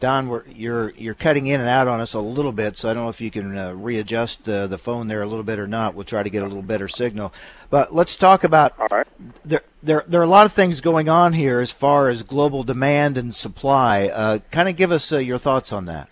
Don, 0.00 0.28
we're, 0.28 0.46
you're 0.46 0.90
you're 0.90 1.14
cutting 1.14 1.48
in 1.48 1.60
and 1.60 1.68
out 1.68 1.88
on 1.88 2.00
us 2.00 2.14
a 2.14 2.20
little 2.20 2.52
bit, 2.52 2.76
so 2.76 2.88
I 2.88 2.94
don't 2.94 3.02
know 3.04 3.08
if 3.08 3.20
you 3.20 3.32
can 3.32 3.58
uh, 3.58 3.72
readjust 3.72 4.48
uh, 4.48 4.68
the 4.68 4.78
phone 4.78 5.08
there 5.08 5.22
a 5.22 5.26
little 5.26 5.42
bit 5.42 5.58
or 5.58 5.66
not. 5.66 5.94
We'll 5.94 6.04
try 6.04 6.22
to 6.22 6.30
get 6.30 6.44
a 6.44 6.46
little 6.46 6.62
better 6.62 6.86
signal. 6.86 7.32
But 7.68 7.92
let's 7.92 8.14
talk 8.14 8.44
about. 8.44 8.78
Right. 8.92 9.06
There, 9.44 9.62
there, 9.82 10.04
there 10.06 10.20
are 10.20 10.24
a 10.24 10.28
lot 10.28 10.46
of 10.46 10.52
things 10.52 10.80
going 10.80 11.08
on 11.08 11.32
here 11.32 11.60
as 11.60 11.72
far 11.72 12.08
as 12.08 12.22
global 12.22 12.62
demand 12.62 13.18
and 13.18 13.34
supply. 13.34 14.06
Uh, 14.06 14.38
kind 14.52 14.68
of 14.68 14.76
give 14.76 14.92
us 14.92 15.10
uh, 15.10 15.18
your 15.18 15.38
thoughts 15.38 15.72
on 15.72 15.86
that. 15.86 16.08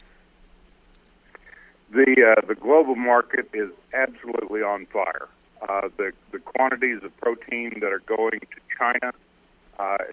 The 1.92 2.34
uh, 2.36 2.46
the 2.46 2.56
global 2.56 2.96
market 2.96 3.48
is 3.54 3.70
absolutely 3.94 4.62
on 4.62 4.86
fire. 4.86 5.28
Uh, 5.62 5.88
the 5.96 6.10
the 6.32 6.40
quantities 6.40 7.04
of 7.04 7.16
protein 7.18 7.78
that 7.80 7.92
are 7.92 8.00
going 8.00 8.40
to 8.40 8.76
China 8.76 9.12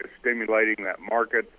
is 0.03 0.11
stimulating 0.19 0.85
that 0.85 0.99
market 0.99 1.51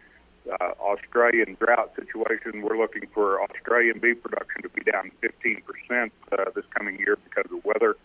uh, 0.51 0.73
Australian 0.81 1.57
drought 1.61 1.93
situation, 1.97 2.63
we're 2.63 2.79
looking 2.79 3.07
for 3.13 3.43
Australian 3.43 3.99
beef 3.99 4.23
production 4.23 4.63
to 4.63 4.69
be 4.69 4.83
down 4.83 5.11
15% 5.23 6.11
uh, 6.33 6.51
this 6.55 6.65
coming 6.71 6.99
year 6.99 7.17
because 7.25 7.51
of 7.51 7.65
weather. 7.65 7.97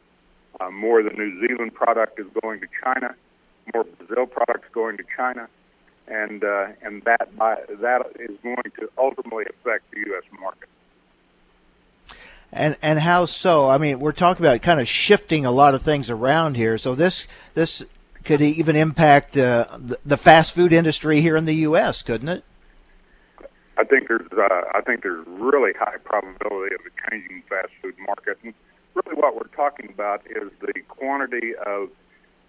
Uh, 0.60 0.70
more 0.72 1.00
of 1.00 1.06
the 1.06 1.18
New 1.18 1.48
Zealand 1.48 1.74
product 1.74 2.20
is 2.20 2.28
going 2.42 2.60
to 2.60 2.68
China, 2.84 3.16
more 3.74 3.84
Brazil 3.84 4.26
products 4.26 4.68
going 4.74 4.98
to 4.98 5.04
China, 5.16 5.48
and 6.08 6.44
uh, 6.44 6.68
and 6.82 7.04
that 7.04 7.36
by, 7.38 7.56
that 7.70 8.02
is 8.20 8.36
going 8.44 8.72
to 8.80 8.90
ultimately 8.98 9.46
affect 9.50 9.90
the 9.92 10.00
U.S. 10.08 10.24
market. 10.40 10.68
And 12.52 12.76
and 12.82 13.00
how 13.00 13.26
so? 13.26 13.70
I 13.70 13.78
mean, 13.78 14.00
we're 14.00 14.12
talking 14.12 14.44
about 14.44 14.62
kind 14.62 14.80
of 14.80 14.88
shifting 14.88 15.46
a 15.46 15.52
lot 15.52 15.76
of 15.76 15.84
things 15.84 16.10
around 16.10 16.56
here. 16.56 16.78
So 16.78 16.96
this 16.96 17.28
this 17.54 17.86
could 18.24 18.42
even 18.42 18.76
impact 18.76 19.38
uh, 19.38 19.78
the 20.06 20.18
fast 20.18 20.52
food 20.54 20.74
industry 20.74 21.22
here 21.22 21.36
in 21.36 21.46
the 21.46 21.56
U.S., 21.56 22.02
couldn't 22.02 22.30
it? 22.30 22.44
I 23.78 23.86
think 23.86 24.10
there's 24.10 24.28
uh, 24.38 24.62
I 24.74 24.82
think 24.82 25.04
there's 25.04 25.26
really 25.28 25.72
high 25.80 25.98
probability 26.04 26.76
of 26.76 26.82
a 26.82 27.10
changing 27.10 27.44
fast 27.48 27.70
food 27.82 27.96
market. 28.06 28.38
And 28.44 28.54
really, 28.94 29.18
what 29.18 29.36
we're 29.36 29.56
talking 29.56 29.90
about 29.90 30.22
is 30.30 30.52
the 30.60 30.74
quantity 30.90 31.54
of 31.66 31.90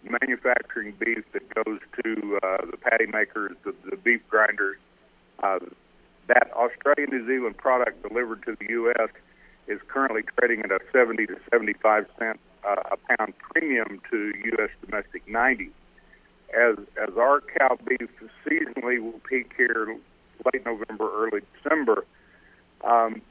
manufacturing 0.02 0.92
beef 0.98 1.24
that 1.32 1.48
goes 1.54 1.78
to 2.02 2.38
uh, 2.42 2.66
the 2.70 2.76
patty 2.76 3.06
makers, 3.06 3.56
the, 3.64 3.74
the 3.88 3.96
beef 3.96 4.20
grinders. 4.28 4.78
Uh, 5.42 5.60
that 6.26 6.50
Australian 6.52 7.10
New 7.10 7.26
Zealand 7.26 7.56
product 7.56 8.06
delivered 8.06 8.42
to 8.44 8.56
the 8.58 8.66
U.S. 8.70 9.10
is 9.68 9.80
currently 9.88 10.22
trading 10.36 10.60
at 10.62 10.70
a 10.70 10.80
70 10.92 11.26
to 11.26 11.36
75 11.50 12.06
cent 12.18 12.40
a 12.64 12.96
pound 13.16 13.34
premium 13.38 14.00
to 14.10 14.32
U.S. 14.44 14.70
domestic 14.84 15.26
90. 15.28 15.70
As 16.54 16.76
as 17.00 17.16
our 17.16 17.40
cow 17.40 17.78
beef 17.86 18.10
seasonally 18.44 19.00
will 19.00 19.20
peak 19.28 19.52
here 19.56 19.96
late 20.52 20.64
November, 20.64 21.08
early 21.14 21.40
December, 21.54 22.04
um, 22.82 23.22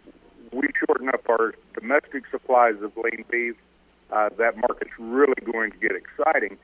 we 0.54 0.68
shorten 0.80 1.10
up 1.10 1.28
our 1.30 1.54
domestic 1.80 2.24
supplies 2.32 2.76
of 2.82 2.92
lean 2.96 3.26
beef. 3.30 3.56
Uh, 4.12 4.30
that 4.38 4.58
market's 4.58 4.92
really 4.98 5.42
going 5.52 5.72
to 5.72 5.78
get 5.78 5.92
exciting. 5.92 6.58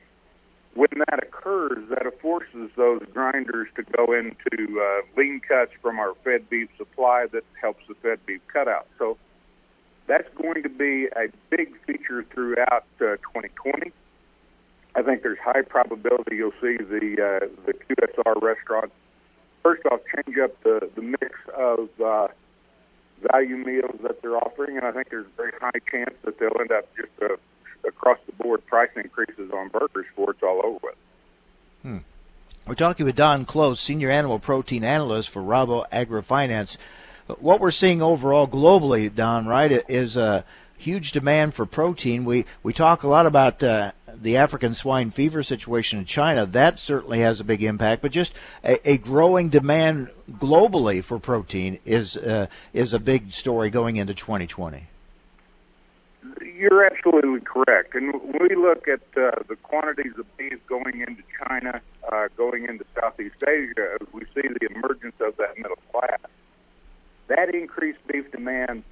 When 0.74 0.88
that 1.08 1.22
occurs, 1.22 1.88
that 1.90 2.20
forces 2.20 2.70
those 2.76 3.00
grinders 3.12 3.68
to 3.76 3.82
go 3.82 4.12
into 4.12 4.80
uh, 4.80 5.02
lean 5.16 5.40
cuts 5.46 5.72
from 5.80 5.98
our 5.98 6.14
fed 6.24 6.50
beef 6.50 6.68
supply 6.76 7.26
that 7.32 7.44
helps 7.60 7.82
the 7.88 7.94
fed 7.94 8.18
beef 8.26 8.40
cutout. 8.52 8.86
So 8.98 9.16
that's 10.06 10.28
going 10.34 10.62
to 10.62 10.68
be 10.68 11.06
a 11.06 11.28
big 11.50 11.76
feature 11.86 12.24
throughout 12.32 12.84
uh, 13.00 13.16
2020. 13.32 13.92
I 14.94 15.02
think 15.02 15.22
there's 15.22 15.38
high 15.38 15.62
probability 15.62 16.36
you'll 16.36 16.52
see 16.52 16.76
the 16.78 17.40
uh, 17.42 17.46
the 17.66 17.74
QSR 17.74 18.40
restaurants 18.40 18.94
first 19.62 19.82
off 19.86 20.00
change 20.14 20.38
up 20.38 20.62
the 20.62 20.88
the 20.94 21.02
mix 21.02 21.32
of 21.56 21.88
uh, 22.00 22.28
value 23.32 23.56
meals 23.56 23.98
that 24.02 24.22
they're 24.22 24.36
offering, 24.36 24.76
and 24.76 24.86
I 24.86 24.92
think 24.92 25.10
there's 25.10 25.26
a 25.26 25.36
very 25.36 25.52
high 25.60 25.80
chance 25.90 26.14
that 26.24 26.38
they'll 26.38 26.60
end 26.60 26.72
up 26.72 26.88
just 26.96 27.10
uh, 27.22 27.36
across 27.86 28.18
the 28.26 28.32
board 28.32 28.64
price 28.66 28.90
increases 28.96 29.50
on 29.52 29.68
burgers 29.68 30.06
before 30.08 30.30
it's 30.30 30.42
all 30.42 30.62
over 30.64 30.78
with. 30.82 30.94
Hmm. 31.82 31.98
We're 32.66 32.74
talking 32.74 33.06
with 33.06 33.16
Don 33.16 33.44
Close, 33.44 33.80
Senior 33.80 34.10
Animal 34.10 34.38
Protein 34.38 34.82
Analyst 34.82 35.30
for 35.30 35.40
Rabo 35.40 35.88
AgriFinance 35.90 36.78
what 37.26 37.60
we're 37.60 37.70
seeing 37.70 38.02
overall 38.02 38.46
globally, 38.46 39.12
Don, 39.12 39.46
right, 39.46 39.84
is 39.88 40.16
a 40.16 40.44
huge 40.78 41.12
demand 41.12 41.54
for 41.54 41.66
protein. 41.66 42.24
We 42.24 42.44
we 42.62 42.72
talk 42.72 43.02
a 43.02 43.08
lot 43.08 43.26
about 43.26 43.62
uh, 43.62 43.92
the 44.14 44.36
African 44.36 44.74
swine 44.74 45.10
fever 45.10 45.42
situation 45.42 45.98
in 45.98 46.04
China. 46.04 46.46
That 46.46 46.78
certainly 46.78 47.20
has 47.20 47.40
a 47.40 47.44
big 47.44 47.62
impact, 47.62 48.02
but 48.02 48.12
just 48.12 48.34
a, 48.64 48.90
a 48.90 48.98
growing 48.98 49.48
demand 49.48 50.10
globally 50.30 51.02
for 51.02 51.18
protein 51.18 51.78
is 51.84 52.16
uh, 52.16 52.46
is 52.72 52.92
a 52.92 52.98
big 52.98 53.32
story 53.32 53.70
going 53.70 53.96
into 53.96 54.14
2020. 54.14 54.86
You're 56.40 56.84
absolutely 56.84 57.40
correct. 57.40 57.94
And 57.94 58.12
when 58.14 58.48
we 58.48 58.56
look 58.56 58.88
at 58.88 59.00
uh, 59.16 59.42
the 59.48 59.56
quantities 59.62 60.12
of 60.18 60.24
beef 60.36 60.58
going 60.66 61.00
into 61.06 61.22
China, 61.44 61.80
uh, 62.10 62.28
going 62.36 62.64
into 62.64 62.84
Southeast 62.98 63.36
Asia, 63.46 63.98
we 64.12 64.22
see 64.34 64.48
the 64.48 64.68
emergence 64.74 65.14
of 65.20 65.36
that 65.36 65.56
middle 65.56 65.78
class 65.92 66.18
that 67.28 67.54
increased 67.54 67.98
beef 68.10 68.30
demand 68.30 68.82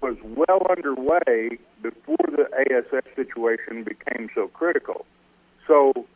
was 0.00 0.16
well 0.22 0.66
underway 0.70 1.58
before 1.82 2.16
the 2.30 2.48
ASF 2.70 3.04
situation 3.16 3.84
became 3.84 4.28
so 4.34 4.48
critical. 4.48 5.04
So 5.66 6.06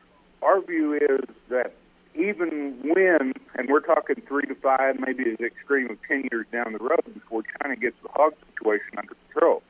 our 0.42 0.61
view 0.61 0.94
is 0.94 1.28
that 1.50 1.74
even 2.14 2.78
when, 2.82 3.32
and 3.57 3.68
we're 3.68 3.80
talking 3.80 4.22
three 4.28 4.44
to 4.46 4.55
five, 4.57 4.96
maybe 5.00 5.30
as 5.30 5.40
extreme 5.40 5.90
of 5.90 5.98
10 6.07 6.28
years 6.30 6.46
down 6.53 6.72
the 6.72 6.78
road 6.78 7.03
before 7.14 7.42
China 7.61 7.76
gets 7.76 7.96
the 8.03 8.09
hog 8.11 8.34
situation 8.50 8.98
under 8.98 9.14
control. 9.30 9.62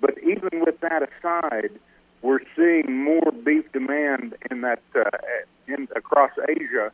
But 0.00 0.16
even 0.18 0.64
with 0.64 0.80
that 0.80 1.02
aside, 1.02 1.70
we're 2.22 2.40
seeing 2.56 3.04
more 3.04 3.32
beef 3.44 3.70
demand 3.72 4.34
in 4.50 4.62
that 4.62 4.82
uh, 4.94 5.10
in 5.66 5.88
across 5.94 6.30
Asia 6.48 6.90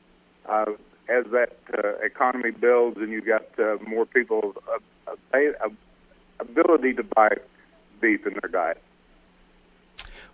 uh, 0.48 0.66
as 1.08 1.24
that 1.32 1.56
uh, 1.72 2.04
economy 2.04 2.50
builds 2.50 2.96
and 2.98 3.10
you've 3.10 3.26
got 3.26 3.46
uh, 3.58 3.76
more 3.86 4.06
people 4.06 4.54
uh, 5.06 5.12
uh, 5.34 5.68
ability 6.40 6.94
to 6.94 7.02
buy 7.02 7.28
beef 8.00 8.26
in 8.26 8.34
their 8.34 8.50
diet. 8.50 8.82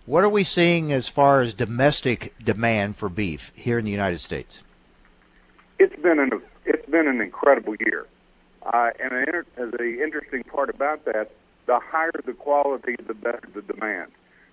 What 0.05 0.23
are 0.23 0.29
we 0.29 0.43
seeing 0.43 0.91
as 0.91 1.07
far 1.07 1.41
as 1.41 1.53
domestic 1.53 2.33
demand 2.43 2.97
for 2.97 3.07
beef 3.07 3.53
here 3.55 3.79
in 3.79 3.85
the 3.85 3.91
United 3.91 4.19
States? 4.19 4.61
It's 5.79 5.95
been 6.01 6.19
an 6.19 6.41
it's 6.65 6.89
been 6.89 7.07
an 7.07 7.21
incredible 7.21 7.75
year, 7.79 8.05
uh, 8.65 8.89
and 8.99 9.11
the, 9.11 9.77
the 9.77 10.03
interesting 10.03 10.43
part 10.43 10.69
about 10.69 11.05
that, 11.05 11.31
the 11.65 11.79
higher 11.79 12.11
the 12.25 12.33
quality, 12.33 12.95
the 13.05 13.13
better 13.13 13.47
the 13.53 13.61
demand. 13.61 14.11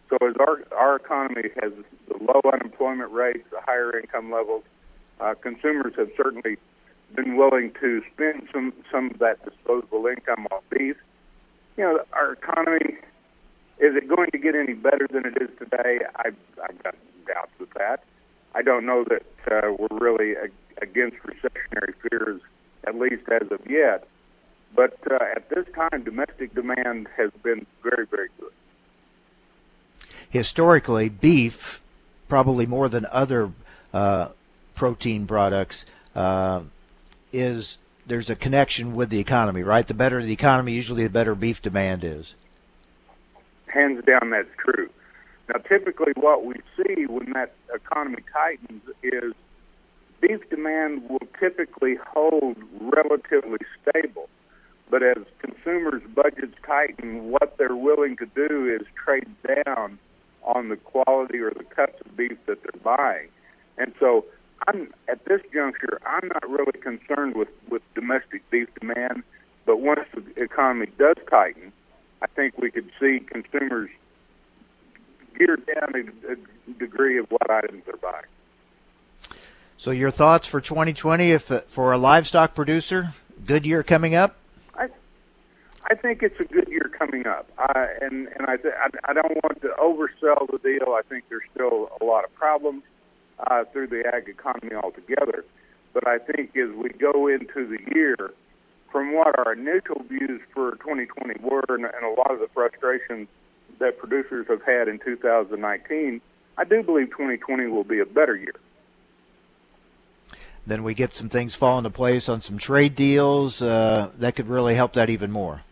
So 0.09 0.19
as 0.27 0.35
our 0.39 0.63
our 0.77 0.97
economy 0.97 1.51
has 1.61 1.73
the 2.09 2.17
low 2.25 2.41
unemployment 2.53 3.11
rates, 3.13 3.47
the 3.51 3.61
higher 3.61 3.99
income 3.99 4.31
levels, 4.31 4.63
uh, 5.21 5.35
consumers 5.35 5.95
have 5.97 6.11
certainly 6.17 6.57
been 7.15 7.37
willing 7.37 7.73
to 7.81 8.03
spend 8.13 8.49
some 8.53 8.73
some 8.91 9.11
of 9.11 9.19
that 9.19 9.45
disposable 9.45 10.07
income 10.07 10.47
on 10.51 10.61
beef. 10.71 10.97
You 11.77 11.85
know, 11.85 12.01
our 12.13 12.33
economy 12.33 12.99
is 13.81 13.97
it 13.97 14.09
going 14.09 14.31
to 14.31 14.39
get 14.39 14.55
any 14.55 14.75
better 14.75 15.09
than 15.11 15.25
it 15.25 15.41
is 15.41 15.49
today? 15.59 16.01
I, 16.17 16.29
I've 16.63 16.83
got 16.83 16.95
doubts 17.27 17.53
with 17.59 17.71
that. 17.75 18.05
I 18.55 18.63
don't 18.63 18.85
know 18.85 19.05
that 19.05 19.25
uh, 19.51 19.73
we're 19.79 19.99
really 19.99 20.35
against 20.83 21.17
recessionary 21.19 21.95
fears, 22.03 22.43
at 22.87 22.97
least 22.97 23.29
as 23.31 23.51
of 23.51 23.61
yet. 23.69 24.07
But 24.75 24.99
uh, 25.11 25.19
at 25.35 25.49
this 25.49 25.67
time, 25.75 26.05
domestic 26.05 26.55
demand 26.55 27.09
has 27.17 27.31
been 27.43 27.67
very, 27.83 28.07
very 28.07 28.29
good. 28.39 28.53
Historically, 30.29 31.09
beef, 31.09 31.81
probably 32.29 32.67
more 32.67 32.89
than 32.89 33.07
other 33.11 33.51
uh, 33.95 34.29
protein 34.81 35.27
products 35.27 35.85
uh, 36.15 36.63
is 37.35 37.77
there's 38.07 38.31
a 38.31 38.35
connection 38.35 38.95
with 38.95 39.11
the 39.11 39.19
economy, 39.19 39.63
right? 39.63 39.87
The 39.87 39.93
better 39.93 40.25
the 40.25 40.33
economy, 40.33 40.73
usually 40.73 41.03
the 41.03 41.11
better 41.11 41.35
beef 41.35 41.61
demand 41.61 42.03
is. 42.03 42.35
Hands 43.67 44.03
down, 44.07 44.31
that's 44.31 44.49
true. 44.57 44.89
Now, 45.51 45.61
typically, 45.69 46.15
what 46.17 46.47
we 46.47 46.55
see 46.79 47.05
when 47.05 47.31
that 47.35 47.53
economy 47.75 48.23
tightens 48.33 48.81
is 49.03 49.35
beef 50.23 50.49
demand 50.49 51.11
will 51.11 51.29
typically 51.39 51.97
hold 51.97 52.57
relatively 52.81 53.59
stable. 53.83 54.31
But 54.89 55.03
as 55.03 55.19
consumers' 55.41 56.03
budgets 56.15 56.57
tighten, 56.67 57.31
what 57.31 57.59
they're 57.59 57.77
willing 57.77 58.17
to 58.17 58.27
do 58.35 58.67
is 58.81 58.87
trade 58.97 59.29
down 59.47 59.99
on 60.43 60.71
the 60.71 60.77
quality 60.77 61.39
or 61.39 61.51
the 61.51 61.65
cuts 61.65 62.01
of 62.01 62.17
beef 62.17 62.39
that 62.47 62.63
they're 62.63 62.81
buying. 62.83 63.29
And 63.77 63.93
so 64.01 64.25
I'm 64.67 64.93
at 65.09 65.25
this 65.25 65.41
juncture. 65.53 66.01
I'm 66.05 66.29
not 66.29 66.49
really 66.49 66.79
concerned 66.81 67.35
with 67.35 67.49
with 67.69 67.83
domestic 67.95 68.49
beef 68.51 68.69
demand, 68.79 69.23
but 69.67 69.81
once 69.81 70.07
the 70.15 70.43
economy 70.43 70.87
does 70.99 71.17
tighten, 71.31 71.73
I 72.23 72.27
think 72.27 72.59
we 72.59 72.71
could 72.71 72.91
see 73.01 73.21
consumers 73.21 73.91
gear 75.39 75.57
down 75.57 75.95
a, 75.95 76.33
a 76.33 76.73
degree 76.79 77.19
of 77.19 77.31
what 77.31 77.51
items 77.51 77.83
they're 77.87 77.97
buying. 77.97 78.25
So, 79.77 79.91
your 79.91 80.11
thoughts 80.11 80.47
for 80.47 80.61
2020? 80.61 81.33
If 81.33 81.51
uh, 81.51 81.61
for 81.67 81.93
a 81.93 81.99
livestock 81.99 82.55
producer, 82.55 83.15
good 83.47 83.65
year 83.65 83.83
coming 83.83 84.15
up? 84.15 84.37
I 84.75 84.89
I 85.85 85.95
think 85.95 86.23
it's 86.23 86.39
a 86.39 86.45
good 86.45 86.69
year 86.69 86.91
coming 86.99 87.27
up, 87.27 87.49
I, 87.57 87.87
and 88.03 88.29
and 88.29 88.47
I, 88.47 88.57
th- 88.57 88.75
I 88.79 89.11
I 89.11 89.15
don't 89.15 89.43
want 89.43 89.63
to 89.63 89.69
oversell 89.81 90.51
the 90.51 90.59
deal. 90.59 90.93
I 90.93 91.01
think 91.09 91.25
there's 91.31 91.49
still 91.55 91.91
a 92.01 92.05
lot 92.05 92.25
of 92.25 92.35
problems 92.35 92.83
uh, 93.47 93.65
through 93.73 93.89
the 93.89 94.05
ag 94.15 94.29
economy 94.29 94.75
altogether. 94.75 95.45
But 95.93 96.07
I 96.07 96.19
think 96.19 96.57
as 96.57 96.71
we 96.71 96.91
go 96.91 97.27
into 97.27 97.67
the 97.67 97.79
year, 97.95 98.33
from 98.91 99.15
what 99.15 99.39
our 99.39 99.53
initial 99.53 100.03
views 100.09 100.41
for 100.53 100.73
2020 100.73 101.41
were, 101.43 101.65
and, 101.69 101.85
and 101.85 102.05
a 102.05 102.11
lot 102.11 102.31
of 102.31 102.41
the 102.41 102.49
frustrations 102.53 103.29
that 103.79 103.99
producers 103.99 104.47
have 104.49 104.63
had 104.63 104.89
in 104.89 104.99
2019, 104.99 106.21
I 106.59 106.65
do 106.65 106.83
believe 106.83 107.11
2020 107.11 107.67
will 107.69 107.85
be 107.85 108.01
a 108.01 108.07
better 108.07 108.37
year. 108.37 108.55
Then 110.67 110.83
we 110.83 110.95
get 110.95 111.15
some 111.15 111.29
things 111.29 111.55
fall 111.55 111.79
into 111.79 111.91
place 111.91 112.29
on 112.29 112.43
some 112.43 112.59
trade 112.59 112.95
deals 112.95 113.63
uh, 113.63 114.11
that 114.19 114.37
could 114.37 114.49
really 114.49 114.75
help 114.75 114.93
that 114.93 115.09
even 115.09 115.31
more. 115.31 115.63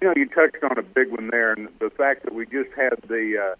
You 0.00 0.08
know, 0.08 0.14
you 0.16 0.26
touched 0.26 0.62
on 0.62 0.76
a 0.76 0.82
big 0.82 1.10
one 1.10 1.28
there, 1.28 1.52
and 1.52 1.68
the 1.78 1.90
fact 1.90 2.24
that 2.24 2.34
we 2.34 2.46
just 2.46 2.70
had 2.76 2.98
the 3.08 3.38
uh, 3.38 3.54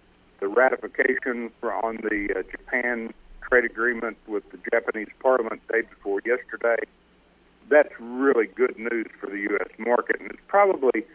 the 0.44 0.50
ratification 0.50 1.50
on 1.62 1.96
the 2.02 2.28
uh, 2.36 2.42
Japan 2.50 3.14
trade 3.48 3.64
agreement 3.64 4.18
with 4.26 4.44
the 4.50 4.58
Japanese 4.70 5.08
Parliament 5.20 5.62
day 5.72 5.80
before 5.80 6.20
yesterday. 6.26 6.76
That's 7.70 7.92
really 7.98 8.46
good 8.48 8.78
news 8.78 9.06
for 9.18 9.28
the 9.30 9.38
U.S. 9.38 9.68
market, 9.78 10.20
and 10.20 10.30
it's 10.30 10.42
probably 10.46 11.06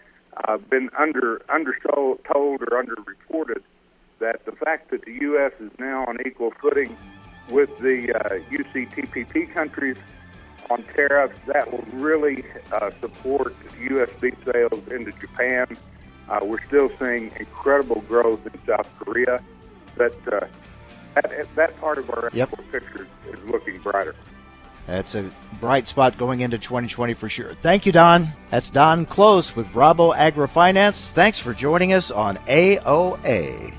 uh, 0.45 0.57
been 0.57 0.89
under 0.97 1.43
undersold, 1.47 2.23
told, 2.25 2.63
or 2.63 2.83
underreported 2.83 3.61
that 4.17 4.45
the 4.45 4.51
fact 4.51 4.89
that 4.89 5.05
the 5.05 5.13
U.S. 5.21 5.51
is 5.59 5.71
now 5.77 6.05
on 6.07 6.17
equal 6.25 6.51
footing 6.59 6.97
with 7.51 7.77
the 7.77 8.11
uh, 8.15 8.39
UCTPP 8.49 9.53
countries 9.53 9.97
on 10.71 10.81
tariffs, 10.95 11.39
that 11.45 11.71
will 11.71 11.85
really 11.93 12.43
uh, 12.71 12.89
support 12.99 13.55
U.S. 13.91 14.09
beef 14.19 14.35
sales 14.51 14.87
into 14.87 15.11
Japan. 15.19 15.67
Uh, 16.29 16.39
we're 16.43 16.63
still 16.67 16.91
seeing 16.99 17.31
incredible 17.39 18.01
growth 18.01 18.45
in 18.45 18.53
South 18.65 18.89
Korea. 18.99 19.41
That 19.95 20.13
uh, 20.31 20.45
that, 21.15 21.55
that 21.55 21.79
part 21.81 21.97
of 21.97 22.09
our 22.11 22.29
yep. 22.33 22.51
picture 22.71 23.07
is 23.31 23.43
looking 23.45 23.79
brighter. 23.79 24.15
That's 24.85 25.13
a 25.15 25.29
bright 25.59 25.87
spot 25.87 26.17
going 26.17 26.39
into 26.39 26.57
2020 26.57 27.13
for 27.13 27.29
sure. 27.29 27.53
Thank 27.55 27.85
you, 27.85 27.91
Don. 27.91 28.29
That's 28.49 28.69
Don 28.69 29.05
Close 29.05 29.55
with 29.55 29.67
Rabo 29.69 30.15
AgriFinance. 30.15 31.11
Thanks 31.11 31.37
for 31.37 31.53
joining 31.53 31.93
us 31.93 32.09
on 32.09 32.37
AOA. 32.37 33.75